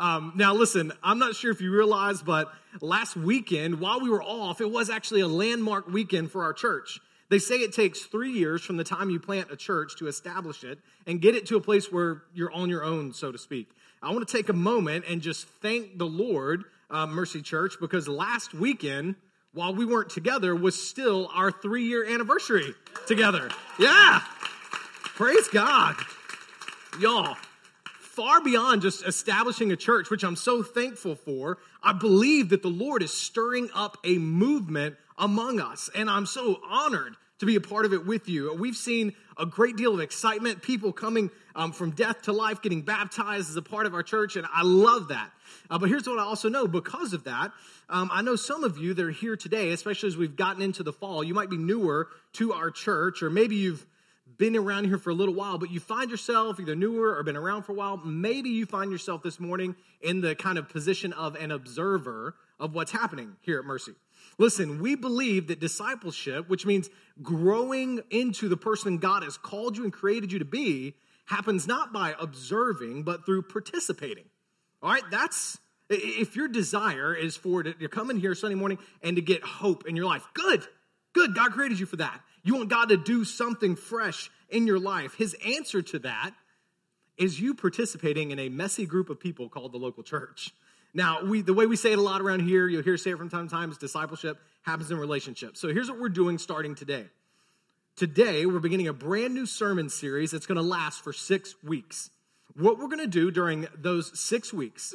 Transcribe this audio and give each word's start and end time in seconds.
Um, 0.00 0.32
now, 0.34 0.54
listen, 0.54 0.92
I'm 1.02 1.18
not 1.18 1.36
sure 1.36 1.50
if 1.50 1.60
you 1.60 1.70
realize, 1.70 2.22
but 2.22 2.50
last 2.80 3.16
weekend, 3.16 3.80
while 3.80 4.00
we 4.00 4.08
were 4.08 4.22
off, 4.22 4.62
it 4.62 4.70
was 4.70 4.88
actually 4.88 5.20
a 5.20 5.28
landmark 5.28 5.88
weekend 5.88 6.32
for 6.32 6.42
our 6.42 6.54
church. 6.54 7.00
They 7.28 7.38
say 7.38 7.56
it 7.56 7.74
takes 7.74 8.00
three 8.00 8.32
years 8.32 8.62
from 8.62 8.78
the 8.78 8.82
time 8.82 9.10
you 9.10 9.20
plant 9.20 9.52
a 9.52 9.56
church 9.56 9.96
to 9.98 10.08
establish 10.08 10.64
it 10.64 10.78
and 11.06 11.20
get 11.20 11.34
it 11.34 11.46
to 11.46 11.56
a 11.56 11.60
place 11.60 11.92
where 11.92 12.22
you're 12.32 12.50
on 12.50 12.70
your 12.70 12.82
own, 12.82 13.12
so 13.12 13.30
to 13.30 13.36
speak. 13.36 13.68
I 14.02 14.10
want 14.12 14.26
to 14.26 14.36
take 14.36 14.48
a 14.48 14.54
moment 14.54 15.04
and 15.06 15.20
just 15.20 15.46
thank 15.60 15.98
the 15.98 16.06
Lord 16.06 16.64
uh, 16.90 17.06
Mercy 17.06 17.42
Church 17.42 17.74
because 17.78 18.08
last 18.08 18.54
weekend, 18.54 19.16
while 19.52 19.74
we 19.74 19.84
weren't 19.84 20.08
together, 20.08 20.56
was 20.56 20.82
still 20.82 21.30
our 21.34 21.52
three 21.52 21.84
year 21.84 22.06
anniversary 22.06 22.74
together. 23.06 23.50
Yeah. 23.78 24.20
Praise 25.14 25.46
God. 25.48 25.96
Y'all, 26.98 27.36
far 28.20 28.42
beyond 28.42 28.82
just 28.82 29.02
establishing 29.06 29.72
a 29.72 29.76
church, 29.76 30.10
which 30.10 30.24
I'm 30.24 30.36
so 30.36 30.62
thankful 30.62 31.14
for, 31.14 31.56
I 31.82 31.94
believe 31.94 32.50
that 32.50 32.60
the 32.60 32.68
Lord 32.68 33.02
is 33.02 33.10
stirring 33.14 33.70
up 33.74 33.96
a 34.04 34.18
movement 34.18 34.96
among 35.16 35.58
us. 35.58 35.88
And 35.94 36.10
I'm 36.10 36.26
so 36.26 36.60
honored 36.68 37.16
to 37.38 37.46
be 37.46 37.56
a 37.56 37.62
part 37.62 37.86
of 37.86 37.94
it 37.94 38.04
with 38.04 38.28
you. 38.28 38.52
We've 38.52 38.76
seen 38.76 39.14
a 39.38 39.46
great 39.46 39.78
deal 39.78 39.94
of 39.94 40.00
excitement, 40.00 40.60
people 40.60 40.92
coming 40.92 41.30
um, 41.56 41.72
from 41.72 41.92
death 41.92 42.20
to 42.24 42.32
life, 42.34 42.60
getting 42.60 42.82
baptized 42.82 43.48
as 43.48 43.56
a 43.56 43.62
part 43.62 43.86
of 43.86 43.94
our 43.94 44.02
church, 44.02 44.36
and 44.36 44.46
I 44.52 44.64
love 44.64 45.08
that. 45.08 45.30
Uh, 45.70 45.78
but 45.78 45.88
here's 45.88 46.06
what 46.06 46.18
I 46.18 46.24
also 46.24 46.50
know 46.50 46.66
because 46.66 47.14
of 47.14 47.24
that, 47.24 47.52
um, 47.88 48.10
I 48.12 48.20
know 48.20 48.36
some 48.36 48.64
of 48.64 48.76
you 48.76 48.92
that 48.92 49.02
are 49.02 49.10
here 49.10 49.34
today, 49.34 49.72
especially 49.72 50.08
as 50.08 50.18
we've 50.18 50.36
gotten 50.36 50.60
into 50.60 50.82
the 50.82 50.92
fall, 50.92 51.24
you 51.24 51.32
might 51.32 51.48
be 51.48 51.56
newer 51.56 52.08
to 52.34 52.52
our 52.52 52.70
church, 52.70 53.22
or 53.22 53.30
maybe 53.30 53.56
you've 53.56 53.86
been 54.38 54.56
around 54.56 54.84
here 54.84 54.98
for 54.98 55.10
a 55.10 55.14
little 55.14 55.34
while, 55.34 55.58
but 55.58 55.70
you 55.70 55.80
find 55.80 56.10
yourself 56.10 56.60
either 56.60 56.74
newer 56.74 57.16
or 57.16 57.22
been 57.22 57.36
around 57.36 57.62
for 57.62 57.72
a 57.72 57.74
while. 57.74 57.96
Maybe 57.98 58.50
you 58.50 58.66
find 58.66 58.90
yourself 58.90 59.22
this 59.22 59.40
morning 59.40 59.76
in 60.00 60.20
the 60.20 60.34
kind 60.34 60.58
of 60.58 60.68
position 60.68 61.12
of 61.12 61.34
an 61.36 61.50
observer 61.50 62.34
of 62.58 62.74
what's 62.74 62.92
happening 62.92 63.36
here 63.40 63.58
at 63.58 63.64
Mercy. 63.64 63.92
Listen, 64.38 64.80
we 64.80 64.94
believe 64.94 65.48
that 65.48 65.60
discipleship, 65.60 66.48
which 66.48 66.64
means 66.66 66.88
growing 67.22 68.00
into 68.10 68.48
the 68.48 68.56
person 68.56 68.98
God 68.98 69.22
has 69.22 69.36
called 69.36 69.76
you 69.76 69.84
and 69.84 69.92
created 69.92 70.32
you 70.32 70.38
to 70.38 70.44
be, 70.44 70.94
happens 71.26 71.66
not 71.66 71.92
by 71.92 72.14
observing, 72.18 73.02
but 73.02 73.24
through 73.24 73.42
participating. 73.42 74.24
All 74.82 74.90
right, 74.90 75.02
that's 75.10 75.58
if 75.90 76.36
your 76.36 76.48
desire 76.48 77.14
is 77.14 77.36
for 77.36 77.62
to, 77.62 77.88
come 77.88 78.10
in 78.10 78.18
here 78.18 78.34
Sunday 78.34 78.54
morning 78.54 78.78
and 79.02 79.16
to 79.16 79.22
get 79.22 79.42
hope 79.42 79.86
in 79.86 79.96
your 79.96 80.06
life, 80.06 80.26
good, 80.34 80.64
good. 81.12 81.34
God 81.34 81.52
created 81.52 81.80
you 81.80 81.86
for 81.86 81.96
that. 81.96 82.20
You 82.42 82.56
want 82.56 82.68
God 82.70 82.88
to 82.88 82.96
do 82.96 83.24
something 83.24 83.76
fresh 83.76 84.30
in 84.48 84.66
your 84.66 84.78
life. 84.78 85.14
His 85.14 85.36
answer 85.44 85.82
to 85.82 85.98
that 86.00 86.32
is 87.16 87.38
you 87.38 87.54
participating 87.54 88.30
in 88.30 88.38
a 88.38 88.48
messy 88.48 88.86
group 88.86 89.10
of 89.10 89.20
people 89.20 89.48
called 89.48 89.72
the 89.72 89.78
local 89.78 90.02
church. 90.02 90.50
Now, 90.92 91.22
we, 91.22 91.42
the 91.42 91.54
way 91.54 91.66
we 91.66 91.76
say 91.76 91.92
it 91.92 91.98
a 91.98 92.02
lot 92.02 92.20
around 92.20 92.40
here, 92.40 92.66
you'll 92.66 92.82
hear 92.82 92.96
say 92.96 93.10
it 93.10 93.18
from 93.18 93.28
time 93.28 93.46
to 93.46 93.54
time, 93.54 93.70
is 93.70 93.78
discipleship 93.78 94.38
happens 94.62 94.90
in 94.90 94.98
relationships. 94.98 95.60
So 95.60 95.68
here's 95.68 95.90
what 95.90 96.00
we're 96.00 96.08
doing 96.08 96.38
starting 96.38 96.74
today. 96.74 97.06
Today, 97.96 98.46
we're 98.46 98.60
beginning 98.60 98.88
a 98.88 98.92
brand 98.92 99.34
new 99.34 99.46
sermon 99.46 99.88
series 99.88 100.30
that's 100.30 100.46
going 100.46 100.56
to 100.56 100.62
last 100.62 101.04
for 101.04 101.12
six 101.12 101.54
weeks. 101.62 102.10
What 102.56 102.78
we're 102.78 102.86
going 102.86 102.98
to 102.98 103.06
do 103.06 103.30
during 103.30 103.68
those 103.76 104.18
six 104.18 104.52
weeks, 104.52 104.94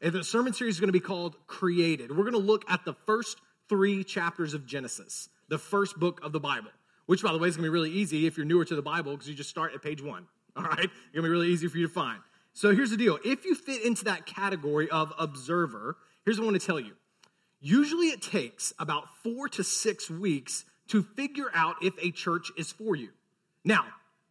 and 0.00 0.12
the 0.12 0.24
sermon 0.24 0.52
series 0.52 0.76
is 0.76 0.80
going 0.80 0.88
to 0.88 0.92
be 0.92 1.00
called 1.00 1.36
Created. 1.46 2.10
We're 2.10 2.24
going 2.24 2.32
to 2.32 2.38
look 2.38 2.64
at 2.70 2.84
the 2.84 2.94
first 3.06 3.38
three 3.68 4.04
chapters 4.04 4.54
of 4.54 4.66
Genesis, 4.66 5.28
the 5.48 5.58
first 5.58 5.98
book 5.98 6.20
of 6.22 6.32
the 6.32 6.40
Bible, 6.40 6.70
which, 7.06 7.22
by 7.22 7.32
the 7.32 7.38
way, 7.38 7.48
is 7.48 7.56
going 7.56 7.64
to 7.64 7.70
be 7.70 7.72
really 7.72 7.90
easy 7.90 8.26
if 8.26 8.36
you're 8.36 8.46
newer 8.46 8.64
to 8.64 8.74
the 8.74 8.82
Bible 8.82 9.12
because 9.12 9.28
you 9.28 9.34
just 9.34 9.50
start 9.50 9.74
at 9.74 9.82
page 9.82 10.02
one. 10.02 10.26
All 10.56 10.64
right? 10.64 10.78
It's 10.78 11.12
going 11.12 11.16
to 11.16 11.22
be 11.22 11.28
really 11.28 11.48
easy 11.48 11.68
for 11.68 11.78
you 11.78 11.86
to 11.86 11.92
find. 11.92 12.20
So 12.52 12.74
here's 12.74 12.90
the 12.90 12.96
deal 12.96 13.18
if 13.24 13.44
you 13.44 13.54
fit 13.54 13.84
into 13.84 14.04
that 14.04 14.24
category 14.24 14.88
of 14.88 15.12
observer, 15.18 15.96
here's 16.24 16.38
what 16.38 16.44
I 16.44 16.50
want 16.50 16.60
to 16.60 16.66
tell 16.66 16.80
you. 16.80 16.92
Usually 17.60 18.06
it 18.06 18.22
takes 18.22 18.72
about 18.78 19.04
four 19.22 19.48
to 19.50 19.64
six 19.64 20.10
weeks 20.10 20.64
to 20.88 21.02
figure 21.02 21.50
out 21.52 21.76
if 21.82 21.94
a 22.02 22.10
church 22.10 22.50
is 22.56 22.72
for 22.72 22.96
you. 22.96 23.10
Now, 23.64 23.84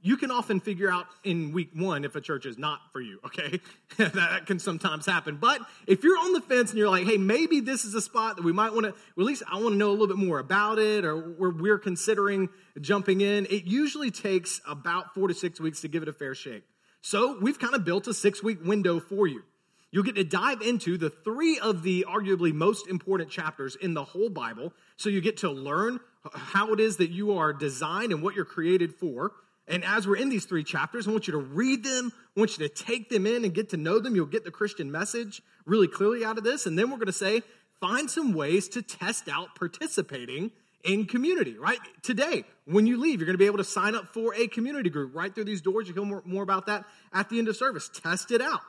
you 0.06 0.18
can 0.18 0.30
often 0.30 0.60
figure 0.60 0.92
out 0.92 1.08
in 1.24 1.52
week 1.52 1.72
one 1.74 2.06
if 2.06 2.16
a 2.16 2.22
church 2.22 2.46
is 2.46 2.60
not 2.60 2.80
for 2.92 3.02
you, 3.02 3.20
okay? 3.26 3.60
that 3.98 4.46
can 4.46 4.60
sometimes 4.60 5.08
happen. 5.08 5.38
But 5.38 5.62
if 5.88 6.04
you're 6.04 6.20
on 6.20 6.32
the 6.32 6.42
fence 6.42 6.70
and 6.70 6.78
you're 6.78 6.92
like, 6.92 7.08
hey, 7.08 7.18
maybe 7.18 7.60
this 7.60 7.86
is 7.86 7.96
a 7.96 8.02
spot 8.02 8.36
that 8.36 8.46
we 8.46 8.52
might 8.52 8.72
want 8.72 8.86
to, 8.86 8.90
at 8.90 8.96
least 9.18 9.42
I 9.52 9.56
want 9.56 9.70
to 9.70 9.78
know 9.78 9.90
a 9.90 9.96
little 9.98 10.06
bit 10.06 10.18
more 10.18 10.38
about 10.38 10.78
it, 10.78 11.06
or 11.06 11.18
we're, 11.18 11.50
we're 11.50 11.80
considering 11.80 12.50
jumping 12.80 13.22
in, 13.22 13.48
it 13.48 13.66
usually 13.66 14.12
takes 14.12 14.62
about 14.68 15.16
four 15.16 15.28
to 15.28 15.34
six 15.34 15.60
weeks 15.60 15.82
to 15.82 15.88
give 15.88 16.04
it 16.04 16.08
a 16.08 16.14
fair 16.14 16.36
shake. 16.36 16.66
So 17.02 17.40
we've 17.42 17.58
kind 17.58 17.74
of 17.74 17.84
built 17.84 18.06
a 18.06 18.14
six 18.14 18.44
week 18.44 18.64
window 18.64 19.00
for 19.00 19.26
you. 19.26 19.42
You'll 19.90 20.04
get 20.04 20.16
to 20.16 20.24
dive 20.24 20.62
into 20.62 21.00
the 21.00 21.10
three 21.10 21.58
of 21.58 21.82
the 21.82 22.06
arguably 22.08 22.54
most 22.54 22.88
important 22.88 23.32
chapters 23.32 23.76
in 23.76 23.96
the 23.96 24.04
whole 24.04 24.30
Bible. 24.30 24.72
So 24.98 25.10
you 25.10 25.20
get 25.20 25.38
to 25.38 25.50
learn 25.50 26.00
how 26.32 26.74
it 26.74 26.80
is 26.80 26.98
that 26.98 27.10
you 27.10 27.38
are 27.40 27.54
designed 27.54 28.12
and 28.12 28.22
what 28.22 28.36
you're 28.36 28.46
created 28.46 28.94
for. 28.94 29.32
And 29.68 29.84
as 29.84 30.08
we're 30.08 30.18
in 30.18 30.30
these 30.30 30.46
three 30.46 30.64
chapters, 30.64 31.08
I 31.08 31.12
want 31.12 31.28
you 31.28 31.32
to 31.34 31.40
read 31.40 31.84
them. 31.84 32.12
I 32.36 32.40
want 32.40 32.58
you 32.58 32.68
to 32.68 32.74
take 32.74 33.10
them 33.10 33.26
in 33.26 33.44
and 33.46 33.54
get 33.54 33.70
to 33.70 33.78
know 33.78 34.00
them. 34.00 34.16
You'll 34.16 34.28
get 34.28 34.44
the 34.44 34.52
Christian 34.52 34.92
message 34.92 35.42
really 35.66 35.88
clearly 35.88 36.24
out 36.24 36.38
of 36.38 36.44
this. 36.44 36.66
And 36.66 36.78
then 36.78 36.92
we're 36.92 36.98
going 36.98 37.08
to 37.08 37.14
say, 37.14 37.42
find 37.80 38.10
some 38.10 38.34
ways 38.34 38.68
to 38.70 38.82
test 38.82 39.28
out 39.28 39.56
participating 39.56 40.52
in 40.84 41.06
community, 41.06 41.58
right? 41.58 41.80
Today, 42.04 42.44
when 42.66 42.86
you 42.86 42.98
leave, 42.98 43.20
you're 43.20 43.26
going 43.26 43.34
to 43.34 43.40
be 43.40 43.48
able 43.48 43.58
to 43.58 43.64
sign 43.64 43.96
up 43.96 44.14
for 44.14 44.36
a 44.36 44.48
community 44.48 44.92
group 44.92 45.16
right 45.16 45.34
through 45.34 45.46
these 45.46 45.62
doors. 45.62 45.88
You'll 45.88 45.96
hear 45.96 46.06
more, 46.06 46.22
more 46.26 46.44
about 46.44 46.68
that 46.68 46.86
at 47.12 47.30
the 47.30 47.40
end 47.40 47.48
of 47.48 47.56
service. 47.56 47.90
Test 47.90 48.30
it 48.30 48.42
out, 48.42 48.62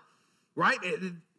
right? 0.55 0.79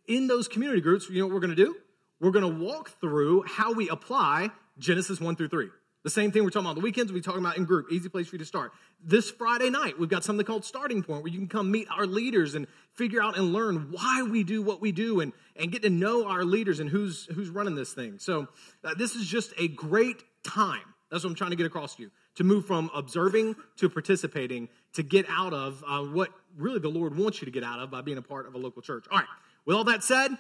In 0.07 0.28
those 0.28 0.47
community 0.47 0.81
groups, 0.81 1.09
you 1.09 1.19
know 1.19 1.25
what 1.25 1.34
we're 1.34 1.40
going 1.40 1.56
to 1.56 1.66
do? 1.66 1.75
We're 2.19 2.31
going 2.31 2.59
to 2.59 2.63
walk 2.63 2.91
through 3.01 3.44
how 3.47 3.73
we 3.73 3.90
apply 3.90 4.51
Genesis 4.78 5.19
1 5.19 5.35
through 5.35 5.50
3. 5.50 5.69
The 6.07 6.12
same 6.12 6.31
thing 6.31 6.45
we're 6.45 6.51
talking 6.51 6.68
about 6.68 6.75
the 6.75 6.81
weekends, 6.81 7.12
we're 7.12 7.19
talking 7.19 7.41
about 7.41 7.57
in 7.57 7.66
group. 7.66 7.91
Easy 7.91 8.07
place 8.07 8.29
for 8.29 8.35
you 8.35 8.40
to 8.40 8.45
start. 8.45 8.72
This 9.03 9.29
Friday 9.29 9.69
night, 9.69 10.00
we've 10.00 10.07
got 10.07 10.23
something 10.23 10.45
called 10.45 10.63
Starting 10.63 11.03
Point 11.03 11.22
where 11.22 11.34
you 11.34 11.38
can 11.38 11.50
come 11.50 11.69
meet 11.69 11.85
our 11.91 12.06
leaders 12.06 12.56
and 12.56 12.66
figure 12.94 13.22
out 13.22 13.38
and 13.38 13.51
learn 13.51 13.90
why 13.91 14.22
we 14.23 14.46
do 14.46 14.62
what 14.62 14.79
we 14.79 14.94
do 14.94 15.19
and, 15.19 15.34
and 15.57 15.69
get 15.69 15.81
to 15.81 15.90
know 15.90 16.25
our 16.25 16.46
leaders 16.46 16.79
and 16.79 16.90
who's, 16.90 17.25
who's 17.25 17.50
running 17.50 17.75
this 17.75 17.91
thing. 17.91 18.19
So, 18.19 18.47
uh, 18.85 18.94
this 18.97 19.16
is 19.16 19.28
just 19.28 19.51
a 19.57 19.67
great 19.67 20.23
time. 20.46 20.79
That's 21.12 21.25
what 21.25 21.31
I'm 21.31 21.35
trying 21.35 21.50
to 21.50 21.57
get 21.57 21.66
across 21.66 21.97
to 21.97 22.03
you 22.03 22.12
to 22.35 22.46
move 22.46 22.66
from 22.66 22.90
observing 22.96 23.57
to 23.75 23.90
participating 23.90 24.69
to 24.94 25.03
get 25.03 25.25
out 25.29 25.53
of 25.53 25.84
uh, 25.85 26.03
what 26.03 26.29
really 26.56 26.79
the 26.79 26.88
Lord 26.88 27.17
wants 27.17 27.41
you 27.41 27.46
to 27.47 27.51
get 27.51 27.66
out 27.66 27.79
of 27.79 27.91
by 27.91 28.00
being 28.00 28.17
a 28.17 28.22
part 28.22 28.47
of 28.47 28.56
a 28.56 28.57
local 28.57 28.81
church. 28.81 29.03
All 29.12 29.17
right, 29.17 29.28
with 29.66 29.75
all 29.75 29.84
that 29.84 30.06
said, 30.06 30.31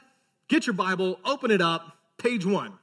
get 0.47 0.65
your 0.65 0.75
Bible, 0.75 1.19
open 1.25 1.51
it 1.51 1.61
up, 1.61 1.91
page 2.17 2.45
one. 2.45 2.79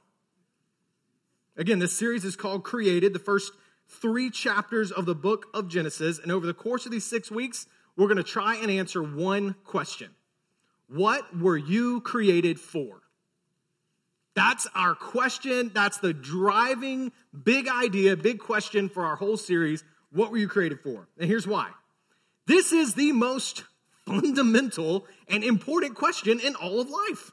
Again, 1.56 1.78
this 1.78 1.96
series 1.96 2.24
is 2.24 2.34
called 2.36 2.64
Created, 2.64 3.12
the 3.12 3.18
first 3.18 3.52
three 3.88 4.30
chapters 4.30 4.90
of 4.90 5.06
the 5.06 5.14
book 5.14 5.46
of 5.54 5.68
Genesis. 5.68 6.18
And 6.18 6.32
over 6.32 6.46
the 6.46 6.54
course 6.54 6.84
of 6.84 6.92
these 6.92 7.04
six 7.04 7.30
weeks, 7.30 7.66
we're 7.96 8.08
going 8.08 8.16
to 8.16 8.24
try 8.24 8.56
and 8.56 8.70
answer 8.70 9.02
one 9.02 9.54
question 9.64 10.10
What 10.88 11.36
were 11.36 11.56
you 11.56 12.00
created 12.00 12.58
for? 12.58 13.02
That's 14.34 14.66
our 14.74 14.96
question. 14.96 15.70
That's 15.72 15.98
the 15.98 16.12
driving 16.12 17.12
big 17.44 17.68
idea, 17.68 18.16
big 18.16 18.40
question 18.40 18.88
for 18.88 19.04
our 19.04 19.14
whole 19.14 19.36
series. 19.36 19.84
What 20.10 20.32
were 20.32 20.38
you 20.38 20.48
created 20.48 20.80
for? 20.80 21.08
And 21.18 21.28
here's 21.28 21.46
why. 21.46 21.70
This 22.46 22.72
is 22.72 22.94
the 22.94 23.12
most 23.12 23.62
fundamental 24.06 25.06
and 25.28 25.44
important 25.44 25.94
question 25.94 26.40
in 26.40 26.56
all 26.56 26.80
of 26.80 26.90
life. 26.90 27.30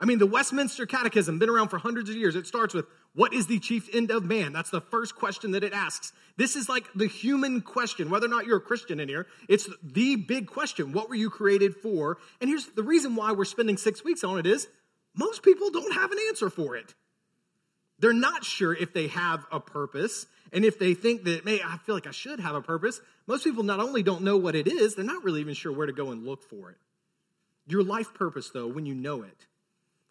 I 0.00 0.04
mean, 0.04 0.18
the 0.18 0.26
Westminster 0.26 0.86
Catechism, 0.86 1.38
been 1.38 1.48
around 1.48 1.68
for 1.68 1.78
hundreds 1.78 2.08
of 2.08 2.16
years. 2.16 2.36
It 2.36 2.46
starts 2.46 2.72
with, 2.72 2.86
What 3.14 3.34
is 3.34 3.46
the 3.46 3.58
chief 3.58 3.92
end 3.94 4.10
of 4.10 4.24
man? 4.24 4.52
That's 4.52 4.70
the 4.70 4.80
first 4.80 5.16
question 5.16 5.52
that 5.52 5.64
it 5.64 5.72
asks. 5.72 6.12
This 6.36 6.54
is 6.54 6.68
like 6.68 6.84
the 6.94 7.08
human 7.08 7.62
question, 7.62 8.08
whether 8.10 8.26
or 8.26 8.30
not 8.30 8.46
you're 8.46 8.58
a 8.58 8.60
Christian 8.60 9.00
in 9.00 9.08
here. 9.08 9.26
It's 9.48 9.68
the 9.82 10.14
big 10.14 10.46
question. 10.46 10.92
What 10.92 11.08
were 11.08 11.16
you 11.16 11.30
created 11.30 11.74
for? 11.74 12.18
And 12.40 12.48
here's 12.48 12.66
the 12.66 12.84
reason 12.84 13.16
why 13.16 13.32
we're 13.32 13.44
spending 13.44 13.76
six 13.76 14.04
weeks 14.04 14.22
on 14.22 14.38
it 14.38 14.46
is 14.46 14.68
most 15.16 15.42
people 15.42 15.70
don't 15.70 15.94
have 15.94 16.12
an 16.12 16.18
answer 16.28 16.48
for 16.48 16.76
it. 16.76 16.94
They're 17.98 18.12
not 18.12 18.44
sure 18.44 18.72
if 18.72 18.92
they 18.92 19.08
have 19.08 19.44
a 19.50 19.58
purpose. 19.58 20.26
And 20.52 20.64
if 20.64 20.78
they 20.78 20.94
think 20.94 21.24
that, 21.24 21.44
may 21.44 21.60
I 21.60 21.78
feel 21.78 21.96
like 21.96 22.06
I 22.06 22.12
should 22.12 22.38
have 22.38 22.54
a 22.54 22.62
purpose, 22.62 23.00
most 23.26 23.42
people 23.42 23.64
not 23.64 23.80
only 23.80 24.04
don't 24.04 24.22
know 24.22 24.36
what 24.36 24.54
it 24.54 24.68
is, 24.68 24.94
they're 24.94 25.04
not 25.04 25.24
really 25.24 25.40
even 25.40 25.54
sure 25.54 25.72
where 25.72 25.86
to 25.86 25.92
go 25.92 26.12
and 26.12 26.24
look 26.24 26.44
for 26.44 26.70
it. 26.70 26.76
Your 27.66 27.82
life 27.82 28.14
purpose, 28.14 28.50
though, 28.50 28.68
when 28.68 28.86
you 28.86 28.94
know 28.94 29.22
it, 29.22 29.46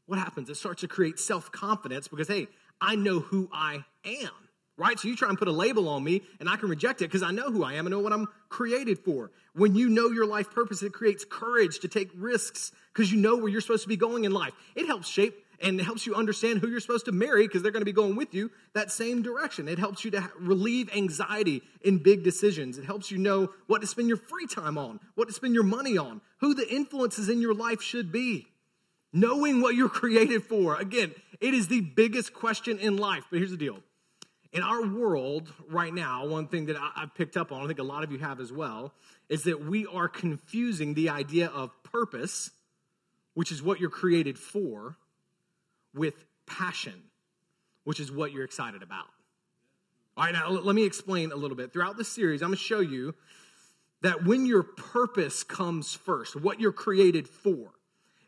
what 0.08 0.20
happens? 0.20 0.50
It 0.50 0.56
starts 0.56 0.82
to 0.82 0.88
create 0.88 1.20
self 1.20 1.52
confidence 1.52 2.08
because, 2.08 2.28
hey, 2.28 2.48
I 2.82 2.96
know 2.96 3.20
who 3.20 3.50
I 3.52 3.84
am, 4.06 4.32
right? 4.78 4.98
So 4.98 5.08
you 5.08 5.16
try 5.16 5.30
and 5.30 5.38
put 5.38 5.48
a 5.48 5.52
label 5.52 5.90
on 5.90 6.04
me 6.04 6.22
and 6.40 6.50
I 6.50 6.56
can 6.56 6.70
reject 6.70 7.02
it 7.02 7.06
because 7.06 7.24
I 7.24 7.32
know 7.32 7.52
who 7.52 7.64
I 7.64 7.74
am 7.74 7.86
and 7.86 7.94
know 7.94 8.00
what 8.00 8.14
I'm 8.14 8.28
created 8.50 9.00
for. 9.00 9.32
When 9.54 9.76
you 9.76 9.90
know 9.90 10.10
your 10.10 10.26
life 10.26 10.52
purpose, 10.52 10.82
it 10.84 10.94
creates 10.94 11.26
courage 11.26 11.80
to 11.80 11.88
take 11.88 12.10
risks 12.16 12.72
because 12.94 13.12
you 13.12 13.20
know 13.20 13.36
where 13.36 13.50
you're 13.50 13.62
supposed 13.62 13.84
to 13.84 13.90
be 13.90 13.98
going 13.98 14.24
in 14.24 14.32
life. 14.32 14.54
It 14.76 14.86
helps 14.88 15.08
shape 15.08 15.44
and 15.60 15.80
it 15.80 15.84
helps 15.84 16.06
you 16.06 16.16
understand 16.16 16.60
who 16.60 16.70
you're 16.70 16.80
supposed 16.80 17.06
to 17.06 17.12
marry 17.12 17.48
because 17.48 17.64
they're 17.64 17.72
going 17.72 17.82
to 17.82 17.86
be 17.86 17.92
going 17.92 18.16
with 18.16 18.34
you 18.34 18.52
that 18.74 18.92
same 18.92 19.24
direction. 19.24 19.68
It 19.68 19.80
helps 19.80 20.06
you 20.06 20.12
to 20.12 20.32
relieve 20.40 20.96
anxiety 20.96 21.64
in 21.82 21.98
big 21.98 22.24
decisions. 22.24 22.78
It 22.78 22.86
helps 22.86 23.10
you 23.10 23.18
know 23.18 23.52
what 23.66 23.82
to 23.82 23.88
spend 23.88 24.08
your 24.08 24.18
free 24.18 24.46
time 24.46 24.78
on, 24.78 25.00
what 25.16 25.28
to 25.28 25.34
spend 25.34 25.56
your 25.56 25.64
money 25.64 25.98
on, 25.98 26.22
who 26.40 26.54
the 26.54 26.72
influences 26.72 27.28
in 27.28 27.42
your 27.42 27.56
life 27.56 27.82
should 27.82 28.12
be. 28.12 28.48
Knowing 29.14 29.62
what 29.62 29.76
you're 29.76 29.90
created 29.90 30.44
for. 30.44 30.76
Again, 30.76 31.14
it 31.40 31.54
is 31.54 31.68
the 31.68 31.82
biggest 31.82 32.34
question 32.34 32.78
in 32.80 32.98
life. 32.98 33.24
But 33.30 33.38
here's 33.38 33.52
the 33.52 33.58
deal. 33.58 33.80
In 34.54 34.64
our 34.64 34.86
world 34.86 35.52
right 35.70 35.94
now, 35.94 36.26
one 36.26 36.48
thing 36.48 36.68
that 36.68 36.78
I've 36.96 37.14
picked 37.16 37.38
up 37.38 37.52
on, 37.52 37.64
I 37.64 37.68
think 37.68 37.80
a 37.80 37.84
lot 37.84 38.04
of 38.04 38.12
you 38.12 38.18
have 38.20 38.40
as 38.40 38.52
well, 38.52 38.94
is 39.30 39.44
that 39.44 39.66
we 39.66 39.86
are 39.86 40.08
confusing 40.08 40.94
the 40.94 41.10
idea 41.10 41.48
of 41.48 41.72
purpose, 41.84 42.50
which 43.34 43.52
is 43.52 43.62
what 43.62 43.80
you're 43.80 43.90
created 43.90 44.38
for, 44.40 44.98
with 45.94 46.26
passion, 46.46 47.04
which 47.84 48.00
is 48.00 48.12
what 48.12 48.32
you're 48.32 48.46
excited 48.46 48.84
about. 48.84 49.08
All 50.16 50.24
right, 50.24 50.34
now 50.34 50.50
let 50.50 50.76
me 50.76 50.86
explain 50.86 51.32
a 51.32 51.36
little 51.36 51.58
bit. 51.58 51.74
Throughout 51.74 51.98
this 51.98 52.08
series, 52.08 52.42
I'm 52.42 52.50
going 52.50 52.58
to 52.58 52.64
show 52.64 52.80
you 52.80 53.14
that 54.02 54.26
when 54.26 54.46
your 54.46 54.64
purpose 54.64 55.44
comes 55.44 55.94
first, 55.94 56.36
what 56.36 56.60
you're 56.60 56.72
created 56.72 57.28
for, 57.28 57.72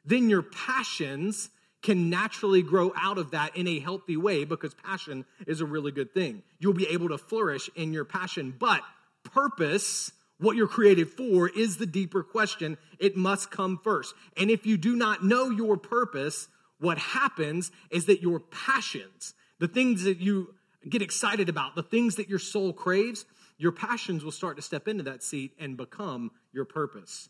then 0.09 0.29
your 0.29 0.41
passions 0.41 1.49
can 1.81 2.09
naturally 2.09 2.61
grow 2.61 2.91
out 2.97 3.17
of 3.17 3.31
that 3.31 3.55
in 3.55 3.67
a 3.67 3.79
healthy 3.79 4.17
way 4.17 4.43
because 4.43 4.73
passion 4.73 5.25
is 5.47 5.61
a 5.61 5.65
really 5.65 5.91
good 5.91 6.13
thing. 6.13 6.43
You'll 6.59 6.73
be 6.73 6.87
able 6.87 7.09
to 7.09 7.17
flourish 7.17 7.69
in 7.75 7.93
your 7.93 8.05
passion, 8.05 8.53
but 8.57 8.81
purpose, 9.23 10.11
what 10.39 10.55
you're 10.55 10.67
created 10.67 11.09
for, 11.09 11.47
is 11.47 11.77
the 11.77 11.85
deeper 11.85 12.23
question. 12.23 12.77
It 12.99 13.15
must 13.15 13.49
come 13.51 13.79
first. 13.81 14.13
And 14.35 14.49
if 14.49 14.65
you 14.65 14.77
do 14.77 14.95
not 14.95 15.23
know 15.23 15.49
your 15.49 15.77
purpose, 15.77 16.47
what 16.79 16.97
happens 16.97 17.71
is 17.89 18.05
that 18.07 18.21
your 18.21 18.39
passions, 18.39 19.33
the 19.59 19.67
things 19.67 20.03
that 20.03 20.19
you 20.19 20.53
get 20.87 21.01
excited 21.01 21.49
about, 21.49 21.75
the 21.75 21.83
things 21.83 22.15
that 22.15 22.29
your 22.29 22.39
soul 22.39 22.73
craves, 22.73 23.25
your 23.57 23.71
passions 23.71 24.23
will 24.23 24.31
start 24.31 24.55
to 24.55 24.61
step 24.61 24.87
into 24.87 25.03
that 25.03 25.23
seat 25.23 25.51
and 25.59 25.77
become 25.77 26.31
your 26.53 26.65
purpose. 26.65 27.29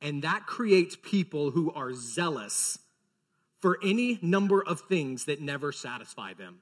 And 0.00 0.22
that 0.22 0.46
creates 0.46 0.96
people 1.00 1.50
who 1.50 1.72
are 1.72 1.92
zealous 1.92 2.78
for 3.60 3.78
any 3.82 4.18
number 4.22 4.62
of 4.62 4.80
things 4.82 5.24
that 5.24 5.40
never 5.40 5.72
satisfy 5.72 6.34
them. 6.34 6.58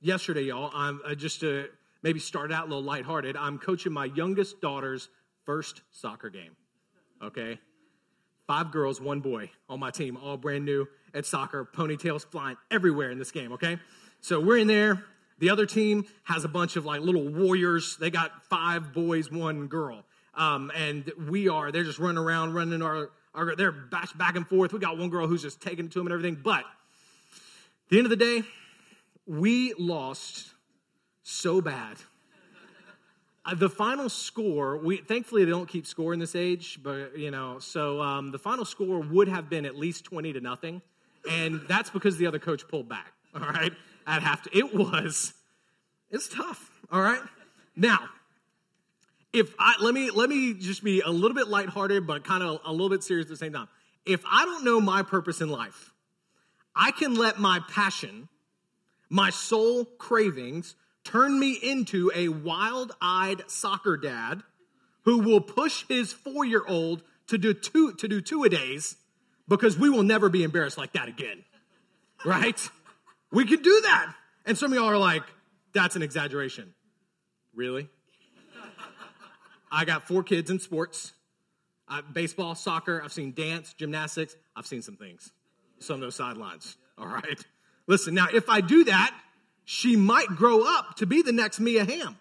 Yesterday, 0.00 0.42
y'all, 0.42 0.70
I'm 0.74 1.00
I 1.06 1.14
just 1.14 1.40
to 1.40 1.68
maybe 2.02 2.18
start 2.18 2.52
out 2.52 2.64
a 2.64 2.68
little 2.68 2.82
lighthearted. 2.82 3.36
I'm 3.36 3.58
coaching 3.58 3.92
my 3.92 4.06
youngest 4.06 4.60
daughter's 4.60 5.08
first 5.44 5.82
soccer 5.92 6.28
game. 6.28 6.56
Okay, 7.22 7.60
five 8.48 8.72
girls, 8.72 9.00
one 9.00 9.20
boy 9.20 9.50
on 9.68 9.78
my 9.78 9.92
team, 9.92 10.16
all 10.16 10.36
brand 10.36 10.64
new 10.64 10.88
at 11.14 11.24
soccer, 11.24 11.64
ponytails 11.64 12.26
flying 12.26 12.56
everywhere 12.70 13.12
in 13.12 13.18
this 13.18 13.30
game. 13.30 13.52
Okay, 13.52 13.78
so 14.20 14.40
we're 14.40 14.58
in 14.58 14.66
there. 14.66 15.04
The 15.38 15.50
other 15.50 15.66
team 15.66 16.04
has 16.24 16.44
a 16.44 16.48
bunch 16.48 16.76
of 16.76 16.84
like 16.84 17.00
little 17.00 17.28
warriors. 17.28 17.96
They 17.96 18.10
got 18.10 18.44
five 18.46 18.92
boys, 18.92 19.30
one 19.30 19.68
girl. 19.68 20.04
Um, 20.34 20.72
and 20.74 21.10
we 21.28 21.48
are, 21.48 21.70
they're 21.72 21.84
just 21.84 21.98
running 21.98 22.18
around, 22.18 22.54
running 22.54 22.82
our 22.82 23.10
are 23.34 23.56
they're 23.56 23.72
back, 23.72 24.16
back 24.16 24.36
and 24.36 24.46
forth. 24.46 24.72
We 24.72 24.78
got 24.78 24.98
one 24.98 25.08
girl 25.08 25.26
who's 25.26 25.42
just 25.42 25.60
taking 25.60 25.88
to 25.90 26.00
him 26.00 26.06
and 26.06 26.12
everything. 26.12 26.40
But 26.42 26.64
the 27.88 27.98
end 27.98 28.06
of 28.06 28.10
the 28.10 28.16
day, 28.16 28.42
we 29.26 29.74
lost 29.78 30.50
so 31.22 31.60
bad. 31.60 31.96
Uh, 33.44 33.54
the 33.54 33.68
final 33.68 34.08
score, 34.08 34.76
we 34.76 34.98
thankfully 34.98 35.44
they 35.44 35.50
don't 35.50 35.68
keep 35.68 35.86
score 35.86 36.12
in 36.12 36.20
this 36.20 36.36
age, 36.36 36.78
but 36.82 37.18
you 37.18 37.30
know, 37.30 37.58
so 37.58 38.00
um, 38.00 38.30
the 38.30 38.38
final 38.38 38.64
score 38.64 39.00
would 39.00 39.28
have 39.28 39.50
been 39.50 39.66
at 39.66 39.76
least 39.76 40.04
twenty 40.04 40.32
to 40.32 40.40
nothing, 40.40 40.80
and 41.28 41.60
that's 41.68 41.90
because 41.90 42.16
the 42.18 42.26
other 42.26 42.38
coach 42.38 42.68
pulled 42.68 42.88
back. 42.88 43.12
All 43.34 43.40
right, 43.40 43.72
I'd 44.06 44.22
have 44.22 44.42
to. 44.42 44.56
It 44.56 44.72
was, 44.72 45.32
it's 46.08 46.28
tough. 46.28 46.70
All 46.92 47.00
right, 47.00 47.20
now 47.74 48.10
if 49.32 49.54
I 49.58 49.74
let 49.80 49.94
me 49.94 50.10
let 50.10 50.28
me 50.28 50.54
just 50.54 50.84
be 50.84 51.00
a 51.00 51.10
little 51.10 51.34
bit 51.34 51.48
lighthearted, 51.48 52.06
but 52.06 52.24
kind 52.24 52.42
of 52.42 52.60
a 52.64 52.72
little 52.72 52.88
bit 52.88 53.02
serious 53.02 53.26
at 53.26 53.30
the 53.30 53.36
same 53.36 53.52
time. 53.52 53.68
If 54.04 54.22
I 54.30 54.44
don't 54.44 54.64
know 54.64 54.80
my 54.80 55.02
purpose 55.02 55.40
in 55.40 55.48
life, 55.48 55.92
I 56.74 56.90
can 56.90 57.14
let 57.14 57.38
my 57.38 57.60
passion, 57.70 58.28
my 59.08 59.30
soul 59.30 59.84
cravings, 59.84 60.74
turn 61.04 61.38
me 61.38 61.52
into 61.52 62.10
a 62.14 62.28
wild-eyed 62.28 63.42
soccer 63.48 63.96
dad 63.96 64.42
who 65.04 65.18
will 65.18 65.40
push 65.40 65.84
his 65.88 66.12
four-year-old 66.12 67.02
to 67.28 67.38
do 67.38 67.54
two 67.54 67.92
to 67.94 68.08
do 68.08 68.20
two 68.20 68.44
a 68.44 68.48
days 68.48 68.96
because 69.48 69.78
we 69.78 69.88
will 69.88 70.02
never 70.02 70.28
be 70.28 70.44
embarrassed 70.44 70.78
like 70.78 70.92
that 70.92 71.08
again. 71.08 71.44
Right? 72.24 72.70
we 73.32 73.44
can 73.44 73.62
do 73.62 73.80
that. 73.82 74.14
And 74.46 74.56
some 74.56 74.70
of 74.70 74.78
y'all 74.78 74.88
are 74.88 74.96
like, 74.96 75.24
that's 75.72 75.96
an 75.96 76.02
exaggeration. 76.02 76.72
Really? 77.52 77.88
I 79.72 79.84
got 79.84 80.06
four 80.06 80.22
kids 80.22 80.50
in 80.50 80.60
sports 80.60 81.12
uh, 81.88 82.02
baseball, 82.12 82.54
soccer. 82.54 83.02
I've 83.02 83.12
seen 83.12 83.32
dance, 83.32 83.74
gymnastics. 83.74 84.36
I've 84.54 84.66
seen 84.66 84.82
some 84.82 84.96
things, 84.96 85.32
some 85.78 85.94
of 85.94 86.00
those 86.00 86.14
sidelines. 86.14 86.76
All 86.98 87.06
right. 87.06 87.44
Listen, 87.86 88.14
now, 88.14 88.28
if 88.32 88.48
I 88.48 88.60
do 88.60 88.84
that, 88.84 89.14
she 89.64 89.96
might 89.96 90.28
grow 90.28 90.62
up 90.64 90.96
to 90.96 91.06
be 91.06 91.22
the 91.22 91.32
next 91.32 91.58
Mia 91.58 91.84
Hamm 91.84 92.16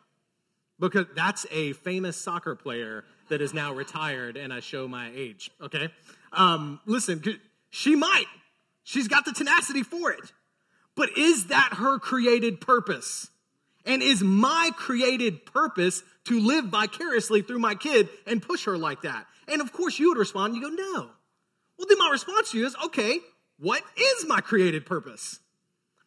because 0.80 1.06
that's 1.16 1.46
a 1.52 1.74
famous 1.74 2.18
soccer 2.18 2.56
player 2.56 3.04
that 3.30 3.42
is 3.42 3.54
now 3.54 3.74
retired, 3.74 4.36
and 4.36 4.52
I 4.52 4.60
show 4.60 4.88
my 4.88 5.12
age. 5.14 5.52
Okay. 5.62 5.90
Um, 6.34 6.80
listen, 6.86 7.22
she 7.70 7.96
might. 7.96 8.26
She's 8.84 9.08
got 9.08 9.26
the 9.26 9.32
tenacity 9.32 9.84
for 9.84 10.12
it. 10.12 10.32
But 10.96 11.18
is 11.18 11.48
that 11.48 11.76
her 11.78 12.00
created 12.00 12.60
purpose? 12.60 13.30
And 13.86 14.02
is 14.02 14.22
my 14.22 14.72
created 14.76 15.46
purpose 15.46 16.04
to 16.26 16.40
live 16.40 16.66
vicariously 16.66 17.42
through 17.42 17.60
my 17.60 17.76
kid 17.76 18.10
and 18.26 18.42
push 18.42 18.66
her 18.66 18.78
like 18.78 19.04
that? 19.04 19.26
And 19.48 19.62
of 19.62 19.74
course, 19.74 20.00
you 20.00 20.10
would 20.10 20.18
respond, 20.18 20.56
you 20.56 20.62
go, 20.62 20.70
no. 20.70 21.10
Well, 21.78 21.88
then 21.88 21.98
my 21.98 22.10
response 22.12 22.52
to 22.52 22.60
you 22.60 22.66
is, 22.66 22.76
okay, 22.86 23.20
what 23.60 23.84
is 23.98 24.26
my 24.28 24.42
created 24.42 24.86
purpose? 24.86 25.40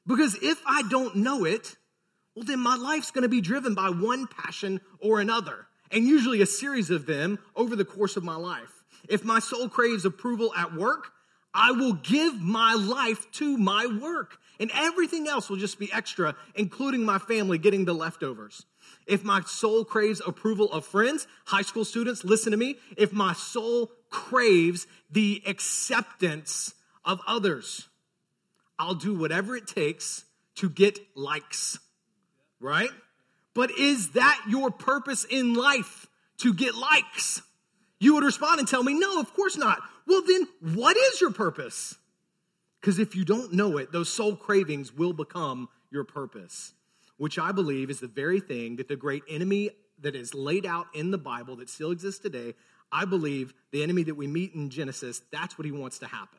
Because 0.07 0.37
if 0.43 0.61
I 0.67 0.83
don't 0.89 1.17
know 1.17 1.45
it, 1.45 1.77
well, 2.35 2.45
then 2.45 2.61
my 2.61 2.77
life's 2.77 3.11
going 3.11 3.23
to 3.23 3.29
be 3.29 3.41
driven 3.41 3.75
by 3.75 3.91
one 3.91 4.27
passion 4.27 4.81
or 5.01 5.21
another, 5.21 5.67
and 5.91 6.05
usually 6.05 6.43
a 6.43 6.47
series 6.47 6.91
of 6.91 7.07
them 7.07 7.39
over 7.57 7.77
the 7.77 7.85
course 7.85 8.17
of 8.17 8.25
my 8.25 8.37
life. 8.37 8.83
If 9.09 9.25
my 9.25 9.39
soul 9.39 9.69
craves 9.69 10.05
approval 10.05 10.53
at 10.57 10.75
work, 10.75 11.11
I 11.53 11.73
will 11.73 11.93
give 11.93 12.41
my 12.41 12.75
life 12.75 13.31
to 13.33 13.57
my 13.57 13.87
work 13.87 14.39
and 14.61 14.71
everything 14.75 15.29
else 15.29 15.49
will 15.49 15.57
just 15.57 15.79
be 15.79 15.93
extra, 15.93 16.35
including 16.55 17.05
my 17.05 17.19
family 17.19 17.59
getting 17.59 17.85
the 17.85 17.93
leftovers. 17.93 18.65
If 19.07 19.25
my 19.25 19.43
soul 19.43 19.85
craves 19.85 20.23
approval 20.27 20.71
of 20.73 20.87
friends, 20.87 21.27
high 21.45 21.63
school 21.63 21.85
students, 21.85 22.25
listen 22.25 22.53
to 22.53 22.57
me. 22.57 22.77
If 22.97 23.13
my 23.13 23.35
soul 23.35 23.91
craves 24.11 24.87
the 25.11 25.43
acceptance 25.47 26.75
of 27.05 27.21
others, 27.27 27.89
I'll 28.79 28.95
do 28.95 29.15
whatever 29.15 29.57
it 29.57 29.67
takes 29.67 30.25
to 30.57 30.71
get 30.71 30.99
likes, 31.15 31.79
right? 32.61 32.91
But 33.55 33.71
is 33.73 34.11
that 34.11 34.41
your 34.49 34.71
purpose 34.71 35.25
in 35.25 35.55
life 35.55 36.07
to 36.39 36.53
get 36.55 36.75
likes? 36.75 37.43
You 38.01 38.15
would 38.15 38.25
respond 38.25 38.59
and 38.59 38.69
tell 38.69 38.83
me, 38.83 38.95
no, 38.95 39.21
of 39.21 39.33
course 39.35 39.57
not. 39.57 39.81
Well, 40.07 40.23
then 40.27 40.47
what 40.75 40.97
is 40.97 41.21
your 41.21 41.31
purpose? 41.33 41.95
Because 42.81 42.99
if 42.99 43.17
you 43.17 43.25
don't 43.25 43.53
know 43.53 43.79
it, 43.79 43.93
those 43.93 44.13
soul 44.13 44.37
cravings 44.37 44.93
will 44.93 45.13
become 45.13 45.69
your 45.91 46.05
purpose, 46.05 46.73
which 47.17 47.39
I 47.39 47.53
believe 47.53 47.91
is 47.91 48.01
the 48.01 48.09
very 48.09 48.41
thing 48.41 48.77
that 48.77 48.89
the 48.89 48.97
great 48.97 49.23
enemy 49.29 49.71
that 50.01 50.17
is 50.17 50.35
laid 50.35 50.67
out 50.67 50.87
in 50.95 51.11
the 51.11 51.19
Bible 51.19 51.57
that 51.57 51.69
still 51.69 51.91
exists 51.91 52.21
today, 52.21 52.55
I 52.91 53.05
believe 53.05 53.55
the 53.71 53.83
enemy 53.83 54.05
that 54.05 54.15
we 54.15 54.27
meet 54.27 54.55
in 54.55 54.71
Genesis, 54.71 55.23
that's 55.31 55.59
what 55.59 55.65
he 55.65 55.73
wants 55.73 55.99
to 56.01 56.07
happen. 56.07 56.39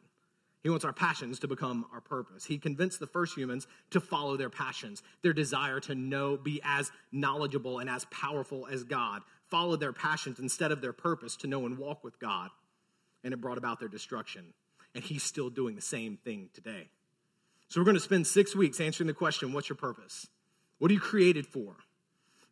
He 0.63 0.69
wants 0.69 0.83
our 0.83 0.93
passions 0.93 1.39
to 1.39 1.47
become 1.47 1.85
our 1.93 2.01
purpose. 2.01 2.43
He 2.43 2.57
convinced 2.57 2.99
the 2.99 3.05
first 3.05 3.37
humans 3.37 3.67
to 3.91 3.99
follow 3.99 4.35
their 4.35 4.49
passions, 4.49 5.03
their 5.21 5.31
desire 5.31 5.79
to 5.81 5.93
know, 5.93 6.37
be 6.37 6.59
as 6.63 6.91
knowledgeable 7.11 7.77
and 7.77 7.87
as 7.87 8.05
powerful 8.05 8.65
as 8.65 8.83
God, 8.83 9.21
follow 9.45 9.75
their 9.75 9.93
passions 9.93 10.39
instead 10.39 10.71
of 10.71 10.81
their 10.81 10.91
purpose 10.91 11.35
to 11.37 11.47
know 11.47 11.67
and 11.67 11.77
walk 11.77 12.03
with 12.03 12.19
God. 12.19 12.49
And 13.23 13.31
it 13.31 13.41
brought 13.41 13.59
about 13.59 13.79
their 13.79 13.89
destruction. 13.89 14.53
And 14.95 15.03
he's 15.03 15.21
still 15.21 15.51
doing 15.51 15.75
the 15.75 15.81
same 15.81 16.17
thing 16.17 16.49
today. 16.55 16.89
So 17.67 17.79
we're 17.79 17.85
going 17.85 17.97
to 17.97 18.01
spend 18.01 18.25
six 18.25 18.55
weeks 18.55 18.79
answering 18.79 19.05
the 19.05 19.13
question 19.13 19.53
what's 19.53 19.69
your 19.69 19.75
purpose? 19.75 20.25
What 20.79 20.91
are 20.91 20.93
you 20.93 20.99
created 20.99 21.45
for? 21.45 21.75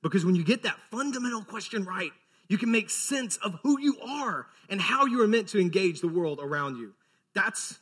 Because 0.01 0.25
when 0.25 0.35
you 0.35 0.43
get 0.43 0.63
that 0.63 0.77
fundamental 0.91 1.43
question 1.43 1.85
right, 1.85 2.11
you 2.47 2.57
can 2.57 2.71
make 2.71 2.89
sense 2.89 3.37
of 3.37 3.59
who 3.63 3.79
you 3.79 3.97
are 4.01 4.47
and 4.69 4.81
how 4.81 5.05
you 5.05 5.21
are 5.21 5.27
meant 5.27 5.49
to 5.49 5.59
engage 5.59 6.01
the 6.01 6.07
world 6.07 6.39
around 6.41 6.77
you. 6.77 6.93
That's, 7.33 7.79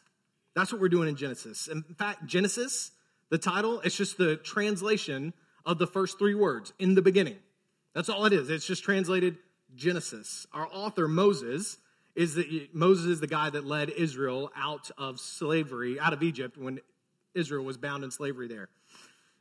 that's 0.56 0.72
what 0.72 0.80
we're 0.80 0.90
doing 0.90 1.10
in 1.10 1.16
Genesis. 1.16 1.68
In 1.68 1.84
fact, 1.84 2.26
Genesis, 2.26 2.92
the 3.30 3.38
title, 3.38 3.82
it's 3.82 3.96
just 3.96 4.18
the 4.18 4.38
translation 4.38 5.34
of 5.66 5.78
the 5.78 5.88
first 5.88 6.20
three 6.20 6.36
words 6.36 6.74
in 6.80 6.96
the 6.96 7.02
beginning. 7.02 7.38
That's 7.94 8.10
all 8.10 8.26
it 8.26 8.34
is. 8.34 8.50
It's 8.50 8.66
just 8.66 8.84
translated 8.84 9.38
Genesis. 9.76 10.48
Our 10.54 10.68
author, 10.72 11.08
Moses, 11.08 11.78
is 12.16 12.36
the, 12.36 12.70
Moses 12.74 13.06
is 13.06 13.20
the 13.20 13.28
guy 13.28 13.50
that 13.50 13.66
led 13.66 13.90
Israel 13.90 14.52
out 14.56 14.92
of 14.98 15.20
slavery, 15.20 16.00
out 16.00 16.14
of 16.14 16.24
Egypt 16.24 16.58
when 16.58 16.80
Israel 17.34 17.66
was 17.66 17.78
bound 17.78 18.04
in 18.04 18.12
slavery 18.12 18.48
there. 18.48 18.70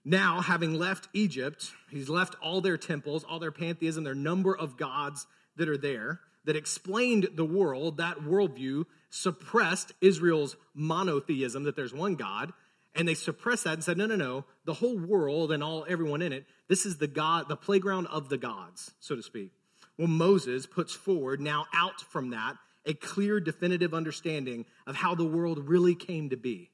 Now, 0.05 0.41
having 0.41 0.79
left 0.79 1.09
Egypt, 1.13 1.73
he's 1.91 2.09
left 2.09 2.35
all 2.43 2.61
their 2.61 2.79
temples, 2.79 3.25
all 3.25 3.39
their 3.39 3.53
pantheism, 3.53 4.05
their 4.05 4.15
number 4.15 4.57
of 4.57 4.77
gods 4.77 5.27
that 5.57 5.69
are 5.69 5.77
there 5.77 6.21
that 6.45 6.57
explained 6.57 7.29
the 7.35 7.45
world. 7.45 7.99
That 7.99 8.21
worldview 8.21 8.85
suppressed 9.11 9.93
Israel's 10.01 10.57
monotheism, 10.75 11.65
that 11.65 11.77
there's 11.77 11.93
one 11.93 12.15
God, 12.15 12.53
and 12.95 13.07
they 13.07 13.15
suppressed 13.15 13.65
that 13.65 13.75
and 13.75 13.85
said, 13.85 13.99
no, 13.99 14.07
no, 14.07 14.17
no, 14.17 14.45
the 14.65 14.75
whole 14.75 14.99
world 14.99 15.53
and 15.53 15.63
all 15.63 15.85
everyone 15.89 16.23
in 16.23 16.33
it, 16.33 16.47
this 16.69 16.87
is 16.87 16.97
the 16.97 17.07
God, 17.07 17.49
the 17.49 17.57
playground 17.57 18.07
of 18.07 18.29
the 18.29 18.39
gods, 18.39 18.93
so 19.01 19.15
to 19.15 19.23
speak. 19.23 19.53
Well, 19.99 20.09
Moses 20.09 20.67
puts 20.67 20.95
forward 20.95 21.41
now 21.41 21.67
out 21.75 22.01
from 22.01 22.31
that 22.31 22.57
a 22.87 22.95
clear, 22.95 23.39
definitive 23.41 23.93
understanding 23.93 24.65
of 24.87 24.97
how 24.97 25.15
the 25.15 25.27
world 25.27 25.69
really 25.69 25.95
came 25.95 26.31
to 26.31 26.37
be 26.37 26.71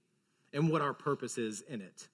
and 0.53 0.71
what 0.71 0.81
our 0.81 0.95
purpose 0.95 1.37
is 1.37 1.63
in 1.63 1.81
it. 1.81 2.09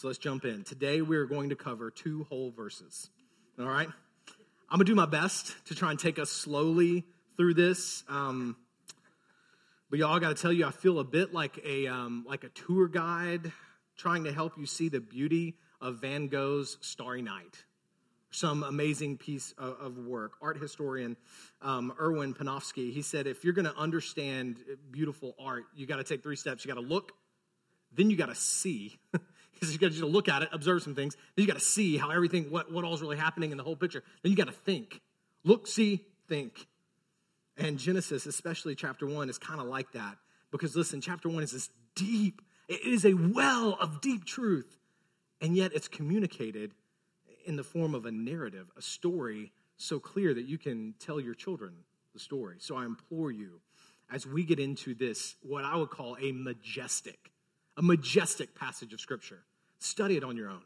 So 0.00 0.06
let's 0.06 0.18
jump 0.18 0.46
in. 0.46 0.64
Today 0.64 1.02
we're 1.02 1.26
going 1.26 1.50
to 1.50 1.56
cover 1.56 1.90
two 1.90 2.24
whole 2.30 2.50
verses. 2.50 3.10
All 3.58 3.66
right? 3.66 3.86
I'm 3.86 4.78
going 4.78 4.86
to 4.86 4.90
do 4.90 4.94
my 4.94 5.04
best 5.04 5.54
to 5.66 5.74
try 5.74 5.90
and 5.90 6.00
take 6.00 6.18
us 6.18 6.30
slowly 6.30 7.04
through 7.36 7.52
this. 7.52 8.02
Um, 8.08 8.56
but 9.90 9.98
y'all 9.98 10.18
got 10.18 10.34
to 10.34 10.40
tell 10.40 10.54
you, 10.54 10.64
I 10.64 10.70
feel 10.70 11.00
a 11.00 11.04
bit 11.04 11.34
like 11.34 11.60
a, 11.66 11.86
um, 11.88 12.24
like 12.26 12.44
a 12.44 12.48
tour 12.48 12.88
guide 12.88 13.52
trying 13.98 14.24
to 14.24 14.32
help 14.32 14.56
you 14.56 14.64
see 14.64 14.88
the 14.88 15.00
beauty 15.00 15.56
of 15.82 16.00
Van 16.00 16.28
Gogh's 16.28 16.78
Starry 16.80 17.20
Night. 17.20 17.62
Some 18.30 18.62
amazing 18.62 19.18
piece 19.18 19.52
of, 19.58 19.76
of 19.80 19.98
work. 19.98 20.32
Art 20.40 20.56
historian 20.56 21.18
um, 21.60 21.92
Erwin 22.00 22.32
Panofsky, 22.32 22.90
he 22.90 23.02
said, 23.02 23.26
if 23.26 23.44
you're 23.44 23.52
going 23.52 23.66
to 23.66 23.76
understand 23.76 24.56
beautiful 24.90 25.34
art, 25.38 25.64
you 25.76 25.84
got 25.84 25.96
to 25.96 26.04
take 26.04 26.22
three 26.22 26.36
steps. 26.36 26.64
You 26.64 26.72
got 26.72 26.80
to 26.80 26.86
look, 26.86 27.12
then 27.92 28.08
you 28.08 28.16
got 28.16 28.30
to 28.30 28.34
see. 28.34 28.98
because 29.60 29.74
you 29.74 29.78
got 29.78 29.92
to 29.92 30.06
look 30.06 30.28
at 30.28 30.42
it, 30.42 30.48
observe 30.52 30.82
some 30.82 30.94
things. 30.94 31.16
Then 31.36 31.44
you 31.44 31.46
got 31.46 31.58
to 31.58 31.64
see 31.64 31.98
how 31.98 32.10
everything, 32.10 32.50
what, 32.50 32.72
what 32.72 32.84
all's 32.84 33.02
really 33.02 33.18
happening 33.18 33.50
in 33.50 33.58
the 33.58 33.62
whole 33.62 33.76
picture. 33.76 34.02
Then 34.22 34.30
you 34.30 34.36
got 34.36 34.46
to 34.46 34.52
think. 34.52 35.00
Look, 35.44 35.66
see, 35.66 36.04
think. 36.28 36.66
And 37.58 37.78
Genesis, 37.78 38.24
especially 38.24 38.74
chapter 38.74 39.06
one, 39.06 39.28
is 39.28 39.36
kind 39.36 39.60
of 39.60 39.66
like 39.66 39.92
that. 39.92 40.16
Because 40.50 40.74
listen, 40.74 41.00
chapter 41.02 41.28
one 41.28 41.42
is 41.42 41.52
this 41.52 41.68
deep, 41.94 42.40
it 42.68 42.80
is 42.84 43.04
a 43.04 43.12
well 43.12 43.76
of 43.78 44.00
deep 44.00 44.24
truth. 44.24 44.78
And 45.42 45.56
yet 45.56 45.72
it's 45.74 45.88
communicated 45.88 46.72
in 47.44 47.56
the 47.56 47.64
form 47.64 47.94
of 47.94 48.06
a 48.06 48.10
narrative, 48.10 48.70
a 48.76 48.82
story 48.82 49.52
so 49.76 49.98
clear 49.98 50.32
that 50.34 50.44
you 50.44 50.58
can 50.58 50.94
tell 50.98 51.20
your 51.20 51.34
children 51.34 51.72
the 52.12 52.18
story. 52.18 52.56
So 52.60 52.76
I 52.76 52.84
implore 52.84 53.30
you, 53.30 53.60
as 54.12 54.26
we 54.26 54.44
get 54.44 54.58
into 54.58 54.94
this, 54.94 55.36
what 55.42 55.64
I 55.64 55.76
would 55.76 55.90
call 55.90 56.16
a 56.20 56.32
majestic, 56.32 57.30
a 57.76 57.82
majestic 57.82 58.54
passage 58.54 58.92
of 58.92 59.00
Scripture, 59.00 59.42
Study 59.80 60.16
it 60.16 60.24
on 60.24 60.36
your 60.36 60.48
own. 60.48 60.62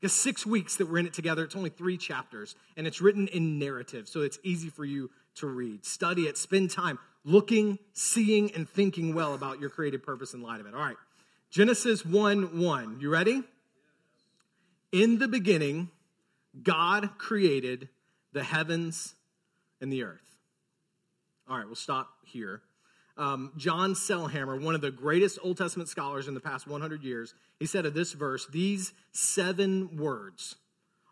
Because 0.00 0.12
six 0.12 0.44
weeks 0.44 0.76
that 0.76 0.88
we're 0.88 0.98
in 0.98 1.06
it 1.06 1.14
together, 1.14 1.44
it's 1.44 1.56
only 1.56 1.70
three 1.70 1.96
chapters, 1.96 2.54
and 2.76 2.86
it's 2.86 3.00
written 3.00 3.28
in 3.28 3.58
narrative, 3.58 4.08
so 4.08 4.20
it's 4.20 4.38
easy 4.42 4.68
for 4.68 4.84
you 4.84 5.10
to 5.36 5.46
read. 5.46 5.84
Study 5.84 6.22
it, 6.22 6.36
spend 6.36 6.70
time 6.70 6.98
looking, 7.24 7.78
seeing, 7.92 8.52
and 8.52 8.68
thinking 8.68 9.14
well 9.14 9.34
about 9.34 9.60
your 9.60 9.70
creative 9.70 10.02
purpose 10.02 10.34
in 10.34 10.42
light 10.42 10.60
of 10.60 10.66
it. 10.66 10.74
All 10.74 10.80
right, 10.80 10.96
Genesis 11.50 12.04
1 12.04 12.60
1. 12.60 13.00
You 13.00 13.10
ready? 13.10 13.42
In 14.90 15.18
the 15.18 15.28
beginning, 15.28 15.90
God 16.62 17.16
created 17.16 17.88
the 18.32 18.42
heavens 18.42 19.14
and 19.80 19.92
the 19.92 20.02
earth. 20.02 20.36
All 21.48 21.56
right, 21.56 21.66
we'll 21.66 21.74
stop 21.74 22.08
here. 22.24 22.60
Um, 23.22 23.52
John 23.56 23.94
Sailhamer, 23.94 24.60
one 24.60 24.74
of 24.74 24.80
the 24.80 24.90
greatest 24.90 25.38
Old 25.44 25.56
Testament 25.56 25.88
scholars 25.88 26.26
in 26.26 26.34
the 26.34 26.40
past 26.40 26.66
100 26.66 27.04
years, 27.04 27.34
he 27.60 27.66
said 27.66 27.86
of 27.86 27.94
this 27.94 28.14
verse, 28.14 28.48
these 28.48 28.92
seven 29.12 29.96
words 29.96 30.56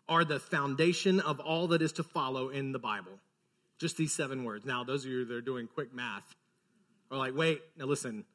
are 0.09 0.25
the 0.25 0.37
foundation 0.37 1.21
of 1.21 1.39
all 1.39 1.67
that 1.67 1.81
is 1.81 1.93
to 1.93 2.03
follow 2.03 2.49
in 2.49 2.73
the 2.73 2.79
Bible. 2.79 3.13
Just 3.79 3.95
these 3.95 4.11
seven 4.11 4.43
words. 4.43 4.65
Now, 4.65 4.83
those 4.83 5.05
of 5.05 5.11
you 5.11 5.23
that 5.23 5.33
are 5.33 5.39
doing 5.39 5.69
quick 5.73 5.93
math 5.93 6.35
are 7.09 7.17
like, 7.17 7.33
wait, 7.33 7.61
now 7.77 7.85
listen, 7.85 8.25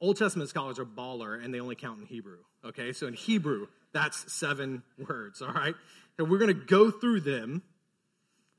Old 0.00 0.16
Testament 0.16 0.48
scholars 0.48 0.78
are 0.78 0.86
baller 0.86 1.44
and 1.44 1.52
they 1.52 1.58
only 1.58 1.74
count 1.74 1.98
in 1.98 2.06
Hebrew. 2.06 2.38
Okay, 2.64 2.92
so 2.92 3.08
in 3.08 3.14
Hebrew, 3.14 3.66
that's 3.92 4.32
seven 4.32 4.84
words, 5.08 5.42
all 5.42 5.52
right? 5.52 5.74
And 6.16 6.30
we're 6.30 6.38
going 6.38 6.56
to 6.56 6.64
go 6.64 6.92
through 6.92 7.22
them. 7.22 7.64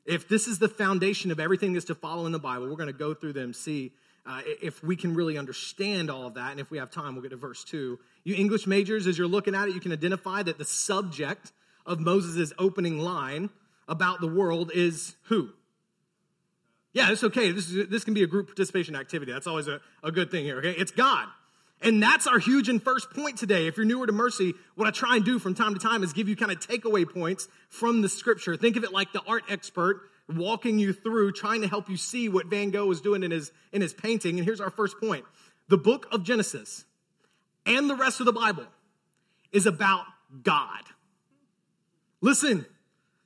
If 0.05 0.27
this 0.27 0.49
is 0.49 0.59
the 0.59 0.67
foundation 0.67 1.31
of 1.31 1.39
everything 1.39 1.71
that's 1.71 1.85
to 1.85 1.95
follow 1.95 2.25
in 2.25 2.33
the 2.33 2.39
Bible, 2.39 2.67
we're 2.67 2.75
going 2.75 2.87
to 2.87 2.93
go 2.93 3.13
through 3.13 3.31
them, 3.31 3.53
see 3.53 3.93
uh, 4.25 4.41
if 4.61 4.83
we 4.83 4.95
can 4.95 5.15
really 5.15 5.37
understand 5.37 6.11
all 6.11 6.27
of 6.27 6.35
that, 6.35 6.51
and 6.51 6.59
if 6.59 6.69
we 6.69 6.77
have 6.77 6.91
time, 6.91 7.13
we'll 7.13 7.23
get 7.23 7.29
to 7.29 7.37
verse 7.37 7.63
2. 7.63 7.99
You 8.23 8.35
English 8.35 8.67
majors, 8.67 9.07
as 9.07 9.17
you're 9.17 9.27
looking 9.27 9.55
at 9.55 9.67
it, 9.67 9.73
you 9.73 9.81
can 9.81 9.91
identify 9.91 10.43
that 10.43 10.57
the 10.57 10.65
subject 10.65 11.51
of 11.85 11.99
Moses' 11.99 12.53
opening 12.59 12.99
line 12.99 13.49
about 13.87 14.21
the 14.21 14.27
world 14.27 14.71
is 14.73 15.15
who? 15.23 15.49
Yeah, 16.93 17.11
it's 17.11 17.23
okay. 17.23 17.51
This, 17.51 17.71
is, 17.71 17.87
this 17.89 18.03
can 18.03 18.13
be 18.13 18.23
a 18.23 18.27
group 18.27 18.47
participation 18.47 18.95
activity. 18.95 19.31
That's 19.31 19.47
always 19.47 19.67
a, 19.67 19.79
a 20.03 20.11
good 20.11 20.29
thing 20.29 20.43
here, 20.43 20.57
okay? 20.57 20.71
It's 20.71 20.91
God. 20.91 21.27
And 21.81 22.03
that's 22.03 22.27
our 22.27 22.37
huge 22.37 22.69
and 22.69 22.81
first 22.81 23.09
point 23.09 23.37
today. 23.37 23.65
If 23.65 23.77
you're 23.77 23.85
newer 23.85 24.05
to 24.05 24.13
Mercy, 24.13 24.53
what 24.75 24.87
I 24.87 24.91
try 24.91 25.15
and 25.15 25.25
do 25.25 25.39
from 25.39 25.55
time 25.55 25.73
to 25.73 25.79
time 25.79 26.03
is 26.03 26.13
give 26.13 26.29
you 26.29 26.35
kind 26.35 26.51
of 26.51 26.59
takeaway 26.59 27.11
points 27.11 27.47
from 27.69 28.01
the 28.01 28.09
scripture. 28.09 28.55
Think 28.55 28.75
of 28.75 28.83
it 28.83 28.91
like 28.91 29.13
the 29.13 29.21
art 29.27 29.45
expert 29.49 30.01
walking 30.37 30.79
you 30.79 30.93
through, 30.93 31.33
trying 31.33 31.61
to 31.61 31.67
help 31.67 31.89
you 31.89 31.97
see 31.97 32.29
what 32.29 32.47
Van 32.47 32.71
Gogh 32.71 32.85
was 32.85 33.01
doing 33.01 33.23
in 33.23 33.31
his, 33.31 33.51
in 33.71 33.81
his 33.81 33.93
painting. 33.93 34.37
And 34.37 34.45
here's 34.45 34.61
our 34.61 34.69
first 34.69 34.99
point 34.99 35.25
the 35.67 35.77
book 35.77 36.07
of 36.11 36.23
Genesis 36.23 36.85
and 37.65 37.89
the 37.89 37.95
rest 37.95 38.19
of 38.19 38.25
the 38.25 38.33
Bible 38.33 38.65
is 39.51 39.65
about 39.65 40.05
God. 40.43 40.83
Listen, 42.21 42.65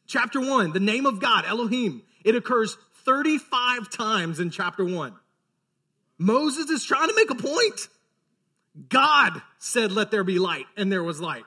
chapter 0.08 0.40
one, 0.40 0.72
the 0.72 0.80
name 0.80 1.06
of 1.06 1.20
God, 1.20 1.46
Elohim, 1.46 2.02
it 2.24 2.36
occurs 2.36 2.78
35 3.04 3.90
times 3.90 4.40
in 4.40 4.50
chapter 4.50 4.84
one. 4.84 5.14
Moses 6.18 6.70
is 6.70 6.84
trying 6.84 7.10
to 7.10 7.16
make 7.16 7.30
a 7.30 7.36
point. 7.36 7.88
God 8.90 9.42
said, 9.58 9.92
Let 9.92 10.12
there 10.12 10.24
be 10.24 10.40
light, 10.40 10.66
and 10.76 10.92
there 10.92 11.04
was 11.04 11.22
light. 11.22 11.44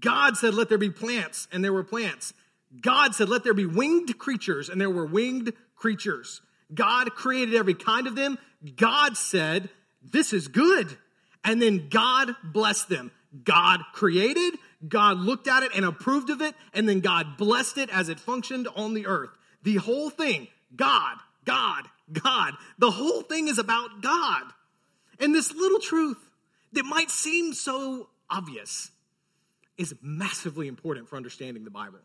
God 0.00 0.36
said, 0.36 0.54
Let 0.54 0.68
there 0.68 0.78
be 0.78 0.90
plants, 0.90 1.48
and 1.52 1.62
there 1.62 1.72
were 1.72 1.84
plants. 1.84 2.32
God 2.80 3.14
said, 3.14 3.28
Let 3.28 3.44
there 3.44 3.54
be 3.54 3.66
winged 3.66 4.18
creatures, 4.18 4.68
and 4.68 4.80
there 4.80 4.90
were 4.90 5.06
winged 5.06 5.52
creatures. 5.76 6.40
God 6.72 7.14
created 7.14 7.54
every 7.54 7.74
kind 7.74 8.06
of 8.06 8.14
them. 8.14 8.38
God 8.76 9.16
said, 9.16 9.70
This 10.02 10.32
is 10.32 10.48
good. 10.48 10.96
And 11.44 11.62
then 11.62 11.88
God 11.88 12.34
blessed 12.42 12.88
them. 12.88 13.10
God 13.44 13.80
created, 13.92 14.54
God 14.86 15.18
looked 15.18 15.48
at 15.48 15.62
it 15.62 15.72
and 15.74 15.84
approved 15.84 16.30
of 16.30 16.40
it, 16.40 16.54
and 16.72 16.88
then 16.88 17.00
God 17.00 17.36
blessed 17.36 17.78
it 17.78 17.90
as 17.90 18.08
it 18.08 18.18
functioned 18.18 18.68
on 18.74 18.94
the 18.94 19.06
earth. 19.06 19.30
The 19.62 19.76
whole 19.76 20.08
thing, 20.08 20.48
God, 20.74 21.18
God, 21.44 21.84
God. 22.10 22.54
The 22.78 22.90
whole 22.90 23.22
thing 23.22 23.48
is 23.48 23.58
about 23.58 24.02
God. 24.02 24.44
And 25.20 25.34
this 25.34 25.52
little 25.52 25.80
truth 25.80 26.18
that 26.72 26.84
might 26.84 27.10
seem 27.10 27.52
so 27.52 28.08
obvious 28.30 28.90
is 29.76 29.94
massively 30.02 30.68
important 30.68 31.08
for 31.08 31.16
understanding 31.16 31.64
the 31.64 31.70
Bible. 31.70 32.00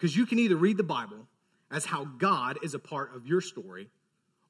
Because 0.00 0.16
you 0.16 0.24
can 0.24 0.38
either 0.38 0.56
read 0.56 0.78
the 0.78 0.82
Bible 0.82 1.28
as 1.70 1.84
how 1.84 2.06
God 2.06 2.58
is 2.62 2.72
a 2.72 2.78
part 2.78 3.14
of 3.14 3.26
your 3.26 3.42
story 3.42 3.90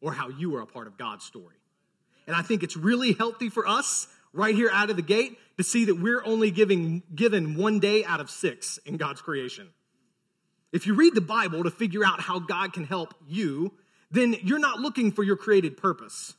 or 0.01 0.13
how 0.13 0.29
you 0.29 0.55
are 0.55 0.61
a 0.61 0.67
part 0.67 0.87
of 0.87 0.97
God's 0.97 1.25
story. 1.25 1.57
And 2.29 2.37
I 2.37 2.43
think 2.43 2.63
it's 2.63 2.77
really 2.77 3.15
healthy 3.15 3.49
for 3.49 3.67
us 3.67 4.07
right 4.33 4.55
here 4.55 4.71
out 4.73 4.91
of 4.91 4.97
the 4.97 5.03
gate 5.03 5.37
to 5.59 5.65
see 5.65 5.87
that 5.87 5.97
we're 5.97 6.25
only 6.25 6.53
giving, 6.53 7.03
given 7.13 7.57
one 7.57 7.81
day 7.81 8.05
out 8.05 8.21
of 8.21 8.31
six 8.31 8.79
in 8.87 8.97
God's 8.97 9.21
creation. 9.21 9.67
If 10.71 10.87
you 10.87 10.95
read 10.95 11.17
the 11.17 11.21
Bible 11.21 11.65
to 11.65 11.71
figure 11.73 12.05
out 12.07 12.21
how 12.21 12.39
God 12.39 12.73
can 12.73 12.85
help 12.85 13.13
you, 13.27 13.73
then 14.13 14.37
you're 14.45 14.61
not 14.61 14.79
looking 14.79 15.11
for 15.11 15.25
your 15.25 15.37
created 15.37 15.77
purpose. 15.77 16.35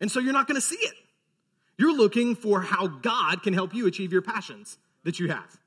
And 0.00 0.10
so 0.10 0.20
you're 0.20 0.32
not 0.32 0.48
going 0.48 0.58
to 0.58 0.66
see 0.66 0.76
it. 0.76 0.94
You're 1.76 1.94
looking 1.94 2.34
for 2.34 2.62
how 2.62 2.86
God 2.86 3.42
can 3.42 3.52
help 3.52 3.74
you 3.74 3.86
achieve 3.86 4.10
your 4.10 4.22
passions 4.22 4.78
that 5.04 5.20
you 5.20 5.28
have. 5.28 5.58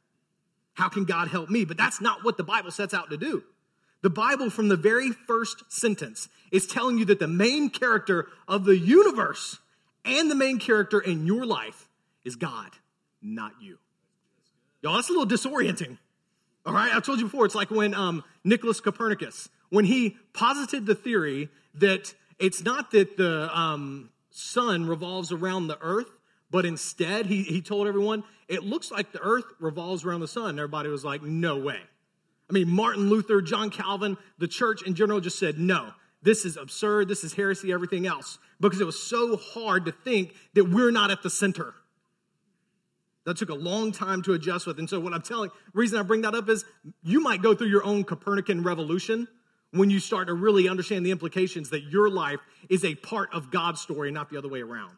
How 0.81 0.89
can 0.89 1.03
God 1.03 1.27
help 1.27 1.47
me? 1.47 1.63
But 1.63 1.77
that's 1.77 2.01
not 2.01 2.23
what 2.23 2.37
the 2.37 2.43
Bible 2.43 2.71
sets 2.71 2.91
out 2.91 3.11
to 3.11 3.17
do. 3.17 3.43
The 4.01 4.09
Bible, 4.09 4.49
from 4.49 4.67
the 4.67 4.75
very 4.75 5.11
first 5.11 5.71
sentence, 5.71 6.27
is 6.51 6.65
telling 6.65 6.97
you 6.97 7.05
that 7.05 7.19
the 7.19 7.27
main 7.27 7.69
character 7.69 8.29
of 8.47 8.65
the 8.65 8.75
universe 8.75 9.59
and 10.03 10.31
the 10.31 10.33
main 10.33 10.57
character 10.57 10.99
in 10.99 11.27
your 11.27 11.45
life 11.45 11.87
is 12.25 12.35
God. 12.35 12.71
not 13.21 13.51
you. 13.61 13.77
Y'all, 14.81 14.95
that's 14.95 15.09
a 15.09 15.13
little 15.13 15.27
disorienting. 15.27 15.99
All 16.65 16.73
right, 16.73 16.91
I 16.95 16.99
told 16.99 17.19
you 17.19 17.25
before, 17.25 17.45
it's 17.45 17.53
like 17.53 17.69
when 17.69 17.93
um, 17.93 18.23
Nicholas 18.43 18.81
Copernicus, 18.81 19.49
when 19.69 19.85
he 19.85 20.17
posited 20.33 20.87
the 20.87 20.95
theory 20.95 21.49
that 21.75 22.15
it's 22.39 22.63
not 22.63 22.89
that 22.89 23.17
the 23.17 23.55
um, 23.55 24.09
sun 24.31 24.87
revolves 24.87 25.31
around 25.31 25.67
the 25.67 25.77
earth, 25.79 26.09
but 26.51 26.65
instead 26.65 27.25
he, 27.25 27.43
he 27.43 27.61
told 27.61 27.87
everyone, 27.87 28.23
it 28.47 28.63
looks 28.63 28.91
like 28.91 29.11
the 29.11 29.21
earth 29.21 29.45
revolves 29.59 30.03
around 30.03 30.19
the 30.19 30.27
sun. 30.27 30.59
Everybody 30.59 30.89
was 30.89 31.05
like, 31.05 31.23
no 31.23 31.57
way. 31.57 31.79
I 32.49 32.53
mean, 32.53 32.69
Martin 32.69 33.09
Luther, 33.09 33.41
John 33.41 33.69
Calvin, 33.69 34.17
the 34.37 34.47
church 34.47 34.83
in 34.83 34.93
general 34.93 35.21
just 35.21 35.39
said, 35.39 35.57
no, 35.57 35.93
this 36.21 36.43
is 36.43 36.57
absurd, 36.57 37.07
this 37.07 37.23
is 37.23 37.33
heresy, 37.33 37.71
everything 37.71 38.05
else, 38.05 38.37
because 38.59 38.81
it 38.81 38.85
was 38.85 39.01
so 39.01 39.37
hard 39.37 39.85
to 39.85 39.93
think 39.93 40.35
that 40.53 40.65
we're 40.65 40.91
not 40.91 41.09
at 41.11 41.23
the 41.23 41.29
center. 41.29 41.73
That 43.25 43.37
took 43.37 43.49
a 43.49 43.55
long 43.55 43.91
time 43.91 44.21
to 44.23 44.33
adjust 44.33 44.67
with. 44.67 44.79
And 44.79 44.89
so, 44.89 44.99
what 44.99 45.13
I'm 45.13 45.21
telling, 45.21 45.51
reason 45.73 45.99
I 45.99 46.01
bring 46.01 46.21
that 46.21 46.33
up 46.33 46.49
is 46.49 46.65
you 47.03 47.21
might 47.21 47.41
go 47.41 47.53
through 47.53 47.67
your 47.67 47.83
own 47.83 48.03
Copernican 48.03 48.63
revolution 48.63 49.27
when 49.71 49.91
you 49.91 49.99
start 49.99 50.27
to 50.27 50.33
really 50.33 50.67
understand 50.67 51.05
the 51.05 51.11
implications 51.11 51.69
that 51.69 51.83
your 51.83 52.09
life 52.09 52.39
is 52.67 52.83
a 52.83 52.95
part 52.95 53.29
of 53.33 53.51
God's 53.51 53.79
story, 53.79 54.11
not 54.11 54.29
the 54.29 54.37
other 54.37 54.49
way 54.49 54.61
around. 54.61 54.97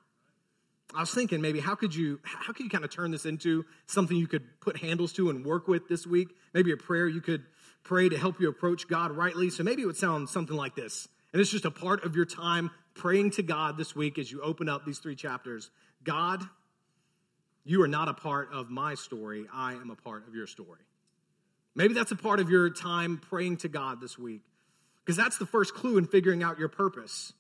I 0.96 1.02
was 1.02 1.12
thinking 1.12 1.42
maybe 1.42 1.60
how 1.60 1.76
could 1.76 1.96
you 1.96 2.20
how 2.24 2.54
could 2.54 2.64
you 2.64 2.70
kind 2.70 2.84
of 2.84 2.92
turn 2.92 3.12
this 3.12 3.26
into 3.26 3.66
something 3.88 4.16
you 4.16 4.28
could 4.28 4.60
put 4.62 4.78
handles 4.78 5.14
to 5.14 5.30
and 5.30 5.46
work 5.46 5.68
with 5.68 5.88
this 5.88 6.06
week? 6.06 6.30
Maybe 6.54 6.72
a 6.72 6.78
prayer 6.78 7.08
you 7.08 7.22
could 7.22 7.44
pray 7.84 8.10
to 8.10 8.18
help 8.18 8.40
you 8.40 8.50
approach 8.50 8.88
God 8.88 9.12
rightly. 9.12 9.50
So 9.50 9.64
maybe 9.64 9.82
it 9.82 9.86
would 9.86 9.98
sound 9.98 10.30
something 10.30 10.56
like 10.56 10.76
this. 10.76 11.08
And 11.32 11.42
it's 11.42 11.52
just 11.52 11.66
a 11.66 11.72
part 11.72 12.04
of 12.06 12.16
your 12.16 12.26
time 12.26 12.72
praying 12.94 13.32
to 13.32 13.44
God 13.44 13.78
this 13.78 13.96
week 13.96 14.18
as 14.18 14.32
you 14.32 14.42
open 14.42 14.70
up 14.70 14.86
these 14.86 15.00
three 15.00 15.16
chapters. 15.16 15.72
God, 16.04 16.44
you 17.64 17.82
are 17.82 17.88
not 17.88 18.08
a 18.08 18.14
part 18.14 18.50
of 18.54 18.70
my 18.70 18.96
story, 18.96 19.46
I 19.54 19.74
am 19.74 19.90
a 19.90 19.96
part 19.96 20.28
of 20.28 20.36
your 20.36 20.48
story. 20.48 20.82
Maybe 21.76 21.94
that's 21.94 22.12
a 22.12 22.16
part 22.16 22.40
of 22.40 22.50
your 22.50 22.70
time 22.70 23.18
praying 23.18 23.58
to 23.58 23.68
God 23.68 24.00
this 24.00 24.18
week. 24.18 24.42
Because 25.04 25.18
that's 25.18 25.38
the 25.38 25.46
first 25.46 25.74
clue 25.74 25.98
in 25.98 26.06
figuring 26.06 26.44
out 26.44 26.60
your 26.60 26.70
purpose. 26.70 27.34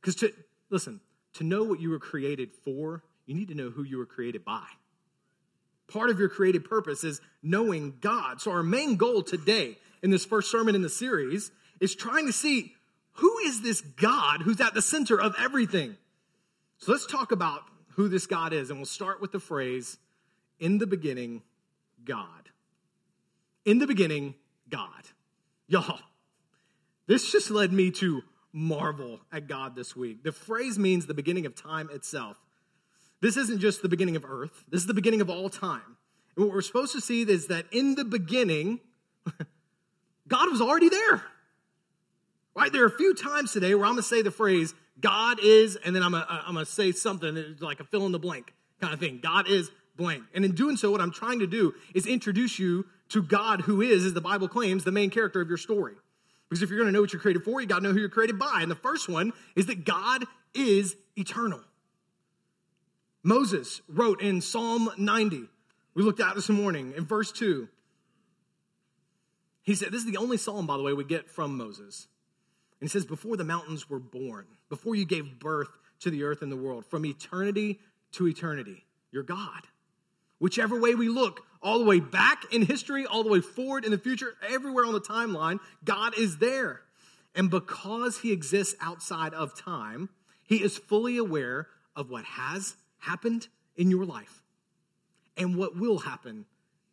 Because 0.00 0.16
to, 0.16 0.32
listen, 0.68 1.00
to 1.38 1.44
know 1.44 1.64
what 1.64 1.80
you 1.80 1.90
were 1.90 1.98
created 1.98 2.52
for, 2.52 3.02
you 3.26 3.34
need 3.34 3.48
to 3.48 3.54
know 3.54 3.70
who 3.70 3.82
you 3.82 3.98
were 3.98 4.06
created 4.06 4.44
by. 4.44 4.64
Part 5.86 6.10
of 6.10 6.18
your 6.18 6.28
created 6.28 6.64
purpose 6.64 7.04
is 7.04 7.20
knowing 7.42 7.94
God. 8.00 8.40
So, 8.40 8.50
our 8.50 8.62
main 8.62 8.96
goal 8.96 9.22
today 9.22 9.78
in 10.02 10.10
this 10.10 10.24
first 10.24 10.50
sermon 10.50 10.74
in 10.74 10.82
the 10.82 10.88
series 10.88 11.50
is 11.80 11.94
trying 11.94 12.26
to 12.26 12.32
see 12.32 12.74
who 13.12 13.38
is 13.38 13.62
this 13.62 13.80
God 13.80 14.42
who's 14.42 14.60
at 14.60 14.74
the 14.74 14.82
center 14.82 15.20
of 15.20 15.34
everything. 15.38 15.96
So, 16.78 16.92
let's 16.92 17.06
talk 17.06 17.32
about 17.32 17.62
who 17.90 18.08
this 18.08 18.26
God 18.26 18.52
is. 18.52 18.70
And 18.70 18.78
we'll 18.78 18.86
start 18.86 19.20
with 19.20 19.32
the 19.32 19.40
phrase, 19.40 19.96
in 20.58 20.78
the 20.78 20.86
beginning, 20.86 21.42
God. 22.04 22.50
In 23.64 23.78
the 23.78 23.86
beginning, 23.86 24.34
God. 24.68 25.04
Y'all, 25.68 26.00
this 27.06 27.30
just 27.30 27.50
led 27.50 27.72
me 27.72 27.90
to 27.92 28.22
marvel 28.52 29.20
at 29.32 29.46
God 29.46 29.76
this 29.76 29.94
week. 29.94 30.22
The 30.22 30.32
phrase 30.32 30.78
means 30.78 31.06
the 31.06 31.14
beginning 31.14 31.46
of 31.46 31.54
time 31.54 31.88
itself. 31.92 32.36
This 33.20 33.36
isn't 33.36 33.58
just 33.60 33.82
the 33.82 33.88
beginning 33.88 34.16
of 34.16 34.24
earth, 34.24 34.64
this 34.68 34.80
is 34.80 34.86
the 34.86 34.94
beginning 34.94 35.20
of 35.20 35.30
all 35.30 35.48
time. 35.48 35.96
And 36.36 36.44
what 36.44 36.54
we're 36.54 36.62
supposed 36.62 36.92
to 36.92 37.00
see 37.00 37.22
is 37.22 37.48
that 37.48 37.66
in 37.72 37.96
the 37.96 38.04
beginning, 38.04 38.80
God 40.28 40.50
was 40.50 40.60
already 40.60 40.88
there. 40.88 41.22
Right? 42.54 42.72
There 42.72 42.82
are 42.82 42.88
a 42.88 42.96
few 42.96 43.14
times 43.14 43.52
today 43.52 43.74
where 43.74 43.86
I'm 43.86 43.92
going 43.92 44.02
to 44.02 44.08
say 44.08 44.22
the 44.22 44.30
phrase, 44.30 44.74
God 45.00 45.38
is, 45.42 45.76
and 45.76 45.94
then 45.94 46.02
I'm 46.02 46.12
going 46.12 46.24
I'm 46.28 46.54
to 46.56 46.66
say 46.66 46.92
something 46.92 47.56
like 47.60 47.80
a 47.80 47.84
fill 47.84 48.06
in 48.06 48.12
the 48.12 48.18
blank 48.18 48.52
kind 48.80 48.92
of 48.92 49.00
thing. 49.00 49.20
God 49.22 49.48
is 49.48 49.70
blank. 49.96 50.24
And 50.34 50.44
in 50.44 50.54
doing 50.54 50.76
so, 50.76 50.90
what 50.90 51.00
I'm 51.00 51.12
trying 51.12 51.40
to 51.40 51.46
do 51.46 51.74
is 51.94 52.06
introduce 52.06 52.58
you 52.58 52.86
to 53.10 53.22
God 53.22 53.62
who 53.62 53.80
is, 53.80 54.04
as 54.04 54.14
the 54.14 54.20
Bible 54.20 54.48
claims, 54.48 54.84
the 54.84 54.92
main 54.92 55.10
character 55.10 55.40
of 55.40 55.48
your 55.48 55.56
story. 55.56 55.94
Because 56.48 56.62
if 56.62 56.70
you're 56.70 56.78
going 56.78 56.88
to 56.88 56.92
know 56.92 57.00
what 57.00 57.12
you're 57.12 57.20
created 57.20 57.44
for, 57.44 57.60
you 57.60 57.66
got 57.66 57.76
to 57.76 57.84
know 57.84 57.92
who 57.92 58.00
you're 58.00 58.08
created 58.08 58.38
by. 58.38 58.60
And 58.62 58.70
the 58.70 58.76
first 58.76 59.08
one 59.08 59.32
is 59.54 59.66
that 59.66 59.84
God 59.84 60.24
is 60.54 60.96
eternal. 61.16 61.60
Moses 63.22 63.82
wrote 63.88 64.22
in 64.22 64.40
Psalm 64.40 64.90
90, 64.96 65.44
we 65.94 66.02
looked 66.02 66.20
at 66.20 66.34
this 66.34 66.48
morning, 66.48 66.94
in 66.96 67.04
verse 67.04 67.32
2. 67.32 67.68
He 69.62 69.74
said, 69.74 69.92
This 69.92 70.04
is 70.04 70.10
the 70.10 70.16
only 70.16 70.38
psalm, 70.38 70.66
by 70.66 70.76
the 70.76 70.82
way, 70.82 70.92
we 70.94 71.04
get 71.04 71.28
from 71.28 71.56
Moses. 71.56 72.06
And 72.80 72.88
he 72.88 72.90
says, 72.90 73.04
Before 73.04 73.36
the 73.36 73.44
mountains 73.44 73.90
were 73.90 73.98
born, 73.98 74.46
before 74.70 74.94
you 74.94 75.04
gave 75.04 75.38
birth 75.38 75.68
to 76.00 76.10
the 76.10 76.22
earth 76.22 76.40
and 76.40 76.50
the 76.50 76.56
world, 76.56 76.86
from 76.86 77.04
eternity 77.04 77.80
to 78.12 78.28
eternity, 78.28 78.86
you're 79.10 79.24
God. 79.24 79.62
Whichever 80.38 80.80
way 80.80 80.94
we 80.94 81.08
look, 81.08 81.42
all 81.62 81.78
the 81.78 81.84
way 81.84 82.00
back 82.00 82.52
in 82.52 82.62
history, 82.62 83.06
all 83.06 83.24
the 83.24 83.30
way 83.30 83.40
forward 83.40 83.84
in 83.84 83.90
the 83.90 83.98
future, 83.98 84.34
everywhere 84.48 84.86
on 84.86 84.92
the 84.92 85.00
timeline, 85.00 85.58
God 85.84 86.16
is 86.16 86.38
there. 86.38 86.82
And 87.34 87.50
because 87.50 88.18
he 88.18 88.32
exists 88.32 88.74
outside 88.80 89.34
of 89.34 89.58
time, 89.58 90.08
he 90.44 90.62
is 90.62 90.78
fully 90.78 91.16
aware 91.16 91.68
of 91.94 92.10
what 92.10 92.24
has 92.24 92.76
happened 92.98 93.48
in 93.76 93.90
your 93.90 94.04
life 94.04 94.42
and 95.36 95.56
what 95.56 95.76
will 95.76 95.98
happen 95.98 96.46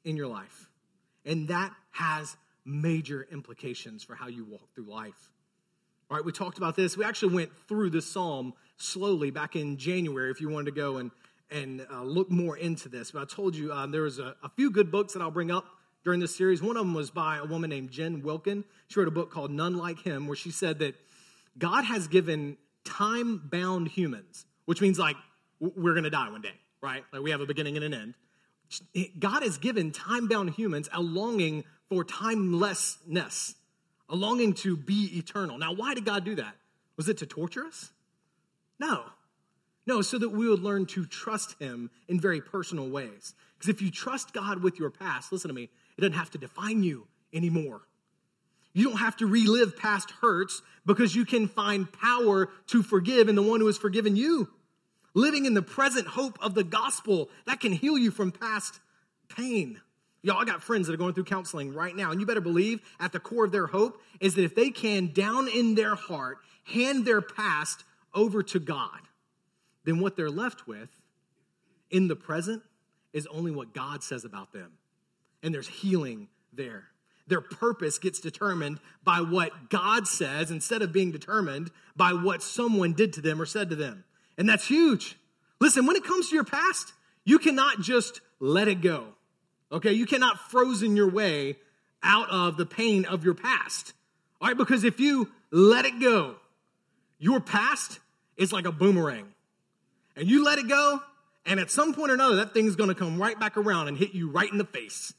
in 0.04 0.18
your 0.18 0.28
life. 0.28 0.68
And 1.26 1.48
that 1.48 1.74
has 1.92 2.36
major 2.66 3.28
implications 3.32 4.04
for 4.04 4.16
how 4.16 4.28
you 4.28 4.46
walk 4.46 4.74
through 4.74 4.86
life. 4.86 5.30
All 6.10 6.18
right, 6.18 6.26
we 6.26 6.32
talked 6.32 6.58
about 6.58 6.76
this. 6.76 6.96
We 6.96 7.04
actually 7.04 7.34
went 7.34 7.52
through 7.68 7.90
this 7.90 8.06
psalm 8.06 8.54
slowly 8.78 9.32
back 9.32 9.56
in 9.56 9.78
January 9.78 10.30
if 10.30 10.42
you 10.42 10.50
wanted 10.50 10.66
to 10.66 10.72
go 10.72 10.98
and 10.98 11.12
and 11.52 11.86
uh, 11.92 12.04
look 12.04 12.30
more 12.32 12.58
into 12.58 12.90
this. 12.90 13.12
But 13.12 13.22
I 13.22 13.26
told 13.26 13.56
you 13.56 13.72
um, 13.72 13.92
there 13.92 14.02
was 14.02 14.20
a, 14.20 14.36
a, 14.44 14.50
few 14.56 14.72
good 14.72 14.92
books 14.92 15.14
that 15.14 15.22
I'll 15.22 15.32
bring 15.32 15.52
up 15.52 15.66
during 16.04 16.20
this 16.20 16.36
series. 16.36 16.62
One 16.62 16.78
of 16.78 16.86
them 16.86 16.94
was 16.94 17.12
by 17.12 17.38
a 17.38 17.46
woman 17.46 17.70
named 17.70 17.92
Jen 17.92 18.22
Wilkin. 18.22 18.64
She 18.88 19.00
wrote 19.00 19.08
a 19.08 19.12
book 19.12 19.32
called 19.32 19.52
None 19.52 19.78
Like 19.78 20.00
Him, 20.00 20.28
where 20.28 20.36
she 20.36 20.52
said 20.52 20.80
that 20.80 20.96
God 21.58 21.84
has 21.84 22.08
given 22.08 22.58
time 22.84 23.42
bound 23.52 23.88
humans, 23.88 24.46
which 24.66 24.82
means 24.82 25.00
like 25.00 25.16
we're 25.60 25.94
going 25.94 26.04
to 26.04 26.10
die 26.10 26.30
one 26.30 26.42
day, 26.42 26.54
right? 26.82 27.04
Like 27.14 27.22
we 27.22 27.32
have 27.32 27.42
a 27.42 27.46
beginning 27.46 27.78
and 27.78 27.86
an 27.86 27.94
end. 27.94 28.14
God 29.20 29.44
has 29.44 29.58
given 29.58 29.92
time 29.92 30.28
bound 30.28 30.52
humans 30.52 30.90
a 30.92 31.02
longing 31.02 31.64
for 31.90 32.04
timelessness, 32.04 33.56
a 34.10 34.16
longing 34.16 34.54
to 34.56 34.76
be 34.76 35.18
eternal. 35.18 35.58
Now, 35.58 35.74
why 35.74 35.94
did 35.94 36.06
God 36.06 36.26
do 36.26 36.36
that? 36.36 36.56
Was 36.98 37.10
it 37.10 37.20
to 37.20 37.26
torture 37.26 37.66
us? 37.66 37.92
No. 38.80 39.04
No, 39.88 40.02
so 40.02 40.18
that 40.18 40.30
we 40.30 40.48
would 40.48 40.62
learn 40.62 40.86
to 40.88 41.06
trust 41.06 41.60
Him 41.60 41.92
in 42.08 42.20
very 42.20 42.42
personal 42.42 42.90
ways. 42.90 43.34
Because 43.58 43.70
if 43.70 43.82
you 43.82 43.92
trust 43.92 44.34
God 44.34 44.64
with 44.64 44.80
your 44.80 44.90
past, 44.90 45.32
listen 45.32 45.50
to 45.50 45.54
me, 45.54 45.70
it 45.98 46.02
doesn't 46.02 46.18
have 46.18 46.32
to 46.32 46.38
define 46.38 46.84
you 46.84 47.08
anymore. 47.34 47.82
You 48.74 48.90
don't 48.90 48.98
have 48.98 49.16
to 49.18 49.28
relive 49.28 49.78
past 49.78 50.12
hurts 50.22 50.62
because 50.86 51.16
you 51.16 51.26
can 51.26 51.48
find 51.48 51.92
power 51.92 52.50
to 52.68 52.84
forgive 52.84 53.30
in 53.30 53.36
the 53.36 53.42
one 53.42 53.62
who 53.62 53.68
has 53.68 53.78
forgiven 53.78 54.16
you. 54.16 54.50
Living 55.14 55.46
in 55.46 55.54
the 55.54 55.62
present 55.62 56.08
hope 56.08 56.38
of 56.42 56.56
the 56.56 56.64
gospel 56.64 57.30
that 57.46 57.62
can 57.62 57.72
heal 57.72 57.98
you 57.98 58.12
from 58.12 58.34
past 58.34 58.82
pain. 59.30 59.80
Y'all, 60.24 60.42
I 60.42 60.44
got 60.46 60.62
friends 60.62 60.88
that 60.88 60.94
are 60.94 60.98
going 60.98 61.14
through 61.14 61.24
counseling 61.24 61.74
right 61.74 61.96
now, 61.96 62.12
and 62.12 62.20
you 62.20 62.26
better 62.26 62.42
believe 62.42 62.82
at 63.00 63.14
the 63.14 63.20
core 63.20 63.46
of 63.46 63.52
their 63.52 63.68
hope 63.68 64.02
is 64.20 64.36
that 64.36 64.44
if 64.44 64.56
they 64.56 64.72
can, 64.72 65.14
down 65.14 65.48
in 65.48 65.76
their 65.76 65.96
heart, 65.96 66.40
hand 66.66 67.06
their 67.06 67.22
past 67.22 67.84
over 68.14 68.44
to 68.44 68.60
God, 68.60 69.00
then 69.86 70.00
what 70.00 70.18
they're 70.18 70.30
left 70.30 70.68
with 70.68 70.90
in 71.90 72.08
the 72.08 72.16
present 72.16 72.64
is 73.14 73.28
only 73.28 73.52
what 73.52 73.74
God 73.74 74.04
says 74.04 74.26
about 74.26 74.52
them. 74.52 74.74
And 75.42 75.54
there's 75.54 75.68
healing 75.68 76.28
there. 76.52 76.86
Their 77.28 77.42
purpose 77.42 77.98
gets 77.98 78.20
determined 78.20 78.80
by 79.04 79.22
what 79.22 79.70
God 79.70 80.08
says 80.08 80.52
instead 80.52 80.82
of 80.82 80.92
being 80.92 81.12
determined 81.12 81.72
by 81.96 82.14
what 82.14 82.44
someone 82.44 82.94
did 82.94 83.14
to 83.14 83.22
them 83.22 83.42
or 83.42 83.46
said 83.46 83.70
to 83.70 83.76
them. 83.76 84.04
And 84.38 84.50
that's 84.50 84.68
huge. 84.68 85.18
Listen, 85.60 85.86
when 85.86 85.96
it 85.96 86.04
comes 86.04 86.30
to 86.30 86.36
your 86.36 86.44
past, 86.44 86.94
you 87.24 87.40
cannot 87.40 87.80
just 87.80 88.22
let 88.40 88.68
it 88.68 88.82
go. 88.82 89.06
Okay? 89.72 89.94
You 89.94 90.06
cannot 90.06 90.52
frozen 90.52 90.96
your 90.96 91.10
way 91.10 91.58
out 92.04 92.30
of 92.30 92.58
the 92.58 92.66
pain 92.66 93.06
of 93.06 93.24
your 93.24 93.34
past. 93.34 93.94
All 94.42 94.48
right? 94.48 94.58
Because 94.58 94.84
if 94.84 95.00
you 95.00 95.32
let 95.52 95.86
it 95.86 96.00
go, 96.00 96.36
your 97.18 97.40
past 97.40 98.00
is 98.38 98.52
like 98.52 98.66
a 98.66 98.72
boomerang 98.72 99.28
and 100.16 100.28
you 100.28 100.44
let 100.44 100.60
it 100.60 100.68
go, 100.68 101.02
and 101.46 101.60
at 101.60 101.70
some 101.70 101.94
point 101.94 102.12
or 102.12 102.16
another, 102.16 102.38
that 102.38 102.54
thing's 102.54 102.76
gonna 102.76 102.96
come 102.96 103.22
right 103.22 103.40
back 103.40 103.58
around 103.58 103.88
and 103.88 103.98
hit 103.98 104.14
you 104.14 104.30
right 104.30 104.52
in 104.52 104.58
the 104.58 104.66
face. 104.66 105.14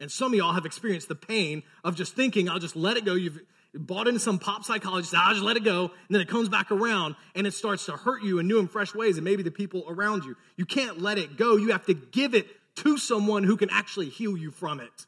And 0.00 0.10
some 0.10 0.32
of 0.32 0.38
y'all 0.38 0.52
have 0.52 0.66
experienced 0.66 1.08
the 1.08 1.14
pain 1.14 1.62
of 1.82 1.96
just 1.96 2.14
thinking, 2.14 2.48
I'll 2.48 2.58
just 2.58 2.76
let 2.76 2.96
it 2.96 3.04
go. 3.04 3.14
You've 3.14 3.40
bought 3.74 4.06
into 4.06 4.20
some 4.20 4.38
pop 4.38 4.64
psychologist, 4.64 5.14
I'll 5.14 5.34
just 5.34 5.44
let 5.44 5.56
it 5.56 5.64
go. 5.64 5.84
And 5.84 5.90
then 6.10 6.20
it 6.20 6.28
comes 6.28 6.48
back 6.48 6.70
around 6.70 7.16
and 7.34 7.46
it 7.46 7.54
starts 7.54 7.86
to 7.86 7.92
hurt 7.92 8.22
you 8.22 8.38
in 8.38 8.46
new 8.46 8.58
and 8.58 8.70
fresh 8.70 8.94
ways, 8.94 9.16
and 9.16 9.24
maybe 9.24 9.42
the 9.42 9.50
people 9.50 9.84
around 9.88 10.24
you. 10.24 10.36
You 10.56 10.66
can't 10.66 11.00
let 11.00 11.18
it 11.18 11.36
go. 11.36 11.56
You 11.56 11.72
have 11.72 11.86
to 11.86 11.94
give 11.94 12.34
it 12.34 12.46
to 12.76 12.98
someone 12.98 13.44
who 13.44 13.56
can 13.56 13.70
actually 13.70 14.08
heal 14.08 14.36
you 14.36 14.50
from 14.50 14.80
it. 14.80 15.06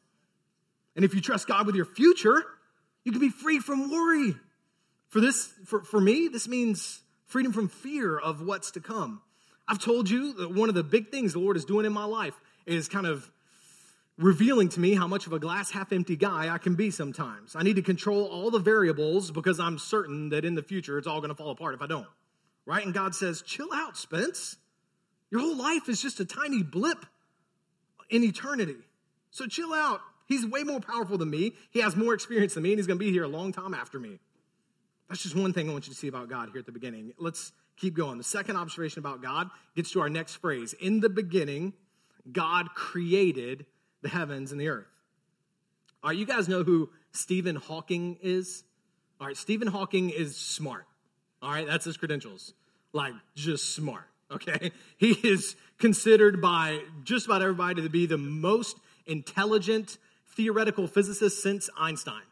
And 0.94 1.05
if 1.05 1.14
you 1.14 1.20
trust 1.20 1.46
God 1.46 1.66
with 1.66 1.75
your 1.75 1.85
future, 1.85 2.44
you 3.05 3.12
can 3.12 3.20
be 3.20 3.29
free 3.29 3.59
from 3.59 3.90
worry. 3.90 4.35
For 5.09 5.20
this, 5.20 5.53
for, 5.64 5.83
for 5.83 6.01
me, 6.01 6.29
this 6.29 6.49
means 6.49 7.01
freedom 7.27 7.53
from 7.53 7.68
fear 7.68 8.18
of 8.18 8.40
what's 8.40 8.72
to 8.72 8.81
come. 8.81 9.20
I've 9.68 9.79
told 9.79 10.09
you 10.09 10.33
that 10.35 10.52
one 10.52 10.68
of 10.68 10.74
the 10.74 10.85
big 10.85 11.11
things 11.11 11.33
the 11.33 11.38
Lord 11.38 11.57
is 11.57 11.64
doing 11.64 11.87
in 11.87 11.92
my 11.92 12.05
life 12.05 12.35
is 12.66 12.88
kind 12.88 13.07
of 13.07 13.31
revealing 14.18 14.68
to 14.70 14.81
me 14.81 14.94
how 14.94 15.07
much 15.07 15.26
of 15.26 15.33
a 15.33 15.38
glass 15.38 15.70
half 15.70 15.92
empty 15.92 16.16
guy 16.16 16.52
I 16.52 16.59
can 16.59 16.74
be 16.74 16.90
sometimes. 16.90 17.55
I 17.55 17.62
need 17.62 17.76
to 17.76 17.83
control 17.83 18.24
all 18.24 18.50
the 18.50 18.59
variables 18.59 19.31
because 19.31 19.61
I'm 19.61 19.79
certain 19.79 20.31
that 20.31 20.44
in 20.44 20.55
the 20.55 20.62
future 20.62 20.98
it's 20.98 21.07
all 21.07 21.20
going 21.20 21.31
to 21.31 21.35
fall 21.35 21.50
apart 21.50 21.74
if 21.74 21.83
I 21.83 21.87
don't. 21.87 22.07
Right? 22.64 22.85
And 22.85 22.94
God 22.94 23.14
says, 23.14 23.42
chill 23.42 23.68
out, 23.72 23.96
Spence. 23.96 24.57
Your 25.31 25.40
whole 25.40 25.57
life 25.57 25.88
is 25.88 26.00
just 26.00 26.20
a 26.20 26.24
tiny 26.24 26.62
blip 26.62 27.05
in 28.11 28.22
eternity. 28.22 28.76
So 29.31 29.46
chill 29.46 29.72
out. 29.72 30.00
He's 30.26 30.46
way 30.46 30.62
more 30.62 30.81
powerful 30.81 31.18
than 31.18 31.31
me. 31.31 31.52
He 31.70 31.81
has 31.81 31.94
more 31.94 32.14
experience 32.14 32.55
than 32.55 32.62
me, 32.62 32.70
and 32.70 32.79
he's 32.79 32.87
going 32.87 32.98
to 32.98 33.05
be 33.05 33.12
here 33.12 33.24
a 33.24 33.29
long 33.29 33.52
time 33.52 33.74
after 33.74 33.98
me. 33.98 34.18
That's 35.09 35.22
just 35.22 35.37
one 35.37 35.52
thing 35.52 35.68
I 35.68 35.72
want 35.72 35.87
you 35.87 35.92
to 35.92 35.98
see 35.98 36.09
about 36.09 36.29
God 36.29 36.48
here 36.50 36.59
at 36.59 36.66
the 36.66 36.72
beginning. 36.72 37.12
Let's 37.18 37.52
keep 37.76 37.94
going. 37.94 38.18
The 38.18 38.24
second 38.24 38.56
observation 38.56 38.98
about 38.98 39.22
God 39.22 39.50
gets 39.74 39.90
to 39.92 40.00
our 40.00 40.08
next 40.08 40.36
phrase. 40.36 40.72
In 40.74 41.00
the 41.00 41.08
beginning, 41.08 41.72
God 42.30 42.74
created 42.74 43.66
the 44.02 44.08
heavens 44.08 44.52
and 44.52 44.60
the 44.60 44.68
earth. 44.68 44.86
All 46.02 46.10
right, 46.10 46.18
you 46.18 46.26
guys 46.26 46.48
know 46.48 46.62
who 46.62 46.90
Stephen 47.12 47.56
Hawking 47.56 48.18
is? 48.22 48.64
All 49.20 49.26
right, 49.26 49.36
Stephen 49.36 49.68
Hawking 49.68 50.10
is 50.10 50.36
smart. 50.36 50.86
All 51.42 51.50
right, 51.50 51.66
that's 51.66 51.84
his 51.84 51.96
credentials. 51.96 52.54
Like, 52.92 53.14
just 53.34 53.74
smart, 53.74 54.04
okay? 54.30 54.72
He 54.98 55.12
is 55.12 55.56
considered 55.78 56.40
by 56.40 56.80
just 57.04 57.26
about 57.26 57.42
everybody 57.42 57.82
to 57.82 57.88
be 57.90 58.06
the 58.06 58.18
most 58.18 58.78
intelligent 59.06 59.98
theoretical 60.34 60.86
physicist 60.86 61.42
since 61.42 61.68
Einstein. 61.78 62.22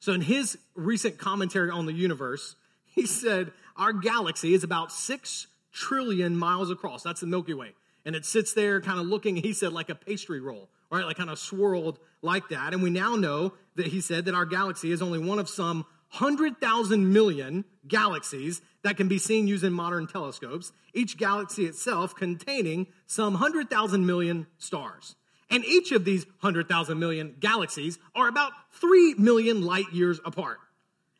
So, 0.00 0.12
in 0.12 0.20
his 0.20 0.56
recent 0.74 1.18
commentary 1.18 1.70
on 1.70 1.86
the 1.86 1.92
universe, 1.92 2.56
he 2.84 3.06
said 3.06 3.52
our 3.78 3.92
galaxy 3.92 4.54
is 4.54 4.64
about 4.64 4.92
six 4.92 5.46
trillion 5.72 6.36
miles 6.36 6.70
across. 6.70 7.02
That's 7.02 7.20
the 7.20 7.26
Milky 7.26 7.54
Way. 7.54 7.72
And 8.04 8.16
it 8.16 8.24
sits 8.24 8.54
there 8.54 8.80
kind 8.80 8.98
of 8.98 9.06
looking, 9.06 9.36
he 9.36 9.52
said, 9.52 9.72
like 9.72 9.88
a 9.88 9.94
pastry 9.94 10.40
roll 10.40 10.68
right? 10.90 11.04
Like 11.04 11.16
kind 11.16 11.30
of 11.30 11.38
swirled 11.38 11.98
like 12.22 12.48
that. 12.48 12.72
And 12.72 12.82
we 12.82 12.90
now 12.90 13.16
know 13.16 13.54
that 13.76 13.88
he 13.88 14.00
said 14.00 14.24
that 14.24 14.34
our 14.34 14.46
galaxy 14.46 14.90
is 14.90 15.02
only 15.02 15.18
one 15.18 15.38
of 15.38 15.48
some 15.48 15.86
100,000 16.12 17.12
million 17.12 17.64
galaxies 17.86 18.62
that 18.82 18.96
can 18.96 19.08
be 19.08 19.18
seen 19.18 19.46
using 19.46 19.72
modern 19.72 20.06
telescopes, 20.06 20.72
each 20.94 21.18
galaxy 21.18 21.66
itself 21.66 22.14
containing 22.14 22.86
some 23.06 23.34
100,000 23.34 24.06
million 24.06 24.46
stars. 24.56 25.16
And 25.50 25.64
each 25.64 25.92
of 25.92 26.04
these 26.04 26.24
100,000 26.40 26.98
million 26.98 27.36
galaxies 27.40 27.98
are 28.14 28.28
about 28.28 28.52
3 28.72 29.14
million 29.14 29.62
light 29.62 29.90
years 29.92 30.20
apart. 30.24 30.58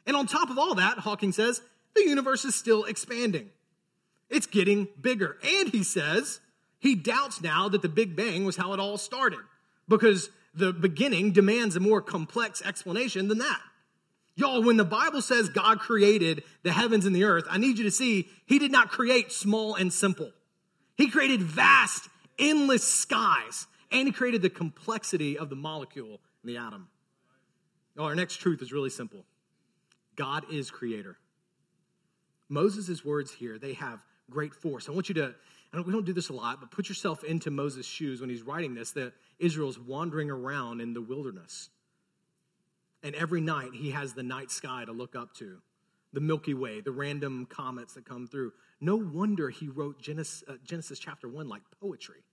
And 0.06 0.16
on 0.16 0.26
top 0.26 0.50
of 0.50 0.58
all 0.58 0.74
that, 0.76 0.98
Hawking 0.98 1.32
says, 1.32 1.60
the 1.98 2.08
universe 2.08 2.44
is 2.44 2.54
still 2.54 2.84
expanding. 2.84 3.50
It's 4.30 4.46
getting 4.46 4.88
bigger. 5.00 5.38
And 5.42 5.68
he 5.68 5.82
says, 5.82 6.40
he 6.78 6.94
doubts 6.94 7.40
now 7.40 7.68
that 7.68 7.82
the 7.82 7.88
Big 7.88 8.14
Bang 8.14 8.44
was 8.44 8.56
how 8.56 8.72
it 8.72 8.80
all 8.80 8.98
started 8.98 9.40
because 9.88 10.30
the 10.54 10.72
beginning 10.72 11.32
demands 11.32 11.76
a 11.76 11.80
more 11.80 12.00
complex 12.00 12.62
explanation 12.62 13.28
than 13.28 13.38
that. 13.38 13.60
Y'all, 14.34 14.62
when 14.62 14.76
the 14.76 14.84
Bible 14.84 15.20
says 15.20 15.48
God 15.48 15.80
created 15.80 16.44
the 16.62 16.72
heavens 16.72 17.06
and 17.06 17.16
the 17.16 17.24
earth, 17.24 17.44
I 17.50 17.58
need 17.58 17.78
you 17.78 17.84
to 17.84 17.90
see 17.90 18.28
He 18.46 18.58
did 18.58 18.70
not 18.70 18.88
create 18.88 19.32
small 19.32 19.74
and 19.74 19.92
simple. 19.92 20.30
He 20.96 21.08
created 21.10 21.42
vast, 21.42 22.08
endless 22.38 22.84
skies, 22.84 23.66
and 23.90 24.06
He 24.06 24.12
created 24.12 24.42
the 24.42 24.50
complexity 24.50 25.36
of 25.36 25.50
the 25.50 25.56
molecule 25.56 26.20
and 26.42 26.50
the 26.50 26.58
atom. 26.58 26.88
Our 27.98 28.14
next 28.14 28.36
truth 28.36 28.62
is 28.62 28.72
really 28.72 28.90
simple 28.90 29.24
God 30.14 30.44
is 30.52 30.70
creator. 30.70 31.16
Moses' 32.48 33.04
words 33.04 33.32
here, 33.32 33.58
they 33.58 33.74
have 33.74 34.00
great 34.30 34.54
force. 34.54 34.88
I 34.88 34.92
want 34.92 35.08
you 35.08 35.14
to 35.16 35.34
and 35.72 35.84
we 35.84 35.92
don't 35.92 36.06
do 36.06 36.12
this 36.12 36.30
a 36.30 36.32
lot, 36.32 36.60
but 36.60 36.70
put 36.70 36.88
yourself 36.88 37.24
into 37.24 37.50
Moses' 37.50 37.84
shoes 37.84 38.20
when 38.20 38.30
he's 38.30 38.42
writing 38.42 38.74
this 38.74 38.92
that 38.92 39.12
Israel's 39.38 39.78
wandering 39.78 40.30
around 40.30 40.80
in 40.80 40.94
the 40.94 41.02
wilderness. 41.02 41.68
And 43.02 43.14
every 43.14 43.40
night 43.40 43.70
he 43.74 43.90
has 43.90 44.14
the 44.14 44.22
night 44.22 44.50
sky 44.50 44.84
to 44.86 44.92
look 44.92 45.14
up 45.14 45.34
to, 45.34 45.58
the 46.12 46.20
Milky 46.20 46.54
Way, 46.54 46.80
the 46.80 46.90
random 46.90 47.46
comets 47.46 47.94
that 47.94 48.06
come 48.06 48.26
through. 48.26 48.52
No 48.80 48.96
wonder 48.96 49.50
he 49.50 49.68
wrote 49.68 50.00
Genesis, 50.00 50.42
uh, 50.48 50.54
Genesis 50.64 50.98
chapter 50.98 51.28
1 51.28 51.48
like 51.48 51.62
poetry. 51.80 52.24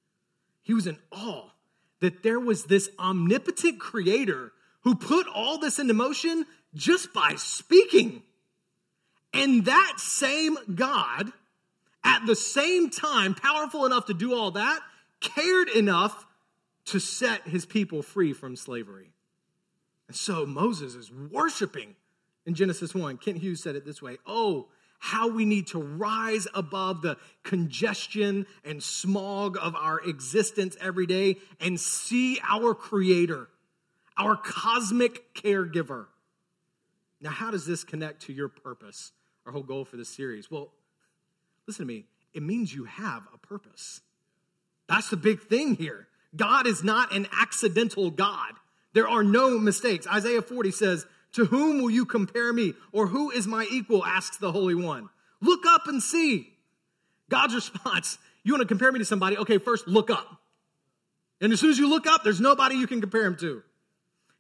He 0.63 0.73
was 0.73 0.88
in 0.88 0.97
awe 1.12 1.49
that 1.99 2.23
there 2.23 2.39
was 2.39 2.65
this 2.65 2.89
omnipotent 2.97 3.80
creator 3.80 4.54
who 4.82 4.95
put 4.95 5.28
all 5.28 5.58
this 5.58 5.78
into 5.78 5.93
motion 5.93 6.45
just 6.73 7.13
by 7.13 7.34
speaking. 7.36 8.23
And 9.35 9.65
that 9.65 9.95
same 9.97 10.57
God 10.73 11.31
at 12.03 12.25
the 12.25 12.35
same 12.35 12.89
time, 12.89 13.33
powerful 13.33 13.85
enough 13.85 14.05
to 14.05 14.13
do 14.13 14.33
all 14.33 14.51
that, 14.51 14.79
cared 15.19 15.69
enough 15.69 16.25
to 16.85 16.99
set 16.99 17.47
his 17.47 17.65
people 17.65 18.03
free 18.03 18.31
from 18.31 18.55
slavery. 18.55 19.09
And 20.07 20.15
so 20.15 20.45
Moses 20.45 20.93
is 20.93 21.11
worshiping 21.11 21.95
in 22.45 22.53
Genesis 22.53 22.93
1. 22.93 23.17
Kent 23.17 23.37
Hughes 23.37 23.61
said 23.61 23.75
it 23.75 23.85
this 23.85 24.01
way 24.01 24.17
Oh, 24.25 24.67
how 24.99 25.27
we 25.27 25.45
need 25.45 25.67
to 25.67 25.79
rise 25.79 26.47
above 26.53 27.01
the 27.01 27.17
congestion 27.43 28.45
and 28.63 28.81
smog 28.81 29.57
of 29.59 29.75
our 29.75 29.99
existence 29.99 30.77
every 30.79 31.05
day 31.05 31.37
and 31.59 31.79
see 31.79 32.39
our 32.47 32.73
Creator, 32.73 33.47
our 34.17 34.35
cosmic 34.35 35.33
caregiver. 35.33 36.05
Now, 37.19 37.31
how 37.31 37.51
does 37.51 37.65
this 37.65 37.83
connect 37.83 38.23
to 38.23 38.33
your 38.33 38.49
purpose, 38.49 39.11
our 39.45 39.51
whole 39.51 39.63
goal 39.63 39.86
for 39.86 39.97
this 39.97 40.10
series? 40.10 40.49
Well, 40.49 40.71
listen 41.67 41.86
to 41.86 41.93
me, 41.93 42.05
it 42.34 42.43
means 42.43 42.73
you 42.73 42.86
have 42.86 43.23
a 43.34 43.38
purpose. 43.38 44.01
That's 44.88 45.10
the 45.10 45.17
big 45.17 45.41
thing 45.41 45.75
here. 45.75 46.08
God 46.36 46.67
is 46.67 46.84
not 46.84 47.15
an 47.15 47.27
accidental 47.39 48.12
God. 48.12 48.53
There 48.93 49.08
are 49.08 49.23
no 49.23 49.58
mistakes. 49.58 50.08
Isaiah 50.08 50.41
40 50.41 50.71
says, 50.71 51.05
To 51.34 51.45
whom 51.45 51.81
will 51.81 51.89
you 51.89 52.05
compare 52.05 52.51
me? 52.51 52.73
Or 52.91 53.08
who 53.08 53.31
is 53.31 53.47
my 53.47 53.67
equal? 53.71 54.05
asks 54.05 54.38
the 54.38 54.51
Holy 54.51 54.75
One. 54.75 55.10
Look 55.41 55.65
up 55.65 55.88
and 55.88 56.01
see. 56.01 56.53
God's 57.29 57.55
response, 57.55 58.17
You 58.43 58.53
want 58.53 58.62
to 58.62 58.67
compare 58.67 58.91
me 58.91 58.99
to 58.99 59.05
somebody? 59.05 59.38
Okay, 59.38 59.58
first 59.58 59.88
look 59.88 60.10
up. 60.10 60.41
And 61.41 61.51
as 61.51 61.60
soon 61.60 61.71
as 61.71 61.77
you 61.77 61.89
look 61.89 62.08
up, 62.08 62.23
there's 62.23 62.39
nobody 62.39 62.75
you 62.75 62.88
can 62.88 63.01
compare 63.01 63.25
him 63.25 63.36
to. 63.38 63.63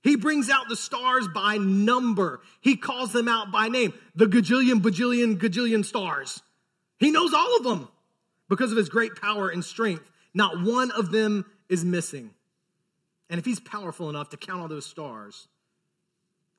He 0.05 0.15
brings 0.15 0.51
out 0.51 0.69
the 0.69 0.75
stars 0.75 1.27
by 1.33 1.57
number. 1.57 2.41
He 2.61 2.77
calls 2.77 3.11
them 3.11 3.27
out 3.27 3.51
by 3.51 3.69
name. 3.69 3.91
The 4.13 4.27
gajillion, 4.27 4.79
bajillion, 4.79 5.39
gajillion 5.39 5.83
stars. 5.83 6.43
He 6.99 7.09
knows 7.09 7.33
all 7.33 7.57
of 7.57 7.63
them 7.63 7.87
because 8.47 8.69
of 8.69 8.77
his 8.77 8.87
great 8.87 9.15
power 9.19 9.49
and 9.49 9.65
strength. 9.65 10.07
Not 10.31 10.61
one 10.61 10.91
of 10.91 11.11
them 11.11 11.43
is 11.69 11.83
missing. 11.83 12.29
And 13.31 13.39
if 13.39 13.45
he's 13.45 13.59
powerful 13.59 14.07
enough 14.07 14.29
to 14.29 14.37
count 14.37 14.61
all 14.61 14.67
those 14.67 14.85
stars, 14.85 15.47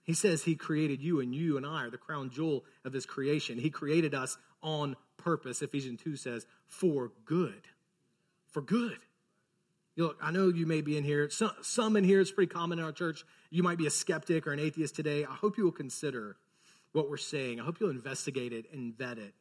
he 0.03 0.15
says 0.15 0.43
he 0.43 0.57
created 0.57 1.01
you, 1.01 1.21
and 1.21 1.33
you 1.33 1.57
and 1.57 1.65
I 1.65 1.85
are 1.85 1.91
the 1.91 1.99
crown 1.99 2.31
jewel 2.31 2.65
of 2.85 2.93
his 2.93 3.07
creation. 3.07 3.59
He 3.59 3.71
created 3.71 4.13
us 4.13 4.37
on 4.61 4.97
purpose, 5.19 5.63
Ephesians 5.63 6.01
2 6.03 6.17
says, 6.17 6.47
for 6.67 7.13
good. 7.25 7.63
For 8.49 8.61
good. 8.61 8.99
Look, 9.99 10.19
I 10.21 10.31
know 10.31 10.49
you 10.49 10.67
may 10.67 10.83
be 10.83 10.99
in 10.99 11.05
here. 11.05 11.31
Some, 11.31 11.53
some 11.63 11.97
in 11.97 12.05
here, 12.05 12.21
it's 12.21 12.31
pretty 12.31 12.53
common 12.53 12.79
in 12.79 12.85
our 12.85 12.93
church. 12.93 13.25
You 13.51 13.63
might 13.63 13.79
be 13.79 13.87
a 13.87 13.91
skeptic 13.91 14.47
or 14.47 14.53
an 14.53 14.61
atheist 14.61 14.95
today. 14.95 15.25
I 15.25 15.35
hope 15.35 15.57
you 15.57 15.65
will 15.65 15.73
consider 15.73 16.37
what 16.93 17.09
we're 17.09 17.17
saying. 17.17 17.61
I 17.61 17.65
hope 17.65 17.81
you'll 17.81 17.91
investigate 17.91 18.53
it 18.53 18.67
and 18.73 18.97
vet 18.97 19.19
it. 19.19 19.33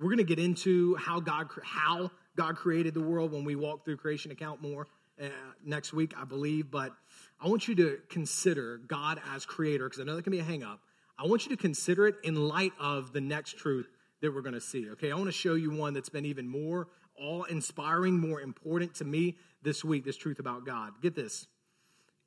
We're 0.00 0.08
going 0.08 0.18
to 0.18 0.24
get 0.24 0.38
into 0.38 0.96
how 0.96 1.20
God 1.20 1.48
how 1.62 2.10
God 2.36 2.56
created 2.56 2.94
the 2.94 3.00
world 3.00 3.32
when 3.32 3.44
we 3.44 3.56
walk 3.56 3.84
through 3.84 3.98
creation 3.98 4.32
account 4.32 4.60
more 4.60 4.86
uh, 5.22 5.26
next 5.64 5.92
week, 5.92 6.14
I 6.18 6.24
believe. 6.24 6.70
But 6.70 6.92
I 7.40 7.48
want 7.48 7.68
you 7.68 7.74
to 7.76 7.98
consider 8.08 8.78
God 8.78 9.20
as 9.34 9.44
creator 9.44 9.84
because 9.84 10.00
I 10.00 10.04
know 10.04 10.16
that 10.16 10.22
can 10.22 10.32
be 10.32 10.40
a 10.40 10.44
hangup. 10.44 10.78
I 11.18 11.26
want 11.26 11.44
you 11.44 11.54
to 11.54 11.60
consider 11.60 12.08
it 12.08 12.16
in 12.24 12.34
light 12.34 12.72
of 12.80 13.12
the 13.12 13.20
next 13.20 13.58
truth 13.58 13.88
that 14.20 14.34
we're 14.34 14.40
going 14.40 14.54
to 14.54 14.60
see. 14.60 14.90
Okay, 14.92 15.12
I 15.12 15.14
want 15.14 15.26
to 15.26 15.32
show 15.32 15.54
you 15.54 15.70
one 15.70 15.94
that's 15.94 16.08
been 16.08 16.24
even 16.24 16.48
more 16.48 16.88
awe 17.18 17.44
inspiring, 17.44 18.18
more 18.18 18.40
important 18.40 18.94
to 18.96 19.04
me 19.04 19.36
this 19.62 19.84
week. 19.84 20.04
This 20.04 20.16
truth 20.16 20.38
about 20.38 20.64
God. 20.66 20.92
Get 21.02 21.14
this. 21.14 21.46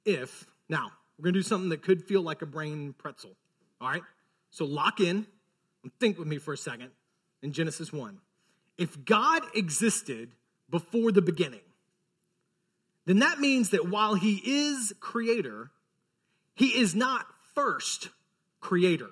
If 0.05 0.45
now 0.69 0.91
we're 1.17 1.23
going 1.23 1.33
to 1.33 1.39
do 1.39 1.43
something 1.43 1.69
that 1.69 1.81
could 1.81 2.03
feel 2.03 2.21
like 2.21 2.41
a 2.41 2.45
brain 2.45 2.93
pretzel. 2.97 3.31
All 3.79 3.89
right, 3.89 4.03
so 4.49 4.65
lock 4.65 4.99
in 4.99 5.27
and 5.83 5.91
think 5.99 6.17
with 6.17 6.27
me 6.27 6.37
for 6.37 6.53
a 6.53 6.57
second 6.57 6.91
in 7.41 7.51
Genesis 7.53 7.93
1. 7.93 8.19
If 8.77 9.05
God 9.05 9.43
existed 9.55 10.31
before 10.69 11.11
the 11.11 11.21
beginning, 11.21 11.61
then 13.05 13.19
that 13.19 13.39
means 13.39 13.69
that 13.69 13.89
while 13.89 14.15
he 14.15 14.41
is 14.43 14.93
creator, 14.99 15.71
he 16.55 16.67
is 16.77 16.93
not 16.93 17.25
first 17.55 18.09
creator. 18.59 19.09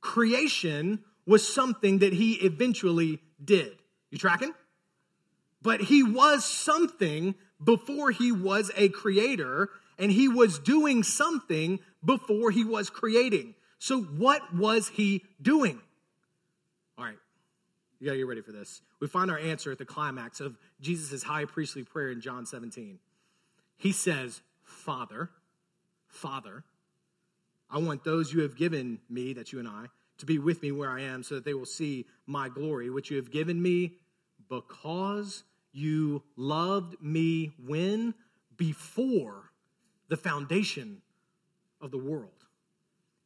Creation 0.00 1.00
was 1.26 1.46
something 1.46 1.98
that 1.98 2.12
he 2.12 2.34
eventually 2.34 3.20
did. 3.42 3.77
You 4.10 4.18
tracking? 4.18 4.52
But 5.62 5.80
he 5.80 6.02
was 6.02 6.44
something 6.44 7.34
before 7.62 8.10
he 8.10 8.30
was 8.32 8.70
a 8.76 8.88
creator, 8.88 9.70
and 9.98 10.10
he 10.10 10.28
was 10.28 10.58
doing 10.58 11.02
something 11.02 11.80
before 12.04 12.50
he 12.50 12.64
was 12.64 12.90
creating. 12.90 13.54
So, 13.78 14.00
what 14.02 14.54
was 14.54 14.88
he 14.88 15.24
doing? 15.40 15.80
All 16.96 17.04
right, 17.04 17.18
You 18.00 18.06
got 18.06 18.12
to 18.12 18.18
get 18.18 18.26
ready 18.26 18.40
for 18.40 18.52
this. 18.52 18.80
We 19.00 19.06
find 19.06 19.30
our 19.30 19.38
answer 19.38 19.70
at 19.70 19.78
the 19.78 19.84
climax 19.84 20.40
of 20.40 20.56
Jesus' 20.80 21.22
high 21.22 21.44
priestly 21.44 21.84
prayer 21.84 22.10
in 22.10 22.20
John 22.20 22.46
17. 22.46 22.98
He 23.76 23.92
says, 23.92 24.40
Father, 24.64 25.30
Father, 26.08 26.64
I 27.70 27.78
want 27.78 28.02
those 28.02 28.32
you 28.32 28.42
have 28.42 28.56
given 28.56 28.98
me, 29.08 29.34
that 29.34 29.52
you 29.52 29.58
and 29.58 29.68
I, 29.68 29.86
to 30.18 30.26
be 30.26 30.38
with 30.38 30.62
me 30.62 30.72
where 30.72 30.90
I 30.90 31.02
am 31.02 31.22
so 31.22 31.36
that 31.36 31.44
they 31.44 31.54
will 31.54 31.66
see 31.66 32.06
my 32.26 32.48
glory, 32.48 32.90
which 32.90 33.10
you 33.10 33.16
have 33.16 33.30
given 33.30 33.60
me 33.60 33.94
because 34.48 35.44
you 35.72 36.22
loved 36.36 36.96
me 37.00 37.52
when? 37.64 38.14
Before 38.56 39.52
the 40.08 40.16
foundation 40.16 41.02
of 41.80 41.90
the 41.90 41.98
world. 41.98 42.30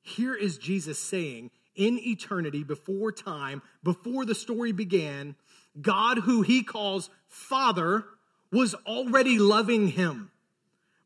Here 0.02 0.34
is 0.34 0.58
Jesus 0.58 0.98
saying, 0.98 1.50
in 1.74 1.98
eternity, 1.98 2.64
before 2.64 3.12
time, 3.12 3.62
before 3.82 4.24
the 4.26 4.34
story 4.34 4.72
began, 4.72 5.36
God, 5.80 6.18
who 6.18 6.42
he 6.42 6.62
calls 6.62 7.08
Father, 7.28 8.04
was 8.50 8.74
already 8.86 9.38
loving 9.38 9.88
him. 9.88 10.30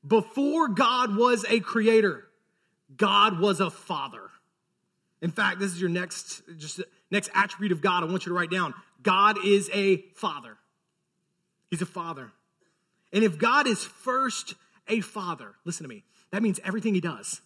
Before 0.04 0.68
God 0.68 1.16
was 1.16 1.44
a 1.48 1.60
creator, 1.60 2.24
God 2.96 3.38
was 3.38 3.60
a 3.60 3.70
father. 3.70 4.30
In 5.26 5.32
fact, 5.32 5.58
this 5.58 5.72
is 5.72 5.80
your 5.80 5.90
next 5.90 6.40
just 6.56 6.80
next 7.10 7.30
attribute 7.34 7.72
of 7.72 7.80
God 7.80 8.04
I 8.04 8.06
want 8.06 8.24
you 8.24 8.30
to 8.30 8.38
write 8.38 8.48
down. 8.48 8.74
God 9.02 9.44
is 9.44 9.68
a 9.74 9.96
father. 10.14 10.56
He's 11.68 11.82
a 11.82 11.86
father. 11.86 12.30
And 13.12 13.24
if 13.24 13.36
God 13.36 13.66
is 13.66 13.82
first 13.82 14.54
a 14.86 15.00
father, 15.00 15.56
listen 15.64 15.82
to 15.82 15.88
me. 15.88 16.04
That 16.30 16.44
means 16.44 16.60
everything 16.62 16.94
he 16.94 17.00
does. 17.00 17.40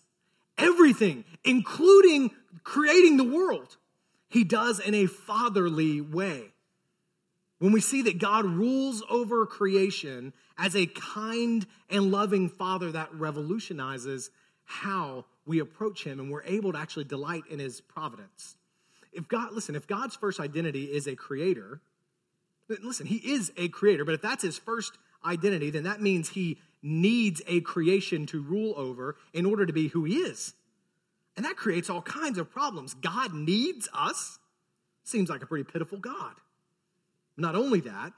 Everything, 0.58 1.24
including 1.42 2.32
creating 2.64 3.16
the 3.16 3.24
world, 3.24 3.78
he 4.28 4.44
does 4.44 4.78
in 4.78 4.94
a 4.94 5.06
fatherly 5.06 6.02
way. 6.02 6.52
When 7.60 7.72
we 7.72 7.80
see 7.80 8.02
that 8.02 8.18
God 8.18 8.44
rules 8.44 9.02
over 9.08 9.46
creation 9.46 10.34
as 10.58 10.76
a 10.76 10.84
kind 10.84 11.66
and 11.88 12.12
loving 12.12 12.50
father 12.50 12.92
that 12.92 13.14
revolutionizes 13.14 14.28
how 14.70 15.24
we 15.46 15.58
approach 15.58 16.04
him 16.04 16.20
and 16.20 16.30
we're 16.30 16.44
able 16.44 16.72
to 16.72 16.78
actually 16.78 17.02
delight 17.02 17.42
in 17.50 17.58
his 17.58 17.80
providence. 17.80 18.54
If 19.12 19.26
God, 19.26 19.52
listen, 19.52 19.74
if 19.74 19.88
God's 19.88 20.14
first 20.14 20.38
identity 20.38 20.84
is 20.84 21.08
a 21.08 21.16
creator, 21.16 21.80
listen, 22.68 23.06
he 23.06 23.16
is 23.16 23.52
a 23.56 23.68
creator, 23.68 24.04
but 24.04 24.14
if 24.14 24.22
that's 24.22 24.44
his 24.44 24.58
first 24.58 24.96
identity, 25.26 25.70
then 25.70 25.82
that 25.82 26.00
means 26.00 26.28
he 26.28 26.58
needs 26.82 27.42
a 27.48 27.60
creation 27.62 28.26
to 28.26 28.40
rule 28.40 28.72
over 28.76 29.16
in 29.32 29.44
order 29.44 29.66
to 29.66 29.72
be 29.72 29.88
who 29.88 30.04
he 30.04 30.14
is. 30.14 30.54
And 31.36 31.44
that 31.44 31.56
creates 31.56 31.90
all 31.90 32.02
kinds 32.02 32.38
of 32.38 32.48
problems. 32.50 32.94
God 32.94 33.34
needs 33.34 33.88
us. 33.92 34.38
Seems 35.02 35.28
like 35.28 35.42
a 35.42 35.46
pretty 35.46 35.64
pitiful 35.64 35.98
God. 35.98 36.34
Not 37.36 37.56
only 37.56 37.80
that, 37.80 38.12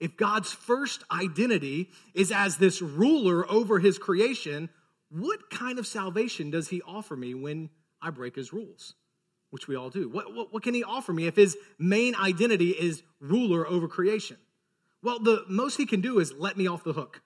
if 0.00 0.16
God's 0.16 0.52
first 0.52 1.04
identity 1.12 1.90
is 2.12 2.32
as 2.32 2.56
this 2.56 2.82
ruler 2.82 3.48
over 3.48 3.78
his 3.78 3.98
creation, 3.98 4.68
what 5.10 5.50
kind 5.50 5.78
of 5.78 5.86
salvation 5.86 6.50
does 6.50 6.68
he 6.68 6.82
offer 6.82 7.16
me 7.16 7.34
when 7.34 7.70
I 8.00 8.10
break 8.10 8.36
his 8.36 8.52
rules? 8.52 8.94
Which 9.50 9.68
we 9.68 9.76
all 9.76 9.90
do. 9.90 10.08
What, 10.08 10.34
what, 10.34 10.52
what, 10.52 10.62
can 10.62 10.74
he 10.74 10.82
offer 10.82 11.12
me 11.12 11.26
if 11.26 11.36
his 11.36 11.56
main 11.78 12.14
identity 12.16 12.70
is 12.70 13.02
ruler 13.20 13.66
over 13.66 13.88
creation? 13.88 14.36
Well, 15.02 15.20
the 15.20 15.44
most 15.48 15.76
he 15.76 15.86
can 15.86 16.00
do 16.00 16.18
is 16.18 16.32
let 16.32 16.56
me 16.56 16.66
off 16.66 16.82
the 16.82 16.92
hook. 16.92 17.22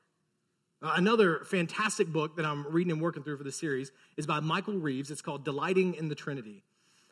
Uh, 0.82 0.92
another 0.96 1.40
fantastic 1.44 2.08
book 2.08 2.36
that 2.36 2.44
I'm 2.44 2.66
reading 2.66 2.92
and 2.92 3.00
working 3.00 3.22
through 3.22 3.38
for 3.38 3.44
the 3.44 3.52
series 3.52 3.90
is 4.16 4.26
by 4.26 4.40
Michael 4.40 4.74
Reeves. 4.74 5.10
It's 5.10 5.22
called 5.22 5.44
Delighting 5.44 5.94
in 5.94 6.08
the 6.08 6.14
Trinity. 6.14 6.62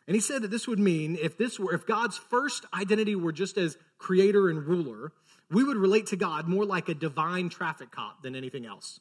And 0.07 0.15
he 0.15 0.21
said 0.21 0.41
that 0.41 0.49
this 0.49 0.67
would 0.67 0.79
mean 0.79 1.17
if 1.21 1.37
this 1.37 1.59
were 1.59 1.73
if 1.73 1.85
God's 1.85 2.17
first 2.17 2.65
identity 2.73 3.15
were 3.15 3.31
just 3.31 3.59
as 3.59 3.77
creator 3.99 4.49
and 4.49 4.65
ruler, 4.65 5.11
we 5.51 5.63
would 5.63 5.77
relate 5.77 6.07
to 6.07 6.15
God 6.15 6.47
more 6.47 6.65
like 6.65 6.89
a 6.89 6.95
divine 6.95 7.49
traffic 7.49 7.91
cop 7.91 8.23
than 8.23 8.35
anything 8.35 8.65
else. 8.65 8.99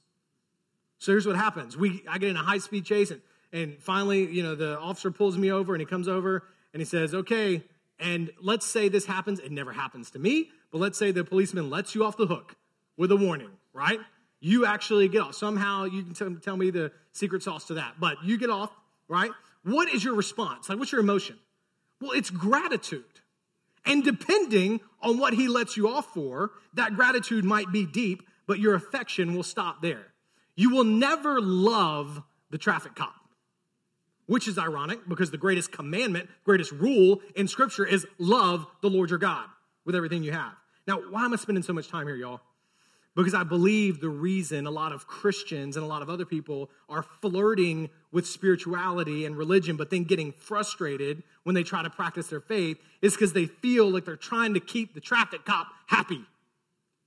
So 0.99 1.13
here's 1.13 1.27
what 1.27 1.37
happens. 1.37 1.77
We, 1.77 2.03
I 2.09 2.19
get 2.19 2.31
in 2.31 2.37
a 2.37 2.43
high 2.43 2.59
speed 2.59 2.85
chase, 2.85 3.11
and, 3.11 3.21
and 3.53 3.79
finally, 3.81 4.27
you 4.27 4.43
know, 4.43 4.55
the 4.55 4.79
officer 4.79 5.11
pulls 5.11 5.39
me 5.39 5.51
over 5.51 5.75
and 5.75 5.81
he 5.81 5.87
comes 5.87 6.09
over 6.09 6.45
and 6.73 6.81
he 6.81 6.85
says, 6.85 7.15
okay, 7.15 7.63
and 7.99 8.31
let's 8.41 8.67
say 8.67 8.89
this 8.89 9.07
happens. 9.07 9.41
It 9.41 9.53
never 9.53 9.73
happens 9.73 10.11
to 10.13 10.19
me, 10.19 10.51
but 10.71 10.79
let's 10.79 10.99
say 10.99 11.11
the 11.11 11.25
policeman 11.25 11.71
lets 11.71 11.95
you 11.95 12.05
off 12.05 12.17
the 12.17 12.27
hook 12.27 12.57
with 12.97 13.13
a 13.13 13.17
warning, 13.17 13.51
right? 13.73 14.01
You 14.41 14.67
actually 14.67 15.09
get 15.09 15.23
off. 15.23 15.35
Somehow 15.35 15.85
you 15.85 16.03
can 16.03 16.15
t- 16.15 16.41
tell 16.41 16.57
me 16.57 16.71
the 16.71 16.93
secret 17.13 17.43
sauce 17.43 17.67
to 17.67 17.75
that, 17.75 17.95
but 17.99 18.23
you 18.25 18.39
get 18.39 18.51
off, 18.51 18.71
right? 19.09 19.31
What 19.65 19.93
is 19.93 20.05
your 20.05 20.15
response? 20.15 20.69
Like, 20.69 20.79
what's 20.79 20.93
your 20.93 21.01
emotion? 21.01 21.39
Well, 22.01 22.13
it's 22.13 22.31
gratitude. 22.31 23.05
And 23.85 24.05
depending 24.05 24.81
on 25.01 25.19
what 25.19 25.35
he 25.35 25.49
lets 25.49 25.77
you 25.77 25.89
off 25.89 26.13
for, 26.13 26.53
that 26.75 26.95
gratitude 26.95 27.45
might 27.45 27.73
be 27.73 27.87
deep, 27.87 28.23
but 28.47 28.59
your 28.59 28.75
affection 28.75 29.35
will 29.35 29.43
stop 29.43 29.83
there. 29.83 30.07
You 30.59 30.71
will 30.71 30.83
never 30.83 31.40
love 31.40 32.21
the 32.51 32.59
traffic 32.59 32.97
cop, 32.97 33.14
which 34.27 34.49
is 34.49 34.59
ironic 34.59 35.09
because 35.09 35.31
the 35.31 35.38
greatest 35.38 35.71
commandment, 35.71 36.29
greatest 36.42 36.73
rule 36.73 37.21
in 37.37 37.47
Scripture 37.47 37.87
is 37.87 38.05
love 38.18 38.66
the 38.83 38.90
Lord 38.90 39.11
your 39.11 39.21
God 39.21 39.47
with 39.85 39.94
everything 39.94 40.25
you 40.25 40.33
have. 40.33 40.55
Now, 40.85 40.97
why 41.11 41.25
am 41.25 41.33
I 41.33 41.37
spending 41.37 41.62
so 41.62 41.73
much 41.73 41.87
time 41.87 42.09
here, 42.09 42.16
y'all? 42.16 42.40
Because 43.14 43.35
I 43.35 43.44
believe 43.44 44.01
the 44.01 44.09
reason 44.09 44.66
a 44.66 44.71
lot 44.73 44.90
of 44.90 45.07
Christians 45.07 45.77
and 45.77 45.85
a 45.85 45.88
lot 45.88 46.03
of 46.03 46.11
other 46.11 46.25
people 46.25 46.71
are 46.88 47.05
flirting 47.05 47.88
with 48.11 48.27
spirituality 48.27 49.27
and 49.27 49.37
religion, 49.37 49.77
but 49.77 49.90
then 49.90 50.03
getting 50.03 50.33
frustrated 50.33 51.23
when 51.44 51.55
they 51.55 51.62
try 51.62 51.85
to 51.85 51.90
practice 51.90 52.27
their 52.27 52.40
faith 52.40 52.79
is 53.01 53.14
because 53.14 53.33
they 53.33 53.47
feel 53.47 53.88
like 53.88 54.05
they're 54.05 54.16
trying 54.16 54.55
to 54.55 54.61
keep 54.61 54.92
the 54.92 55.01
traffic 55.01 55.44
cop 55.44 55.68
happy. 55.87 56.25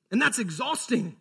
And 0.09 0.21
that's 0.21 0.39
exhausting. 0.39 1.17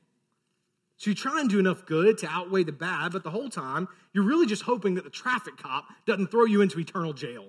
So 1.00 1.08
you 1.08 1.14
try 1.14 1.40
and 1.40 1.48
do 1.48 1.58
enough 1.58 1.86
good 1.86 2.18
to 2.18 2.28
outweigh 2.28 2.62
the 2.62 2.72
bad, 2.72 3.12
but 3.12 3.24
the 3.24 3.30
whole 3.30 3.48
time, 3.48 3.88
you're 4.12 4.22
really 4.22 4.44
just 4.44 4.64
hoping 4.64 4.96
that 4.96 5.04
the 5.04 5.08
traffic 5.08 5.56
cop 5.56 5.86
doesn't 6.04 6.30
throw 6.30 6.44
you 6.44 6.60
into 6.60 6.78
eternal 6.78 7.14
jail. 7.14 7.46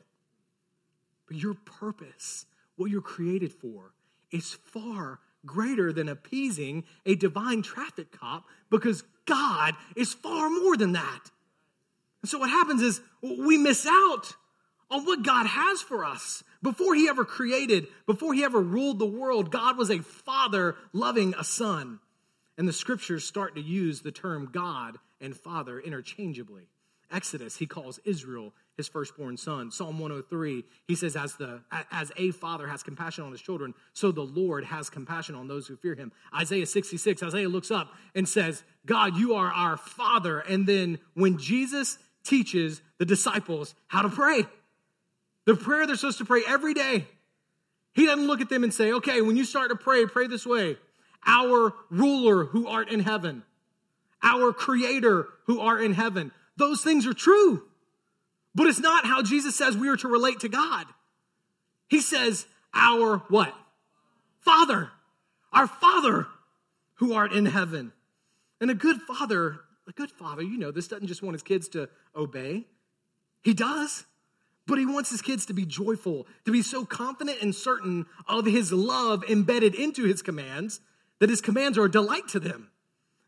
But 1.28 1.36
your 1.36 1.56
purpose, 1.66 2.46
what 2.78 2.90
you're 2.90 3.02
created 3.02 3.52
for, 3.52 3.92
is 4.32 4.54
far 4.54 5.20
greater 5.46 5.92
than 5.92 6.08
appeasing 6.08 6.86
a 7.06 7.16
divine 7.16 7.62
traffic 7.62 8.18
cop 8.18 8.46
because 8.70 9.04
God 9.26 9.76
is 9.98 10.14
far 10.14 10.50
more 10.50 10.78
than 10.78 10.94
that. 10.94 11.22
And 12.22 12.30
so 12.30 12.40
what 12.40 12.50
happens 12.50 12.82
is 12.82 13.02
we 13.22 13.58
miss 13.58 13.86
out 13.86 14.34
on 14.90 15.04
what 15.06 15.24
God 15.24 15.46
has 15.46 15.82
for 15.82 16.06
us. 16.06 16.42
Before 16.64 16.96
he 16.96 17.10
ever 17.10 17.26
created, 17.26 17.88
before 18.06 18.34
he 18.34 18.46
ever 18.46 18.62
ruled 18.62 19.00
the 19.00 19.06
world, 19.06 19.52
God 19.52 19.78
was 19.78 19.92
a 19.92 20.00
father 20.00 20.78
loving 20.94 21.34
a 21.38 21.44
son. 21.44 22.00
And 22.62 22.68
the 22.68 22.74
scriptures 22.74 23.24
start 23.24 23.56
to 23.56 23.62
use 23.62 24.02
the 24.02 24.12
term 24.12 24.48
God 24.54 25.00
and 25.20 25.36
Father 25.36 25.80
interchangeably. 25.80 26.68
Exodus, 27.12 27.58
he 27.58 27.66
calls 27.66 28.00
Israel 28.06 28.54
his 28.78 28.88
firstborn 28.88 29.36
son. 29.36 29.72
Psalm 29.72 29.98
103, 29.98 30.64
he 30.88 30.94
says, 30.94 31.16
as, 31.16 31.34
the, 31.38 31.62
as 31.92 32.12
a 32.18 32.30
father 32.30 32.68
has 32.68 32.84
compassion 32.84 33.24
on 33.24 33.32
his 33.32 33.42
children, 33.42 33.74
so 33.94 34.12
the 34.12 34.22
Lord 34.22 34.64
has 34.66 34.92
compassion 34.92 35.34
on 35.34 35.48
those 35.48 35.66
who 35.66 35.76
fear 35.76 35.96
him. 35.96 36.12
Isaiah 36.38 36.68
66, 36.68 37.24
Isaiah 37.24 37.50
looks 37.50 37.72
up 37.72 37.96
and 38.14 38.30
says, 38.30 38.62
God, 38.86 39.18
you 39.18 39.34
are 39.34 39.52
our 39.52 39.76
father. 39.76 40.42
And 40.42 40.68
then 40.68 41.00
when 41.16 41.40
Jesus 41.40 41.98
teaches 42.24 42.80
the 43.00 43.06
disciples 43.06 43.74
how 43.88 44.04
to 44.04 44.10
pray, 44.10 44.46
the 45.46 45.56
prayer 45.56 45.88
they're 45.88 45.96
supposed 45.96 46.20
to 46.20 46.26
pray 46.26 46.44
every 46.48 46.76
day, 46.76 47.08
he 47.94 48.06
doesn't 48.06 48.28
look 48.28 48.40
at 48.40 48.50
them 48.50 48.64
and 48.64 48.72
say, 48.72 48.92
okay, 48.92 49.22
when 49.22 49.36
you 49.36 49.46
start 49.46 49.72
to 49.72 49.76
pray, 49.76 50.06
pray 50.06 50.28
this 50.28 50.46
way 50.46 50.78
our 51.26 51.74
ruler 51.90 52.46
who 52.46 52.68
art 52.68 52.90
in 52.90 53.02
heaven, 53.02 53.44
our 54.24 54.54
creator 54.54 55.28
who 55.46 55.60
art 55.60 55.84
in 55.84 55.94
heaven. 55.94 56.32
Those 56.58 56.82
things 56.82 57.06
are 57.08 57.14
true. 57.14 57.64
But 58.54 58.68
it's 58.68 58.80
not 58.80 59.06
how 59.06 59.22
Jesus 59.22 59.56
says 59.56 59.78
we 59.78 59.90
are 59.90 59.98
to 59.98 60.08
relate 60.08 60.42
to 60.42 60.50
God. 60.50 60.86
He 61.88 62.02
says, 62.02 62.46
our 62.74 63.18
what? 63.30 63.54
Father. 64.40 64.90
Our 65.54 65.68
Father 65.68 66.28
who 66.96 67.14
art 67.14 67.34
in 67.34 67.46
heaven. 67.46 67.92
And 68.60 68.70
a 68.70 68.76
good 68.76 69.02
father, 69.02 69.60
a 69.88 69.92
good 69.92 70.12
father, 70.12 70.42
you 70.44 70.58
know, 70.58 70.72
this 70.72 70.88
doesn't 70.88 71.08
just 71.08 71.24
want 71.24 71.34
his 71.34 71.44
kids 71.44 71.68
to 71.70 71.90
obey. 72.16 72.66
He 73.42 73.54
does. 73.54 74.06
But 74.68 74.78
he 74.78 74.86
wants 74.86 75.10
his 75.10 75.22
kids 75.22 75.48
to 75.48 75.54
be 75.54 75.66
joyful, 75.66 76.28
to 76.46 76.52
be 76.52 76.62
so 76.62 76.86
confident 76.86 77.42
and 77.42 77.56
certain 77.56 78.06
of 78.28 78.46
his 78.46 78.72
love 78.72 79.24
embedded 79.28 79.74
into 79.74 80.04
his 80.04 80.22
commands 80.22 80.80
that 81.22 81.30
his 81.30 81.40
commands 81.40 81.78
are 81.78 81.86
a 81.86 81.92
delight 81.92 82.28
to 82.30 82.40
them. 82.40 82.68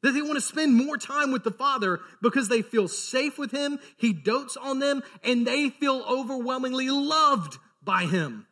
That 0.01 0.11
they 0.11 0.21
want 0.21 0.33
to 0.33 0.41
spend 0.41 0.73
more 0.73 0.97
time 0.97 1.31
with 1.31 1.43
the 1.43 1.51
Father 1.51 2.01
because 2.21 2.49
they 2.49 2.63
feel 2.63 2.87
safe 2.89 3.37
with 3.37 3.51
him, 3.51 3.79
he 3.95 4.11
dotes 4.11 4.57
on 4.57 4.79
them, 4.79 5.03
and 5.23 5.47
they 5.47 5.69
feel 5.69 6.03
overwhelmingly 6.09 6.89
loved 6.89 7.57
by 7.81 8.05
him. 8.05 8.47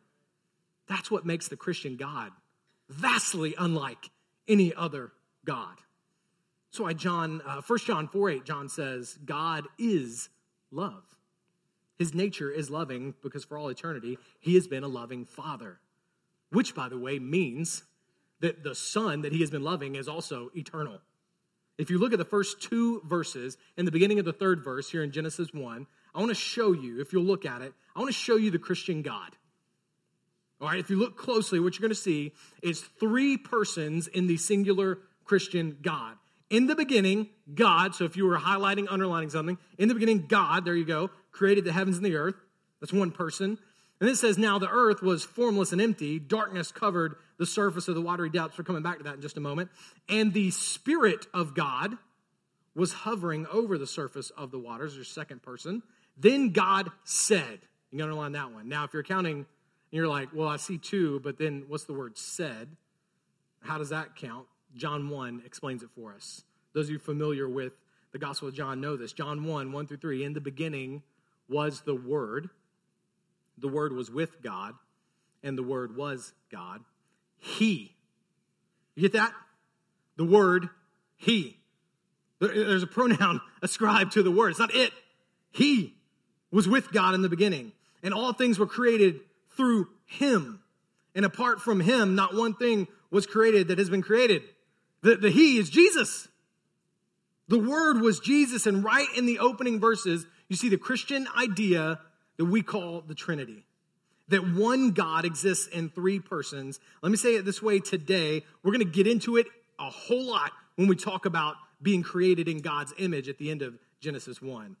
That's 0.88 1.10
what 1.10 1.26
makes 1.26 1.48
the 1.48 1.56
Christian 1.56 1.96
God 1.96 2.30
vastly 2.88 3.54
unlike 3.58 4.10
any 4.46 4.72
other 4.72 5.12
God. 5.44 5.76
So 6.70 6.86
I 6.86 6.92
John, 6.92 7.42
uh, 7.44 7.62
1 7.66 7.78
John 7.80 8.06
4 8.08 8.30
8, 8.30 8.44
John 8.44 8.68
says, 8.68 9.18
God 9.24 9.66
is 9.76 10.28
love. 10.70 11.02
His 11.98 12.14
nature 12.14 12.50
is 12.50 12.70
loving 12.70 13.14
because 13.22 13.44
for 13.44 13.58
all 13.58 13.68
eternity, 13.68 14.18
he 14.38 14.54
has 14.54 14.68
been 14.68 14.84
a 14.84 14.88
loving 14.88 15.24
father. 15.24 15.80
which, 16.50 16.74
by 16.74 16.88
the 16.88 16.98
way, 16.98 17.18
means 17.18 17.82
that 18.42 18.62
the 18.62 18.74
Son 18.74 19.22
that 19.22 19.32
he 19.32 19.40
has 19.40 19.50
been 19.50 19.62
loving 19.62 19.94
is 19.94 20.08
also 20.08 20.50
eternal. 20.54 21.00
If 21.78 21.90
you 21.90 21.98
look 21.98 22.12
at 22.12 22.18
the 22.18 22.24
first 22.24 22.60
two 22.60 23.00
verses 23.06 23.56
in 23.76 23.86
the 23.86 23.90
beginning 23.90 24.18
of 24.18 24.24
the 24.24 24.32
third 24.32 24.62
verse 24.62 24.90
here 24.90 25.02
in 25.02 25.10
Genesis 25.10 25.48
1, 25.52 25.86
I 26.14 26.18
want 26.18 26.28
to 26.28 26.34
show 26.34 26.72
you, 26.72 27.00
if 27.00 27.12
you'll 27.12 27.24
look 27.24 27.46
at 27.46 27.62
it, 27.62 27.72
I 27.96 28.00
want 28.00 28.10
to 28.10 28.18
show 28.18 28.36
you 28.36 28.50
the 28.50 28.58
Christian 28.58 29.02
God. 29.02 29.30
All 30.60 30.68
right, 30.68 30.78
if 30.78 30.90
you 30.90 30.96
look 30.96 31.16
closely, 31.16 31.58
what 31.58 31.74
you're 31.74 31.88
going 31.88 31.94
to 31.94 32.00
see 32.00 32.32
is 32.62 32.80
three 33.00 33.36
persons 33.36 34.06
in 34.06 34.26
the 34.26 34.36
singular 34.36 34.98
Christian 35.24 35.78
God. 35.82 36.16
In 36.50 36.66
the 36.66 36.76
beginning, 36.76 37.30
God, 37.52 37.94
so 37.94 38.04
if 38.04 38.16
you 38.16 38.26
were 38.26 38.38
highlighting, 38.38 38.86
underlining 38.90 39.30
something, 39.30 39.56
in 39.78 39.88
the 39.88 39.94
beginning, 39.94 40.26
God, 40.26 40.64
there 40.64 40.76
you 40.76 40.84
go, 40.84 41.10
created 41.30 41.64
the 41.64 41.72
heavens 41.72 41.96
and 41.96 42.04
the 42.04 42.16
earth. 42.16 42.34
That's 42.80 42.92
one 42.92 43.10
person. 43.10 43.58
And 44.00 44.10
it 44.10 44.16
says, 44.16 44.36
Now 44.36 44.58
the 44.58 44.68
earth 44.68 45.00
was 45.00 45.24
formless 45.24 45.72
and 45.72 45.80
empty, 45.80 46.18
darkness 46.18 46.70
covered 46.70 47.14
the 47.42 47.46
surface 47.46 47.88
of 47.88 47.96
the 47.96 48.00
watery 48.00 48.30
depths. 48.30 48.56
We're 48.56 48.62
coming 48.62 48.84
back 48.84 48.98
to 48.98 49.04
that 49.04 49.14
in 49.14 49.20
just 49.20 49.36
a 49.36 49.40
moment. 49.40 49.68
And 50.08 50.32
the 50.32 50.52
Spirit 50.52 51.26
of 51.34 51.56
God 51.56 51.98
was 52.76 52.92
hovering 52.92 53.48
over 53.48 53.78
the 53.78 53.86
surface 53.86 54.30
of 54.30 54.52
the 54.52 54.60
waters, 54.60 54.94
your 54.94 55.04
second 55.04 55.42
person. 55.42 55.82
Then 56.16 56.50
God 56.50 56.92
said, 57.02 57.58
You 57.90 57.98
can 57.98 58.02
underline 58.02 58.30
that 58.32 58.52
one. 58.52 58.68
Now, 58.68 58.84
if 58.84 58.92
you're 58.92 59.02
counting 59.02 59.38
and 59.38 59.46
you're 59.90 60.06
like, 60.06 60.28
Well, 60.32 60.46
I 60.46 60.56
see 60.56 60.78
two, 60.78 61.18
but 61.18 61.36
then 61.36 61.64
what's 61.66 61.82
the 61.82 61.94
word 61.94 62.16
said? 62.16 62.68
How 63.58 63.76
does 63.76 63.88
that 63.88 64.14
count? 64.14 64.46
John 64.76 65.08
1 65.08 65.42
explains 65.44 65.82
it 65.82 65.90
for 65.96 66.14
us. 66.14 66.44
Those 66.74 66.86
of 66.86 66.92
you 66.92 66.98
familiar 67.00 67.48
with 67.48 67.72
the 68.12 68.20
Gospel 68.20 68.46
of 68.46 68.54
John 68.54 68.80
know 68.80 68.96
this. 68.96 69.12
John 69.12 69.44
1, 69.44 69.72
1 69.72 69.86
through 69.88 69.96
3. 69.96 70.22
In 70.22 70.32
the 70.32 70.40
beginning 70.40 71.02
was 71.48 71.80
the 71.80 71.96
Word 71.96 72.50
the 73.58 73.68
Word 73.68 73.92
was 73.92 74.10
with 74.10 74.42
God, 74.42 74.74
and 75.42 75.58
the 75.58 75.62
Word 75.62 75.96
was 75.96 76.32
God. 76.50 76.80
He. 77.42 77.96
You 78.94 79.02
get 79.02 79.12
that? 79.14 79.32
The 80.16 80.24
Word, 80.24 80.68
He. 81.16 81.58
There's 82.38 82.84
a 82.84 82.86
pronoun 82.86 83.40
ascribed 83.62 84.12
to 84.12 84.22
the 84.22 84.30
Word. 84.30 84.50
It's 84.50 84.60
not 84.60 84.74
it. 84.74 84.92
He 85.50 85.94
was 86.52 86.68
with 86.68 86.92
God 86.92 87.14
in 87.14 87.22
the 87.22 87.28
beginning, 87.28 87.72
and 88.02 88.14
all 88.14 88.32
things 88.32 88.60
were 88.60 88.66
created 88.66 89.20
through 89.56 89.88
Him. 90.06 90.60
And 91.16 91.24
apart 91.24 91.60
from 91.60 91.80
Him, 91.80 92.14
not 92.14 92.34
one 92.34 92.54
thing 92.54 92.86
was 93.10 93.26
created 93.26 93.68
that 93.68 93.78
has 93.78 93.90
been 93.90 94.02
created. 94.02 94.42
The, 95.02 95.16
the 95.16 95.30
He 95.30 95.58
is 95.58 95.68
Jesus. 95.68 96.28
The 97.48 97.58
Word 97.58 98.00
was 98.00 98.20
Jesus, 98.20 98.66
and 98.66 98.84
right 98.84 99.08
in 99.16 99.26
the 99.26 99.40
opening 99.40 99.80
verses, 99.80 100.26
you 100.48 100.54
see 100.54 100.68
the 100.68 100.78
Christian 100.78 101.26
idea 101.36 101.98
that 102.36 102.44
we 102.44 102.62
call 102.62 103.00
the 103.00 103.16
Trinity. 103.16 103.64
That 104.32 104.54
one 104.54 104.92
God 104.92 105.26
exists 105.26 105.66
in 105.66 105.90
three 105.90 106.18
persons. 106.18 106.80
Let 107.02 107.12
me 107.12 107.18
say 107.18 107.36
it 107.36 107.44
this 107.44 107.60
way 107.60 107.80
today. 107.80 108.42
We're 108.62 108.72
going 108.72 108.84
to 108.84 108.90
get 108.90 109.06
into 109.06 109.36
it 109.36 109.46
a 109.78 109.90
whole 109.90 110.24
lot 110.24 110.52
when 110.76 110.88
we 110.88 110.96
talk 110.96 111.26
about 111.26 111.56
being 111.82 112.02
created 112.02 112.48
in 112.48 112.60
God's 112.60 112.94
image 112.98 113.28
at 113.28 113.36
the 113.36 113.50
end 113.50 113.60
of 113.60 113.74
Genesis 114.00 114.40
1. 114.40 114.76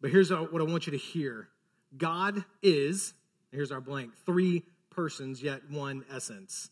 But 0.00 0.10
here's 0.10 0.32
what 0.32 0.60
I 0.60 0.64
want 0.64 0.86
you 0.86 0.90
to 0.90 0.98
hear 0.98 1.48
God 1.96 2.44
is, 2.64 3.14
here's 3.52 3.70
our 3.70 3.80
blank, 3.80 4.10
three 4.26 4.64
persons, 4.90 5.40
yet 5.40 5.70
one 5.70 6.04
essence. 6.12 6.70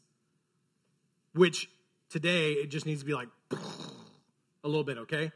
Which 1.35 1.71
today 2.11 2.55
it 2.55 2.67
just 2.67 2.85
needs 2.85 3.01
to 3.01 3.07
be 3.07 3.15
like 3.15 3.29
a 3.53 4.67
little 4.67 4.83
bit, 4.83 4.99
okay? 4.99 5.31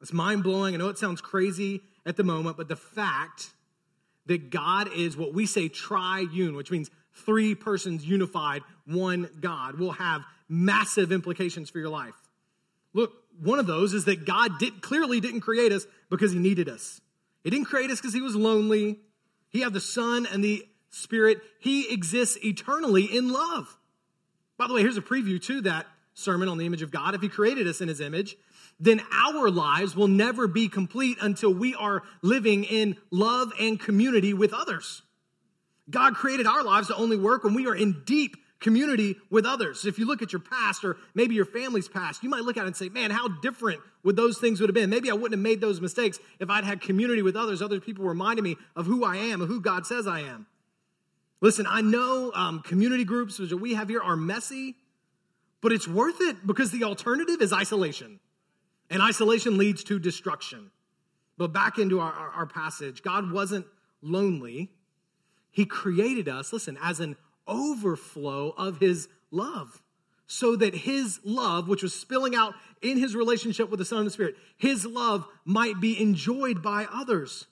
It's 0.00 0.14
mind 0.14 0.42
blowing. 0.42 0.74
I 0.74 0.78
know 0.78 0.88
it 0.88 0.96
sounds 0.96 1.20
crazy 1.20 1.82
at 2.06 2.16
the 2.16 2.24
moment, 2.24 2.56
but 2.56 2.68
the 2.68 2.76
fact 2.76 3.50
that 4.26 4.50
God 4.50 4.90
is 4.94 5.16
what 5.16 5.34
we 5.34 5.46
say 5.46 5.68
triune, 5.68 6.56
which 6.56 6.70
means 6.70 6.90
three 7.24 7.54
persons 7.54 8.04
unified, 8.04 8.62
one 8.84 9.28
God, 9.40 9.78
will 9.78 9.92
have 9.92 10.22
massive 10.48 11.12
implications 11.12 11.70
for 11.70 11.78
your 11.78 11.88
life. 11.88 12.14
Look, 12.92 13.12
one 13.40 13.58
of 13.58 13.66
those 13.66 13.92
is 13.92 14.06
that 14.06 14.24
God 14.24 14.58
did, 14.58 14.80
clearly 14.80 15.20
didn't 15.20 15.40
create 15.40 15.72
us 15.72 15.86
because 16.10 16.32
he 16.32 16.38
needed 16.38 16.68
us. 16.68 17.00
He 17.44 17.50
didn't 17.50 17.66
create 17.66 17.90
us 17.90 18.00
because 18.00 18.14
he 18.14 18.20
was 18.20 18.34
lonely. 18.34 18.98
He 19.50 19.60
had 19.60 19.72
the 19.72 19.80
Son 19.80 20.26
and 20.30 20.42
the 20.42 20.66
Spirit. 20.90 21.38
He 21.60 21.92
exists 21.92 22.38
eternally 22.44 23.04
in 23.04 23.32
love. 23.32 23.78
By 24.56 24.66
the 24.66 24.74
way, 24.74 24.80
here's 24.80 24.96
a 24.96 25.02
preview 25.02 25.42
to 25.44 25.60
that 25.62 25.86
sermon 26.14 26.48
on 26.48 26.58
the 26.58 26.66
image 26.66 26.82
of 26.82 26.90
God. 26.90 27.14
If 27.14 27.20
he 27.20 27.28
created 27.28 27.66
us 27.66 27.80
in 27.80 27.88
his 27.88 28.00
image, 28.00 28.36
then 28.78 29.00
our 29.12 29.50
lives 29.50 29.96
will 29.96 30.08
never 30.08 30.46
be 30.46 30.68
complete 30.68 31.18
until 31.20 31.52
we 31.52 31.74
are 31.74 32.02
living 32.22 32.64
in 32.64 32.96
love 33.10 33.52
and 33.58 33.80
community 33.80 34.34
with 34.34 34.52
others. 34.52 35.02
God 35.88 36.14
created 36.14 36.46
our 36.46 36.62
lives 36.62 36.88
to 36.88 36.96
only 36.96 37.16
work 37.16 37.44
when 37.44 37.54
we 37.54 37.66
are 37.66 37.74
in 37.74 38.02
deep 38.04 38.36
community 38.60 39.16
with 39.30 39.46
others. 39.46 39.84
If 39.84 39.98
you 39.98 40.06
look 40.06 40.22
at 40.22 40.32
your 40.32 40.40
past 40.40 40.84
or 40.84 40.96
maybe 41.14 41.34
your 41.34 41.44
family's 41.44 41.88
past, 41.88 42.22
you 42.22 42.28
might 42.28 42.42
look 42.42 42.56
at 42.56 42.64
it 42.64 42.68
and 42.68 42.76
say, 42.76 42.88
man, 42.88 43.10
how 43.10 43.28
different 43.28 43.80
would 44.02 44.16
those 44.16 44.38
things 44.38 44.60
would 44.60 44.68
have 44.68 44.74
been? 44.74 44.90
Maybe 44.90 45.10
I 45.10 45.14
wouldn't 45.14 45.32
have 45.32 45.40
made 45.40 45.60
those 45.60 45.80
mistakes 45.80 46.18
if 46.40 46.50
I'd 46.50 46.64
had 46.64 46.80
community 46.80 47.22
with 47.22 47.36
others. 47.36 47.62
Other 47.62 47.80
people 47.80 48.04
reminding 48.04 48.44
me 48.44 48.56
of 48.74 48.86
who 48.86 49.04
I 49.04 49.16
am, 49.16 49.40
of 49.42 49.48
who 49.48 49.60
God 49.60 49.86
says 49.86 50.06
I 50.06 50.20
am. 50.20 50.46
Listen, 51.40 51.66
I 51.68 51.82
know 51.82 52.32
um, 52.34 52.60
community 52.60 53.04
groups 53.04 53.36
that 53.36 53.56
we 53.56 53.74
have 53.74 53.88
here 53.88 54.00
are 54.00 54.16
messy, 54.16 54.74
but 55.60 55.70
it's 55.70 55.86
worth 55.86 56.20
it 56.20 56.46
because 56.46 56.70
the 56.70 56.84
alternative 56.84 57.42
is 57.42 57.52
isolation. 57.52 58.20
And 58.90 59.02
isolation 59.02 59.58
leads 59.58 59.84
to 59.84 59.98
destruction. 59.98 60.70
But 61.38 61.52
back 61.52 61.78
into 61.78 62.00
our, 62.00 62.12
our, 62.12 62.30
our, 62.30 62.46
passage, 62.46 63.02
God 63.02 63.30
wasn't 63.30 63.66
lonely. 64.00 64.70
He 65.50 65.66
created 65.66 66.28
us, 66.28 66.52
listen, 66.52 66.78
as 66.82 67.00
an 67.00 67.16
overflow 67.46 68.54
of 68.56 68.78
his 68.78 69.08
love. 69.30 69.82
So 70.28 70.56
that 70.56 70.74
his 70.74 71.20
love, 71.24 71.68
which 71.68 71.82
was 71.82 71.94
spilling 71.94 72.34
out 72.34 72.54
in 72.82 72.98
his 72.98 73.14
relationship 73.14 73.70
with 73.70 73.78
the 73.78 73.84
Son 73.84 73.98
and 73.98 74.06
the 74.06 74.12
Spirit, 74.12 74.36
his 74.56 74.84
love 74.84 75.26
might 75.44 75.80
be 75.80 76.00
enjoyed 76.00 76.62
by 76.62 76.86
others. 76.92 77.46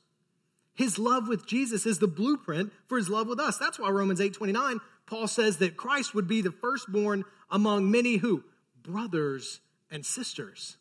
His 0.74 0.98
love 0.98 1.28
with 1.28 1.46
Jesus 1.46 1.86
is 1.86 2.00
the 2.00 2.08
blueprint 2.08 2.72
for 2.88 2.98
his 2.98 3.08
love 3.08 3.28
with 3.28 3.38
us. 3.38 3.58
That's 3.58 3.78
why 3.78 3.90
Romans 3.90 4.20
8 4.20 4.34
29, 4.34 4.80
Paul 5.06 5.28
says 5.28 5.58
that 5.58 5.76
Christ 5.76 6.14
would 6.14 6.26
be 6.26 6.40
the 6.40 6.50
firstborn 6.50 7.24
among 7.48 7.92
many 7.92 8.16
who? 8.16 8.42
Brothers 8.82 9.60
and 9.88 10.04
sisters 10.04 10.76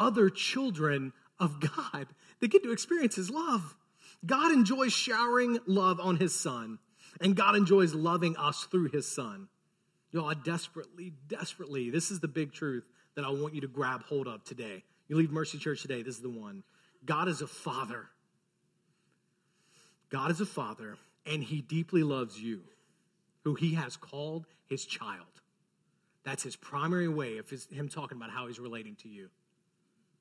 other 0.00 0.30
children 0.30 1.12
of 1.38 1.60
God 1.60 2.06
that 2.40 2.50
get 2.50 2.64
to 2.64 2.72
experience 2.72 3.14
His 3.14 3.30
love. 3.30 3.76
God 4.26 4.50
enjoys 4.50 4.92
showering 4.92 5.58
love 5.66 6.00
on 6.00 6.16
His 6.16 6.34
Son, 6.34 6.78
and 7.20 7.36
God 7.36 7.54
enjoys 7.54 7.94
loving 7.94 8.36
us 8.36 8.66
through 8.70 8.88
His 8.88 9.06
Son. 9.06 9.48
Y'all, 10.10 10.28
I 10.28 10.34
desperately, 10.34 11.12
desperately, 11.28 11.90
this 11.90 12.10
is 12.10 12.18
the 12.18 12.28
big 12.28 12.52
truth 12.52 12.84
that 13.14 13.24
I 13.24 13.30
want 13.30 13.54
you 13.54 13.60
to 13.60 13.68
grab 13.68 14.02
hold 14.04 14.26
of 14.26 14.42
today. 14.42 14.82
You 15.06 15.16
leave 15.16 15.30
Mercy 15.30 15.58
Church 15.58 15.82
today, 15.82 16.02
this 16.02 16.16
is 16.16 16.22
the 16.22 16.30
one. 16.30 16.64
God 17.04 17.28
is 17.28 17.42
a 17.42 17.46
father. 17.46 18.06
God 20.10 20.30
is 20.30 20.40
a 20.40 20.46
father, 20.46 20.96
and 21.26 21.42
He 21.42 21.60
deeply 21.60 22.02
loves 22.02 22.40
you, 22.40 22.62
who 23.44 23.54
He 23.54 23.74
has 23.74 23.96
called 23.96 24.46
His 24.66 24.84
child. 24.84 25.26
That's 26.24 26.42
His 26.42 26.56
primary 26.56 27.08
way 27.08 27.38
of 27.38 27.48
his, 27.48 27.66
Him 27.70 27.88
talking 27.88 28.16
about 28.16 28.30
how 28.30 28.46
He's 28.46 28.58
relating 28.58 28.96
to 28.96 29.08
you 29.08 29.30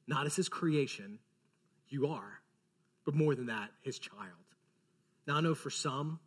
not 0.09 0.25
as 0.25 0.35
his 0.35 0.49
creation, 0.49 1.19
you 1.87 2.07
are, 2.07 2.41
but 3.05 3.13
more 3.13 3.35
than 3.35 3.45
that, 3.45 3.69
his 3.81 3.99
child. 3.99 4.17
Now, 5.27 5.35
I 5.35 5.41
know 5.41 5.53
for 5.53 5.69
some, 5.69 6.19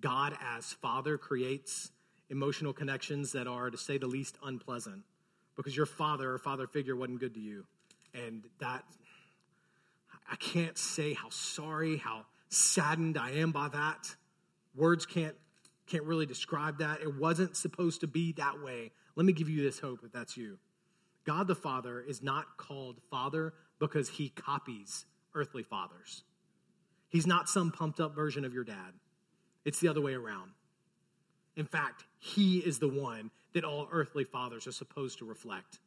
God 0.00 0.36
as 0.56 0.72
Father 0.72 1.16
creates 1.16 1.92
emotional 2.28 2.72
connections 2.72 3.30
that 3.32 3.46
are, 3.46 3.70
to 3.70 3.78
say 3.78 3.98
the 3.98 4.08
least, 4.08 4.36
unpleasant 4.42 5.04
because 5.56 5.76
your 5.76 5.86
father 5.86 6.32
or 6.32 6.38
father 6.38 6.66
figure 6.66 6.96
wasn't 6.96 7.20
good 7.20 7.34
to 7.34 7.40
you. 7.40 7.64
And 8.12 8.42
that, 8.58 8.84
I 10.28 10.34
can't 10.34 10.76
say 10.76 11.14
how 11.14 11.28
sorry, 11.30 11.96
how 11.96 12.26
saddened 12.48 13.16
I 13.16 13.30
am 13.32 13.52
by 13.52 13.68
that. 13.68 14.12
Words 14.74 15.06
can't, 15.06 15.36
can't 15.86 16.02
really 16.02 16.26
describe 16.26 16.78
that. 16.78 17.00
It 17.00 17.14
wasn't 17.14 17.56
supposed 17.56 18.00
to 18.00 18.08
be 18.08 18.32
that 18.32 18.60
way. 18.60 18.90
Let 19.14 19.24
me 19.24 19.32
give 19.32 19.48
you 19.48 19.62
this 19.62 19.78
hope 19.78 20.00
if 20.04 20.10
that's 20.10 20.36
you. 20.36 20.58
God 21.24 21.48
the 21.48 21.54
Father 21.54 22.00
is 22.00 22.22
not 22.22 22.56
called 22.56 23.00
Father 23.10 23.54
because 23.78 24.08
he 24.08 24.28
copies 24.28 25.06
earthly 25.34 25.62
fathers. 25.62 26.22
He's 27.08 27.26
not 27.26 27.48
some 27.48 27.70
pumped 27.70 28.00
up 28.00 28.14
version 28.14 28.44
of 28.44 28.52
your 28.52 28.64
dad, 28.64 28.92
it's 29.64 29.80
the 29.80 29.88
other 29.88 30.00
way 30.00 30.14
around. 30.14 30.50
In 31.56 31.66
fact, 31.66 32.04
he 32.18 32.58
is 32.58 32.78
the 32.78 32.88
one 32.88 33.30
that 33.52 33.64
all 33.64 33.88
earthly 33.92 34.24
fathers 34.24 34.66
are 34.66 34.72
supposed 34.72 35.18
to 35.18 35.24
reflect. 35.24 35.78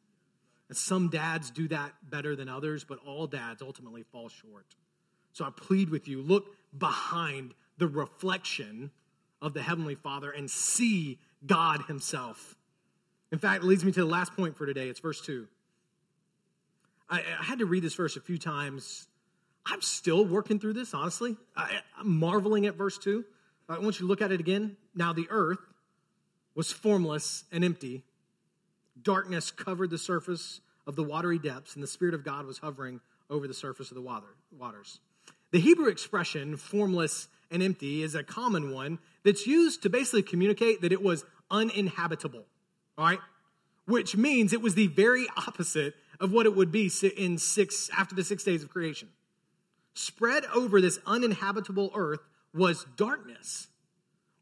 And 0.68 0.76
some 0.76 1.08
dads 1.08 1.50
do 1.50 1.68
that 1.68 1.92
better 2.02 2.34
than 2.36 2.48
others, 2.48 2.84
but 2.84 2.98
all 3.06 3.26
dads 3.26 3.62
ultimately 3.62 4.02
fall 4.02 4.28
short. 4.28 4.66
So 5.32 5.44
I 5.44 5.50
plead 5.50 5.90
with 5.90 6.08
you 6.08 6.22
look 6.22 6.46
behind 6.76 7.54
the 7.78 7.86
reflection 7.86 8.90
of 9.40 9.54
the 9.54 9.62
Heavenly 9.62 9.94
Father 9.94 10.30
and 10.30 10.50
see 10.50 11.18
God 11.46 11.82
Himself. 11.82 12.56
In 13.30 13.38
fact, 13.38 13.62
it 13.62 13.66
leads 13.66 13.84
me 13.84 13.92
to 13.92 14.00
the 14.00 14.06
last 14.06 14.34
point 14.34 14.56
for 14.56 14.66
today. 14.66 14.88
It's 14.88 15.00
verse 15.00 15.20
2. 15.20 15.46
I, 17.10 17.20
I 17.20 17.44
had 17.44 17.58
to 17.58 17.66
read 17.66 17.82
this 17.82 17.94
verse 17.94 18.16
a 18.16 18.20
few 18.20 18.38
times. 18.38 19.06
I'm 19.66 19.82
still 19.82 20.24
working 20.24 20.58
through 20.58 20.74
this, 20.74 20.94
honestly. 20.94 21.36
I, 21.56 21.80
am 22.00 22.18
marveling 22.18 22.66
at 22.66 22.74
verse 22.74 22.96
2. 22.98 23.24
I 23.68 23.78
want 23.78 24.00
you 24.00 24.06
to 24.06 24.06
look 24.06 24.22
at 24.22 24.32
it 24.32 24.40
again. 24.40 24.76
Now, 24.94 25.12
the 25.12 25.26
earth 25.28 25.58
was 26.54 26.72
formless 26.72 27.44
and 27.52 27.64
empty. 27.64 28.02
Darkness 29.00 29.50
covered 29.50 29.90
the 29.90 29.98
surface 29.98 30.60
of 30.86 30.96
the 30.96 31.04
watery 31.04 31.38
depths, 31.38 31.74
and 31.74 31.82
the 31.82 31.88
Spirit 31.88 32.14
of 32.14 32.24
God 32.24 32.46
was 32.46 32.58
hovering 32.58 33.00
over 33.28 33.46
the 33.46 33.54
surface 33.54 33.90
of 33.90 33.94
the 33.94 34.00
water, 34.00 34.26
waters. 34.58 35.00
The 35.50 35.60
Hebrew 35.60 35.88
expression, 35.88 36.56
formless 36.56 37.28
and 37.50 37.62
empty, 37.62 38.02
is 38.02 38.14
a 38.14 38.22
common 38.22 38.72
one 38.72 38.98
that's 39.22 39.46
used 39.46 39.82
to 39.82 39.90
basically 39.90 40.22
communicate 40.22 40.80
that 40.80 40.92
it 40.92 41.02
was 41.02 41.24
uninhabitable, 41.50 42.44
all 42.98 43.06
right? 43.06 43.20
Which 43.86 44.16
means 44.16 44.52
it 44.52 44.60
was 44.60 44.74
the 44.74 44.88
very 44.88 45.26
opposite 45.36 45.94
of 46.20 46.32
what 46.32 46.44
it 46.46 46.54
would 46.54 46.72
be 46.72 46.90
in 47.16 47.38
six, 47.38 47.88
after 47.96 48.14
the 48.14 48.24
six 48.24 48.42
days 48.42 48.62
of 48.62 48.70
creation. 48.70 49.08
Spread 49.94 50.44
over 50.54 50.80
this 50.80 50.98
uninhabitable 51.06 51.92
earth 51.94 52.20
was 52.52 52.84
darkness, 52.96 53.68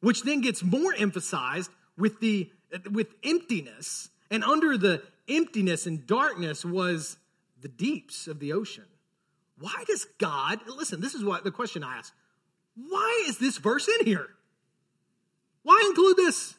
which 0.01 0.23
then 0.23 0.41
gets 0.41 0.65
more 0.65 0.95
emphasized 0.97 1.71
with, 1.97 2.19
the, 2.21 2.51
with 2.91 3.09
emptiness. 3.23 4.09
And 4.31 4.43
under 4.43 4.77
the 4.77 5.03
emptiness 5.29 5.87
and 5.87 6.07
darkness 6.07 6.65
was 6.65 7.19
the 7.61 7.69
deeps 7.69 8.27
of 8.27 8.41
the 8.41 8.53
ocean. 8.53 8.85
Why 9.59 9.85
does 9.87 10.07
God, 10.19 10.61
listen, 10.67 11.01
this 11.01 11.15
is 11.15 11.25
what 11.25 11.45
the 11.45 11.51
question 11.51 11.83
I 11.85 11.99
ask. 11.99 12.13
Why 12.75 13.25
is 13.29 13.39
this 13.39 13.57
verse 13.57 13.89
in 13.89 14.07
here? 14.07 14.29
Why 15.63 15.83
include 15.89 16.17
this? 16.17 16.55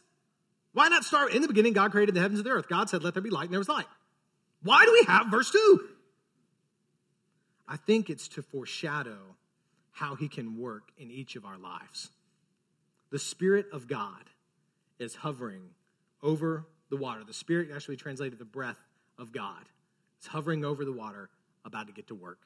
Why 0.78 0.90
not 0.90 1.04
start 1.04 1.34
in 1.34 1.42
the 1.42 1.48
beginning? 1.48 1.74
God 1.74 1.90
created 1.90 2.14
the 2.14 2.20
heavens 2.20 2.40
and 2.40 2.46
the 2.46 2.52
earth. 2.52 2.70
God 2.70 2.88
said, 2.88 3.04
Let 3.04 3.16
there 3.16 3.24
be 3.24 3.32
light, 3.32 3.46
and 3.46 3.52
there 3.52 3.60
was 3.60 3.68
light. 3.68 3.88
Why 4.62 4.86
do 4.86 4.92
we 4.92 5.06
have 5.08 5.26
verse 5.32 5.50
2? 5.50 5.88
I 7.68 7.78
think 7.78 8.12
it's 8.12 8.28
to 8.28 8.44
foreshadow 8.44 9.18
how 9.90 10.14
he 10.14 10.28
can 10.28 10.56
work 10.56 10.92
in 11.00 11.10
each 11.10 11.36
of 11.36 11.46
our 11.46 11.58
lives. 11.58 12.12
The 13.10 13.18
Spirit 13.18 13.66
of 13.74 13.88
God 13.88 14.30
is 15.00 15.16
hovering 15.16 15.64
over 16.22 16.68
the 16.92 16.98
water. 16.98 17.24
The 17.26 17.34
Spirit 17.34 17.70
actually 17.74 17.98
translated 17.98 18.38
the 18.38 18.46
breath 18.46 18.78
of 19.18 19.32
God. 19.32 19.66
It's 20.20 20.28
hovering 20.28 20.64
over 20.64 20.86
the 20.86 20.94
water, 20.94 21.32
about 21.66 21.88
to 21.88 21.94
get 21.94 22.10
to 22.10 22.16
work. 22.16 22.42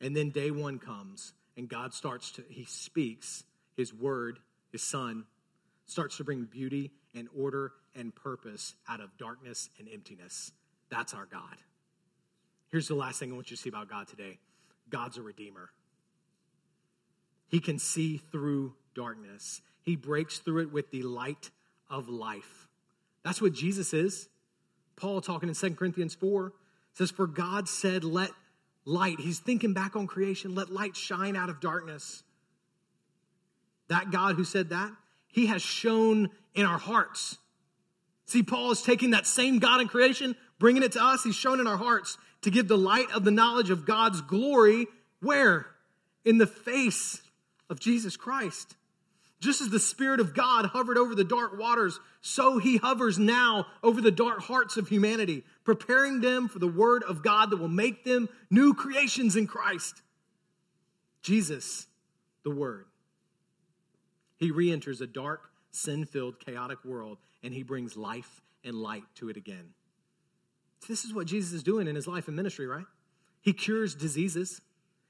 And 0.00 0.16
then 0.16 0.30
day 0.30 0.50
one 0.50 0.78
comes, 0.78 1.34
and 1.54 1.68
God 1.68 1.92
starts 1.92 2.30
to, 2.30 2.44
he 2.48 2.64
speaks 2.64 3.44
his 3.76 3.92
word, 3.92 4.38
his 4.72 4.82
son, 4.82 5.26
starts 5.84 6.16
to 6.16 6.24
bring 6.24 6.44
beauty 6.44 6.92
and 7.14 7.28
order 7.36 7.72
and 7.94 8.14
purpose 8.14 8.74
out 8.88 9.00
of 9.00 9.16
darkness 9.18 9.68
and 9.78 9.88
emptiness. 9.92 10.52
That's 10.90 11.14
our 11.14 11.26
God. 11.26 11.56
Here's 12.70 12.88
the 12.88 12.94
last 12.94 13.18
thing 13.18 13.32
I 13.32 13.34
want 13.34 13.50
you 13.50 13.56
to 13.56 13.62
see 13.62 13.68
about 13.68 13.88
God 13.88 14.08
today 14.08 14.38
God's 14.88 15.16
a 15.16 15.22
redeemer. 15.22 15.70
He 17.48 17.58
can 17.60 17.78
see 17.78 18.18
through 18.18 18.74
darkness, 18.94 19.60
He 19.82 19.96
breaks 19.96 20.38
through 20.38 20.62
it 20.62 20.72
with 20.72 20.90
the 20.90 21.02
light 21.02 21.50
of 21.88 22.08
life. 22.08 22.68
That's 23.24 23.42
what 23.42 23.52
Jesus 23.52 23.92
is. 23.92 24.28
Paul, 24.96 25.20
talking 25.20 25.48
in 25.48 25.54
2 25.54 25.70
Corinthians 25.74 26.14
4, 26.14 26.52
says, 26.94 27.10
For 27.10 27.26
God 27.26 27.68
said, 27.68 28.04
Let 28.04 28.30
light, 28.84 29.20
he's 29.20 29.38
thinking 29.38 29.72
back 29.72 29.96
on 29.96 30.06
creation, 30.06 30.54
let 30.54 30.70
light 30.70 30.96
shine 30.96 31.36
out 31.36 31.48
of 31.48 31.60
darkness. 31.60 32.22
That 33.88 34.10
God 34.10 34.36
who 34.36 34.44
said 34.44 34.70
that, 34.70 34.92
he 35.32 35.46
has 35.46 35.62
shone 35.62 36.30
in 36.54 36.66
our 36.66 36.78
hearts. 36.78 37.38
See, 38.26 38.42
Paul 38.42 38.70
is 38.70 38.82
taking 38.82 39.10
that 39.10 39.26
same 39.26 39.58
God 39.58 39.80
in 39.80 39.88
creation, 39.88 40.36
bringing 40.58 40.82
it 40.82 40.92
to 40.92 41.02
us. 41.02 41.24
He's 41.24 41.34
shone 41.34 41.60
in 41.60 41.66
our 41.66 41.76
hearts 41.76 42.16
to 42.42 42.50
give 42.50 42.68
the 42.68 42.78
light 42.78 43.10
of 43.12 43.24
the 43.24 43.30
knowledge 43.30 43.70
of 43.70 43.86
God's 43.86 44.20
glory 44.20 44.86
where? 45.20 45.66
In 46.24 46.38
the 46.38 46.46
face 46.46 47.20
of 47.68 47.80
Jesus 47.80 48.16
Christ. 48.16 48.76
Just 49.40 49.62
as 49.62 49.70
the 49.70 49.80
Spirit 49.80 50.20
of 50.20 50.34
God 50.34 50.66
hovered 50.66 50.98
over 50.98 51.14
the 51.14 51.24
dark 51.24 51.58
waters, 51.58 51.98
so 52.20 52.58
he 52.58 52.76
hovers 52.76 53.18
now 53.18 53.66
over 53.82 54.00
the 54.00 54.10
dark 54.10 54.40
hearts 54.40 54.76
of 54.76 54.88
humanity, 54.88 55.44
preparing 55.64 56.20
them 56.20 56.48
for 56.48 56.58
the 56.58 56.68
Word 56.68 57.02
of 57.04 57.22
God 57.22 57.50
that 57.50 57.56
will 57.56 57.68
make 57.68 58.04
them 58.04 58.28
new 58.50 58.74
creations 58.74 59.36
in 59.36 59.46
Christ. 59.46 60.02
Jesus, 61.22 61.86
the 62.44 62.50
Word. 62.50 62.84
He 64.40 64.50
re 64.50 64.72
enters 64.72 65.00
a 65.00 65.06
dark, 65.06 65.50
sin 65.70 66.06
filled, 66.06 66.40
chaotic 66.40 66.82
world, 66.84 67.18
and 67.44 67.54
he 67.54 67.62
brings 67.62 67.96
life 67.96 68.40
and 68.64 68.74
light 68.74 69.04
to 69.16 69.28
it 69.28 69.36
again. 69.36 69.74
This 70.88 71.04
is 71.04 71.14
what 71.14 71.26
Jesus 71.26 71.52
is 71.52 71.62
doing 71.62 71.86
in 71.86 71.94
his 71.94 72.08
life 72.08 72.26
and 72.26 72.36
ministry, 72.36 72.66
right? 72.66 72.86
He 73.42 73.52
cures 73.52 73.94
diseases, 73.94 74.62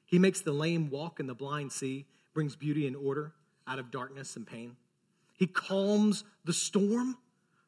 he 0.05 0.19
makes 0.19 0.41
the 0.41 0.53
lame 0.53 0.91
walk 0.91 1.21
and 1.21 1.29
the 1.29 1.35
blind 1.35 1.71
see, 1.71 2.07
brings 2.35 2.57
beauty 2.57 2.89
and 2.89 2.97
order 2.97 3.33
out 3.69 3.79
of 3.79 3.93
darkness 3.93 4.35
and 4.35 4.45
pain. 4.45 4.77
He 5.39 5.47
calms 5.47 6.25
the 6.45 6.53
storm, 6.53 7.17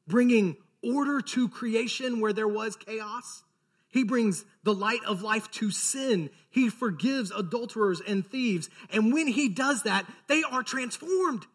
bringing 0.09 0.57
order 0.83 1.21
to 1.21 1.49
creation 1.49 2.21
where 2.21 2.33
there 2.33 2.49
was 2.49 2.75
chaos. 2.75 3.45
He 3.89 4.05
brings 4.05 4.45
the 4.65 4.75
light 4.75 5.05
of 5.07 5.23
life 5.23 5.51
to 5.53 5.71
sin. 5.71 6.31
He 6.51 6.69
forgives 6.69 7.31
adulterers 7.31 8.01
and 8.07 8.27
thieves. 8.27 8.69
And 8.91 9.13
when 9.13 9.29
he 9.29 9.49
does 9.49 9.85
that, 9.85 10.07
they 10.27 10.43
are 10.43 10.63
transformed. 10.63 11.47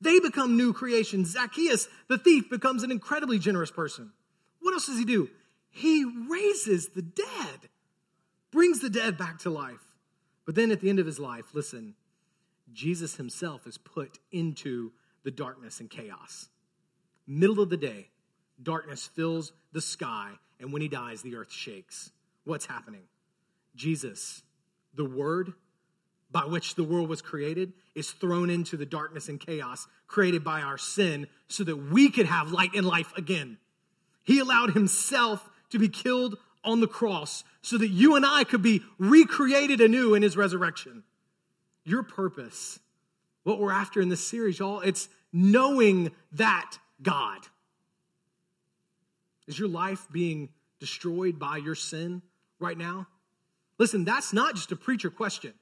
They 0.00 0.18
become 0.18 0.56
new 0.56 0.72
creations. 0.72 1.32
Zacchaeus, 1.32 1.88
the 2.08 2.18
thief, 2.18 2.48
becomes 2.48 2.82
an 2.82 2.90
incredibly 2.90 3.38
generous 3.38 3.70
person. 3.70 4.12
What 4.60 4.72
else 4.72 4.86
does 4.86 4.98
he 4.98 5.04
do? 5.04 5.28
He 5.70 6.04
raises 6.28 6.88
the 6.88 7.02
dead, 7.02 7.68
brings 8.50 8.80
the 8.80 8.90
dead 8.90 9.18
back 9.18 9.40
to 9.40 9.50
life. 9.50 9.84
But 10.46 10.54
then 10.54 10.70
at 10.70 10.80
the 10.80 10.88
end 10.88 10.98
of 10.98 11.06
his 11.06 11.18
life, 11.18 11.46
listen, 11.52 11.94
Jesus 12.72 13.16
himself 13.16 13.66
is 13.66 13.78
put 13.78 14.18
into 14.32 14.92
the 15.22 15.30
darkness 15.30 15.80
and 15.80 15.90
chaos. 15.90 16.48
Middle 17.26 17.60
of 17.60 17.70
the 17.70 17.76
day, 17.76 18.08
darkness 18.62 19.06
fills 19.06 19.52
the 19.72 19.80
sky, 19.80 20.32
and 20.58 20.72
when 20.72 20.82
he 20.82 20.88
dies, 20.88 21.22
the 21.22 21.36
earth 21.36 21.52
shakes. 21.52 22.10
What's 22.44 22.66
happening? 22.66 23.02
Jesus, 23.76 24.42
the 24.94 25.04
Word 25.04 25.52
by 26.30 26.44
which 26.44 26.74
the 26.74 26.84
world 26.84 27.08
was 27.08 27.22
created, 27.22 27.72
is 27.94 28.10
thrown 28.10 28.50
into 28.50 28.76
the 28.76 28.86
darkness 28.86 29.28
and 29.28 29.40
chaos 29.40 29.86
created 30.06 30.44
by 30.44 30.60
our 30.62 30.78
sin 30.78 31.26
so 31.48 31.64
that 31.64 31.76
we 31.76 32.10
could 32.10 32.26
have 32.26 32.52
light 32.52 32.74
and 32.74 32.86
life 32.86 33.12
again. 33.16 33.58
He 34.22 34.38
allowed 34.38 34.72
himself 34.74 35.48
to 35.70 35.78
be 35.78 35.88
killed 35.88 36.36
on 36.62 36.80
the 36.80 36.86
cross 36.86 37.42
so 37.62 37.78
that 37.78 37.88
you 37.88 38.16
and 38.16 38.24
I 38.24 38.44
could 38.44 38.62
be 38.62 38.82
recreated 38.98 39.80
anew 39.80 40.14
in 40.14 40.22
his 40.22 40.36
resurrection 40.36 41.04
your 41.84 42.02
purpose, 42.02 42.78
what 43.42 43.58
we're 43.58 43.72
after 43.72 44.00
in 44.00 44.08
this 44.08 44.26
series, 44.26 44.58
y'all, 44.58 44.80
it's 44.80 45.08
knowing 45.32 46.12
that 46.32 46.76
God. 47.02 47.40
Is 49.46 49.58
your 49.58 49.68
life 49.68 50.06
being 50.12 50.50
destroyed 50.78 51.38
by 51.38 51.56
your 51.56 51.74
sin 51.74 52.22
right 52.58 52.76
now? 52.76 53.08
Listen, 53.78 54.04
that's 54.04 54.32
not 54.32 54.54
just 54.54 54.72
a 54.72 54.76
preacher 54.76 55.10
question. 55.10 55.54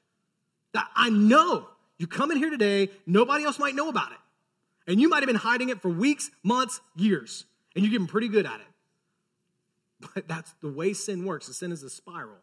I 0.74 1.10
know 1.10 1.66
you 1.98 2.06
come 2.06 2.30
in 2.30 2.38
here 2.38 2.50
today, 2.50 2.90
nobody 3.06 3.44
else 3.44 3.58
might 3.58 3.74
know 3.74 3.88
about 3.88 4.12
it. 4.12 4.18
And 4.90 5.00
you 5.00 5.08
might 5.08 5.18
have 5.18 5.26
been 5.26 5.36
hiding 5.36 5.68
it 5.68 5.82
for 5.82 5.88
weeks, 5.88 6.30
months, 6.42 6.80
years, 6.96 7.44
and 7.74 7.84
you're 7.84 7.92
getting 7.92 8.06
pretty 8.06 8.28
good 8.28 8.46
at 8.46 8.60
it. 8.60 8.66
But 10.14 10.28
that's 10.28 10.54
the 10.62 10.68
way 10.68 10.92
sin 10.92 11.24
works. 11.24 11.48
The 11.48 11.54
sin 11.54 11.72
is 11.72 11.82
a 11.82 11.90
spiral, 11.90 12.38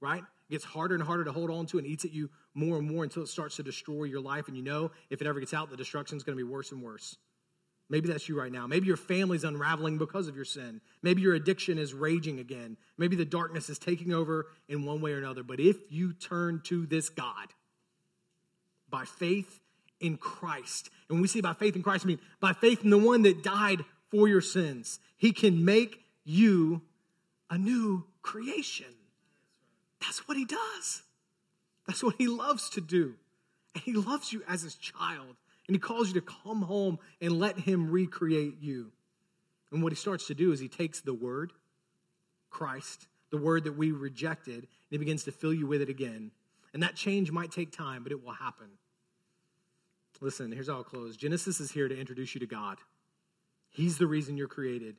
right? 0.00 0.22
It 0.48 0.52
gets 0.52 0.64
harder 0.64 0.94
and 0.94 1.02
harder 1.02 1.24
to 1.24 1.32
hold 1.32 1.50
on 1.50 1.66
to 1.66 1.78
and 1.78 1.86
eats 1.86 2.04
at 2.04 2.12
you 2.12 2.30
more 2.52 2.78
and 2.78 2.90
more 2.90 3.04
until 3.04 3.22
it 3.22 3.28
starts 3.28 3.56
to 3.56 3.62
destroy 3.62 4.04
your 4.04 4.20
life. 4.20 4.48
And 4.48 4.56
you 4.56 4.62
know, 4.62 4.90
if 5.08 5.20
it 5.20 5.26
ever 5.26 5.38
gets 5.40 5.54
out, 5.54 5.70
the 5.70 5.76
destruction 5.76 6.16
is 6.16 6.24
going 6.24 6.36
to 6.36 6.44
be 6.44 6.50
worse 6.50 6.72
and 6.72 6.82
worse. 6.82 7.16
Maybe 7.88 8.08
that's 8.08 8.28
you 8.28 8.36
right 8.36 8.50
now. 8.50 8.66
Maybe 8.66 8.88
your 8.88 8.96
family's 8.96 9.44
unraveling 9.44 9.98
because 9.98 10.26
of 10.26 10.34
your 10.34 10.44
sin. 10.44 10.80
Maybe 11.02 11.22
your 11.22 11.34
addiction 11.34 11.78
is 11.78 11.94
raging 11.94 12.40
again. 12.40 12.76
Maybe 12.98 13.14
the 13.14 13.24
darkness 13.24 13.70
is 13.70 13.78
taking 13.78 14.12
over 14.12 14.46
in 14.68 14.84
one 14.84 15.00
way 15.00 15.12
or 15.12 15.18
another. 15.18 15.44
But 15.44 15.60
if 15.60 15.76
you 15.88 16.12
turn 16.12 16.62
to 16.64 16.86
this 16.86 17.08
God 17.08 17.54
by 18.90 19.04
faith 19.04 19.60
in 20.00 20.16
Christ, 20.16 20.90
and 21.08 21.16
when 21.16 21.22
we 21.22 21.28
see 21.28 21.40
by 21.40 21.54
faith 21.54 21.76
in 21.76 21.82
Christ, 21.82 22.04
I 22.04 22.08
mean 22.08 22.20
by 22.40 22.52
faith 22.52 22.84
in 22.84 22.90
the 22.90 22.98
one 22.98 23.22
that 23.22 23.42
died 23.42 23.82
for 24.10 24.28
your 24.28 24.40
sins, 24.40 25.00
he 25.16 25.32
can 25.32 25.64
make 25.64 26.00
you 26.24 26.82
a 27.50 27.56
new 27.56 28.04
creation. 28.22 28.86
That's 30.00 30.28
what 30.28 30.36
he 30.36 30.44
does. 30.44 31.02
That's 31.86 32.02
what 32.02 32.16
he 32.18 32.26
loves 32.26 32.70
to 32.70 32.80
do. 32.80 33.14
And 33.74 33.82
he 33.82 33.92
loves 33.92 34.32
you 34.32 34.42
as 34.48 34.62
his 34.62 34.74
child. 34.74 35.36
And 35.68 35.74
he 35.74 35.78
calls 35.78 36.08
you 36.08 36.14
to 36.14 36.20
come 36.20 36.62
home 36.62 36.98
and 37.20 37.38
let 37.38 37.58
him 37.58 37.90
recreate 37.90 38.60
you. 38.60 38.92
And 39.72 39.82
what 39.82 39.92
he 39.92 39.96
starts 39.96 40.26
to 40.28 40.34
do 40.34 40.52
is 40.52 40.60
he 40.60 40.68
takes 40.68 41.00
the 41.00 41.14
word, 41.14 41.52
Christ, 42.50 43.08
the 43.30 43.36
word 43.36 43.64
that 43.64 43.76
we 43.76 43.90
rejected, 43.90 44.54
and 44.54 44.66
he 44.90 44.98
begins 44.98 45.24
to 45.24 45.32
fill 45.32 45.52
you 45.52 45.66
with 45.66 45.82
it 45.82 45.88
again. 45.88 46.30
And 46.76 46.82
that 46.82 46.94
change 46.94 47.32
might 47.32 47.50
take 47.50 47.72
time, 47.72 48.02
but 48.02 48.12
it 48.12 48.22
will 48.22 48.34
happen. 48.34 48.66
Listen, 50.20 50.52
here's 50.52 50.68
how 50.68 50.74
I'll 50.74 50.84
close 50.84 51.16
Genesis 51.16 51.58
is 51.58 51.70
here 51.70 51.88
to 51.88 51.98
introduce 51.98 52.34
you 52.34 52.40
to 52.40 52.46
God. 52.46 52.76
He's 53.70 53.96
the 53.96 54.06
reason 54.06 54.36
you're 54.36 54.46
created. 54.46 54.96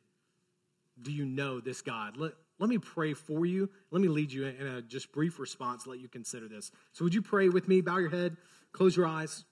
Do 1.00 1.12
you 1.12 1.24
know 1.24 1.60
this 1.60 1.84
God? 1.84 2.18
Let, 2.18 2.32
let 2.58 2.68
me 2.68 2.80
pray 2.80 3.14
for 3.14 3.46
you. 3.46 3.70
Let 3.92 4.02
me 4.02 4.08
lead 4.08 4.32
you 4.32 4.48
in 4.48 4.66
a 4.66 4.82
just 4.82 5.12
brief 5.12 5.38
response, 5.38 5.86
let 5.86 6.00
you 6.00 6.08
consider 6.08 6.48
this. 6.48 6.72
So, 6.94 7.04
would 7.04 7.14
you 7.14 7.22
pray 7.22 7.48
with 7.48 7.68
me? 7.68 7.82
Bow 7.82 7.98
your 7.98 8.10
head, 8.10 8.38
close 8.72 8.98
your 8.98 9.06
eyes. 9.06 9.46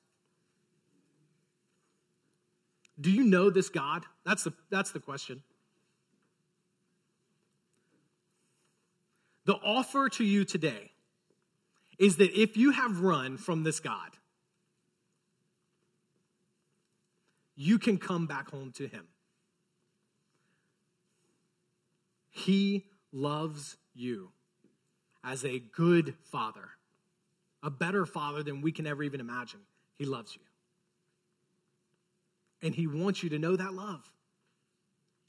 Do 2.99 3.11
you 3.11 3.23
know 3.23 3.51
this 3.51 3.69
God? 3.69 4.03
That's 4.26 4.45
the, 4.45 4.53
that's 4.71 4.89
the 4.89 4.99
question. 4.99 5.43
The 9.45 9.53
offer 9.53 10.09
to 10.09 10.23
you 10.23 10.43
today 10.43 10.89
is 11.98 12.18
that 12.18 12.39
if 12.39 12.58
you 12.58 12.72
have 12.72 13.00
run 13.00 13.38
from 13.38 13.64
this 13.64 13.80
God, 13.80 14.12
you 17.56 17.80
can 17.80 17.98
come 17.98 18.28
back 18.28 18.50
home 18.52 18.72
to 18.74 18.88
Him. 18.88 19.08
He 22.30 22.86
loves 23.14 23.78
you 23.93 24.32
as 25.24 25.46
a 25.46 25.60
good 25.60 26.16
father, 26.32 26.70
a 27.64 27.70
better 27.70 28.06
father 28.06 28.43
than 28.43 28.62
we 28.62 28.72
can 28.72 28.86
ever 28.86 29.04
even 29.04 29.20
imagine. 29.20 29.62
He 29.98 30.06
loves 30.06 30.36
you. 30.36 30.41
And 32.62 32.76
He 32.76 32.88
wants 32.88 33.24
you 33.24 33.30
to 33.30 33.39
know 33.39 33.56
that 33.56 33.74
love. 33.74 34.02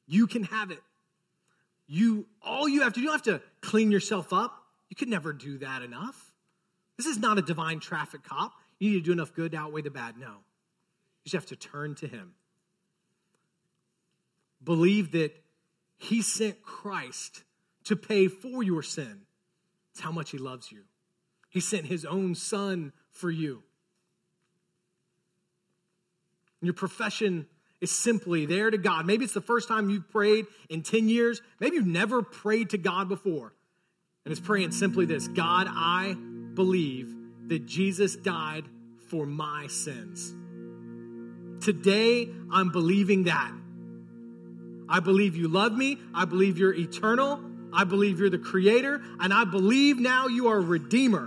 You 0.09 0.27
can 0.27 0.45
have 0.45 0.71
it. 0.71 0.83
You 1.87 2.27
all 2.43 2.69
you 2.69 2.83
have 2.83 2.93
to 2.95 3.01
do, 3.01 3.03
you 3.03 3.07
don't 3.09 3.25
have 3.25 3.41
to 3.41 3.43
clean 3.61 3.93
yourself 3.93 4.33
up. 4.33 4.65
You 4.89 4.97
could 4.97 5.09
never 5.09 5.33
do 5.33 5.59
that 5.59 5.83
enough. 5.83 6.26
This 6.97 7.07
is 7.07 7.19
not 7.19 7.39
a 7.39 7.43
divine 7.43 7.81
traffic 7.81 8.23
cop. 8.23 8.53
You 8.79 8.91
need 8.91 8.97
to 8.99 9.05
do 9.05 9.13
enough 9.13 9.35
good 9.35 9.53
to 9.53 9.59
outweigh 9.59 9.83
the 9.83 9.91
bad. 9.91 10.19
No. 10.19 10.27
You 11.25 11.31
just 11.31 11.35
have 11.35 11.47
to 11.47 11.57
turn 11.57 11.95
to 11.97 12.07
him. 12.07 12.35
Believe 14.63 15.13
that 15.13 15.33
he 15.99 16.23
sent 16.23 16.63
Christ 16.63 17.43
to 17.85 17.97
pay 17.97 18.29
for 18.29 18.63
your 18.63 18.83
sin. 18.83 19.23
It's 19.93 20.01
how 20.01 20.13
much 20.13 20.31
he 20.31 20.39
loves 20.39 20.71
you. 20.73 20.83
He 21.51 21.61
sent 21.61 21.87
his 21.87 22.05
own 22.05 22.35
son 22.35 22.93
for 23.11 23.31
you. 23.31 23.63
Your 26.61 26.75
profession 26.75 27.47
is 27.81 27.91
simply 27.91 28.47
there 28.47 28.71
to 28.71 28.79
God. 28.79 29.07
Maybe 29.07 29.25
it's 29.25 29.35
the 29.35 29.41
first 29.41 29.69
time 29.69 29.89
you've 29.91 30.11
prayed 30.11 30.47
in 30.69 30.83
10 30.83 31.09
years. 31.09 31.41
Maybe 31.61 31.77
you've 31.77 31.87
never 31.87 32.23
prayed 32.23 32.71
to 32.71 32.79
God 32.79 33.09
before. 33.09 33.55
And 34.25 34.33
it's 34.33 34.41
praying 34.41 34.73
simply 34.73 35.07
this 35.07 35.29
God, 35.29 35.69
I 35.71 36.17
believe 36.57 37.15
that 37.47 37.67
Jesus 37.67 38.17
died 38.17 38.65
for 39.09 39.25
my 39.25 39.69
sins. 39.69 40.35
Today, 41.65 42.29
I'm 42.51 42.71
believing 42.71 43.25
that. 43.25 43.53
I 44.89 45.01
believe 45.01 45.37
you 45.37 45.49
love 45.49 45.73
me. 45.73 45.99
I 46.13 46.25
believe 46.25 46.59
you're 46.59 46.75
eternal. 46.75 47.41
I 47.73 47.85
believe 47.85 48.19
you're 48.19 48.31
the 48.31 48.39
creator. 48.39 49.01
And 49.21 49.33
I 49.33 49.45
believe 49.45 49.99
now 49.99 50.27
you 50.27 50.49
are 50.49 50.59
a 50.59 50.61
redeemer. 50.61 51.25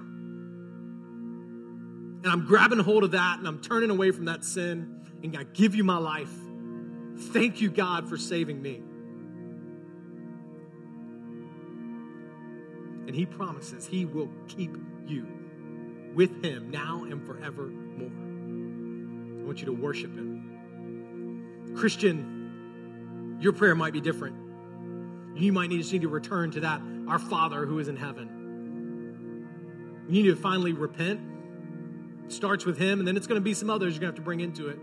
And 2.21 2.27
I'm 2.27 2.45
grabbing 2.45 2.79
hold 2.79 3.03
of 3.03 3.11
that 3.11 3.39
and 3.39 3.47
I'm 3.47 3.61
turning 3.61 3.89
away 3.89 4.11
from 4.11 4.25
that 4.25 4.43
sin 4.43 5.05
and 5.23 5.37
I 5.37 5.43
give 5.43 5.75
you 5.75 5.85
my 5.85 5.97
life. 5.97 6.31
Thank 7.17 7.61
you, 7.61 7.69
God, 7.69 8.09
for 8.09 8.17
saving 8.17 8.61
me. 8.61 8.81
And 13.07 13.15
He 13.15 13.25
promises 13.25 13.87
He 13.87 14.05
will 14.05 14.29
keep 14.47 14.71
you 15.09 15.27
with 16.13 16.43
Him 16.43 16.69
now 16.69 17.03
and 17.03 17.25
forevermore. 17.25 18.11
I 19.41 19.45
want 19.45 19.59
you 19.59 19.65
to 19.65 19.73
worship 19.73 20.15
Him. 20.15 21.73
Christian, 21.75 23.37
your 23.39 23.53
prayer 23.53 23.75
might 23.75 23.93
be 23.93 24.01
different. 24.01 24.35
You 25.35 25.53
might 25.53 25.69
need 25.69 25.83
to 25.83 25.91
need 25.91 26.01
to 26.01 26.09
return 26.09 26.51
to 26.51 26.61
that, 26.61 26.81
our 27.07 27.19
Father 27.19 27.65
who 27.65 27.79
is 27.79 27.87
in 27.87 27.95
heaven. 27.95 29.45
You 30.07 30.23
need 30.23 30.29
to 30.29 30.35
finally 30.35 30.73
repent. 30.73 31.21
It 32.25 32.33
starts 32.33 32.65
with 32.65 32.77
Him, 32.77 32.99
and 32.99 33.07
then 33.07 33.15
it's 33.15 33.27
going 33.27 33.39
to 33.39 33.43
be 33.43 33.53
some 33.53 33.69
others 33.69 33.93
you're 33.93 34.01
going 34.01 34.13
to 34.13 34.15
have 34.15 34.15
to 34.15 34.21
bring 34.21 34.41
into 34.41 34.69
it. 34.69 34.79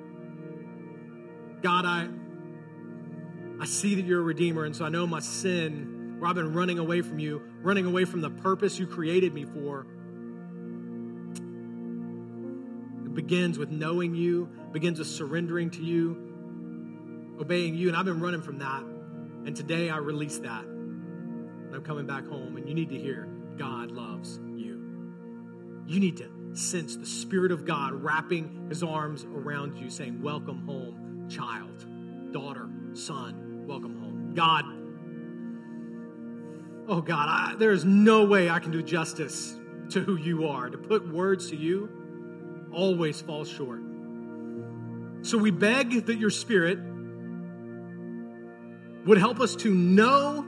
God, 1.63 1.85
I, 1.85 2.09
I 3.61 3.67
see 3.67 3.97
that 3.97 4.05
you're 4.05 4.21
a 4.21 4.25
redeemer, 4.25 4.65
and 4.65 4.75
so 4.75 4.85
I 4.85 4.89
know 4.89 5.07
my 5.07 5.21
sin, 5.21 6.17
where 6.19 6.31
I've 6.31 6.37
been 6.37 6.55
running 6.55 6.79
away 6.79 7.03
from 7.03 7.19
you, 7.19 7.43
running 7.61 7.87
away 7.87 8.05
from 8.05 8.21
the 8.21 8.31
purpose 8.31 8.79
you 8.79 8.87
created 8.87 9.35
me 9.35 9.45
for. 9.45 9.87
Begins 13.17 13.59
with 13.59 13.71
knowing 13.71 14.15
you, 14.15 14.49
begins 14.73 14.99
with 14.99 15.09
surrendering 15.09 15.71
to 15.71 15.83
you, 15.83 17.37
obeying 17.41 17.75
you, 17.75 17.89
and 17.89 17.97
I've 17.97 18.05
been 18.05 18.21
running 18.21 18.43
from 18.43 18.59
that. 18.59 18.83
And 18.83 19.57
today 19.57 19.91
I 19.91 19.97
release 19.97 20.39
that. 20.39 20.65
And 20.65 21.75
I'm 21.75 21.83
coming 21.83 22.07
back 22.07 22.27
home, 22.27 22.57
and 22.57 22.69
you 22.69 22.75
need 22.75 22.91
to 22.91 22.99
hear 22.99 23.27
God 23.57 23.91
loves 23.91 24.39
you. 24.55 24.83
You 25.87 25.99
need 25.99 26.19
to 26.19 26.31
sense 26.53 26.97
the 26.97 27.07
Spirit 27.07 27.53
of 27.53 27.65
God 27.65 27.95
wrapping 27.95 28.67
his 28.69 28.83
arms 28.83 29.25
around 29.25 29.79
you, 29.79 29.89
saying, 29.89 30.21
Welcome 30.23 30.67
home, 30.67 31.27
child, 31.29 32.33
daughter, 32.33 32.69
son, 32.93 33.67
welcome 33.67 33.99
home. 33.99 34.33
God, 34.35 34.65
oh 36.89 37.01
God, 37.01 37.29
I, 37.29 37.55
there 37.57 37.73
is 37.73 37.85
no 37.85 38.27
way 38.27 38.51
I 38.51 38.59
can 38.59 38.73
do 38.73 38.83
justice 38.83 39.57
to 39.91 40.01
who 40.01 40.17
you 40.17 40.49
are. 40.49 40.69
To 40.69 40.77
put 40.77 41.09
words 41.09 41.49
to 41.51 41.57
you 41.57 41.96
always 42.73 43.21
falls 43.21 43.49
short. 43.49 43.81
So 45.23 45.39
we 45.39 45.51
beg 45.51 46.07
that 46.07 46.19
your 46.19 46.31
Spirit 46.31 46.79
would 49.07 49.19
help 49.19 49.41
us 49.41 49.57
to 49.57 49.75
know 49.75 50.45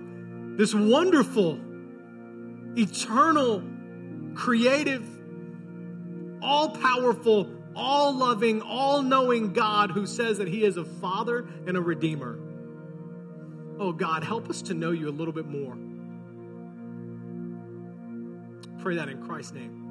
this 0.57 0.75
wonderful, 0.75 1.59
eternal, 2.77 3.62
creative, 4.35 5.07
all 6.43 6.71
powerful, 6.71 7.51
all 7.75 8.12
loving, 8.16 8.62
all 8.62 9.03
knowing 9.03 9.53
God 9.53 9.91
who 9.93 10.07
says 10.07 10.39
that 10.39 10.49
He 10.49 10.64
is 10.64 10.77
a 10.77 10.85
Father 10.85 11.49
and 11.66 11.77
a 11.77 11.81
Redeemer. 11.81 12.39
Oh 13.79 13.93
God, 13.93 14.25
help 14.25 14.51
us 14.51 14.62
to 14.62 14.75
know 14.75 14.91
you 14.91 15.09
a 15.09 15.11
little 15.11 15.33
bit 15.33 15.47
more. 15.47 15.77
Pray 18.83 18.97
that 18.97 19.09
in 19.09 19.25
Christ's 19.25 19.53
name. 19.53 19.88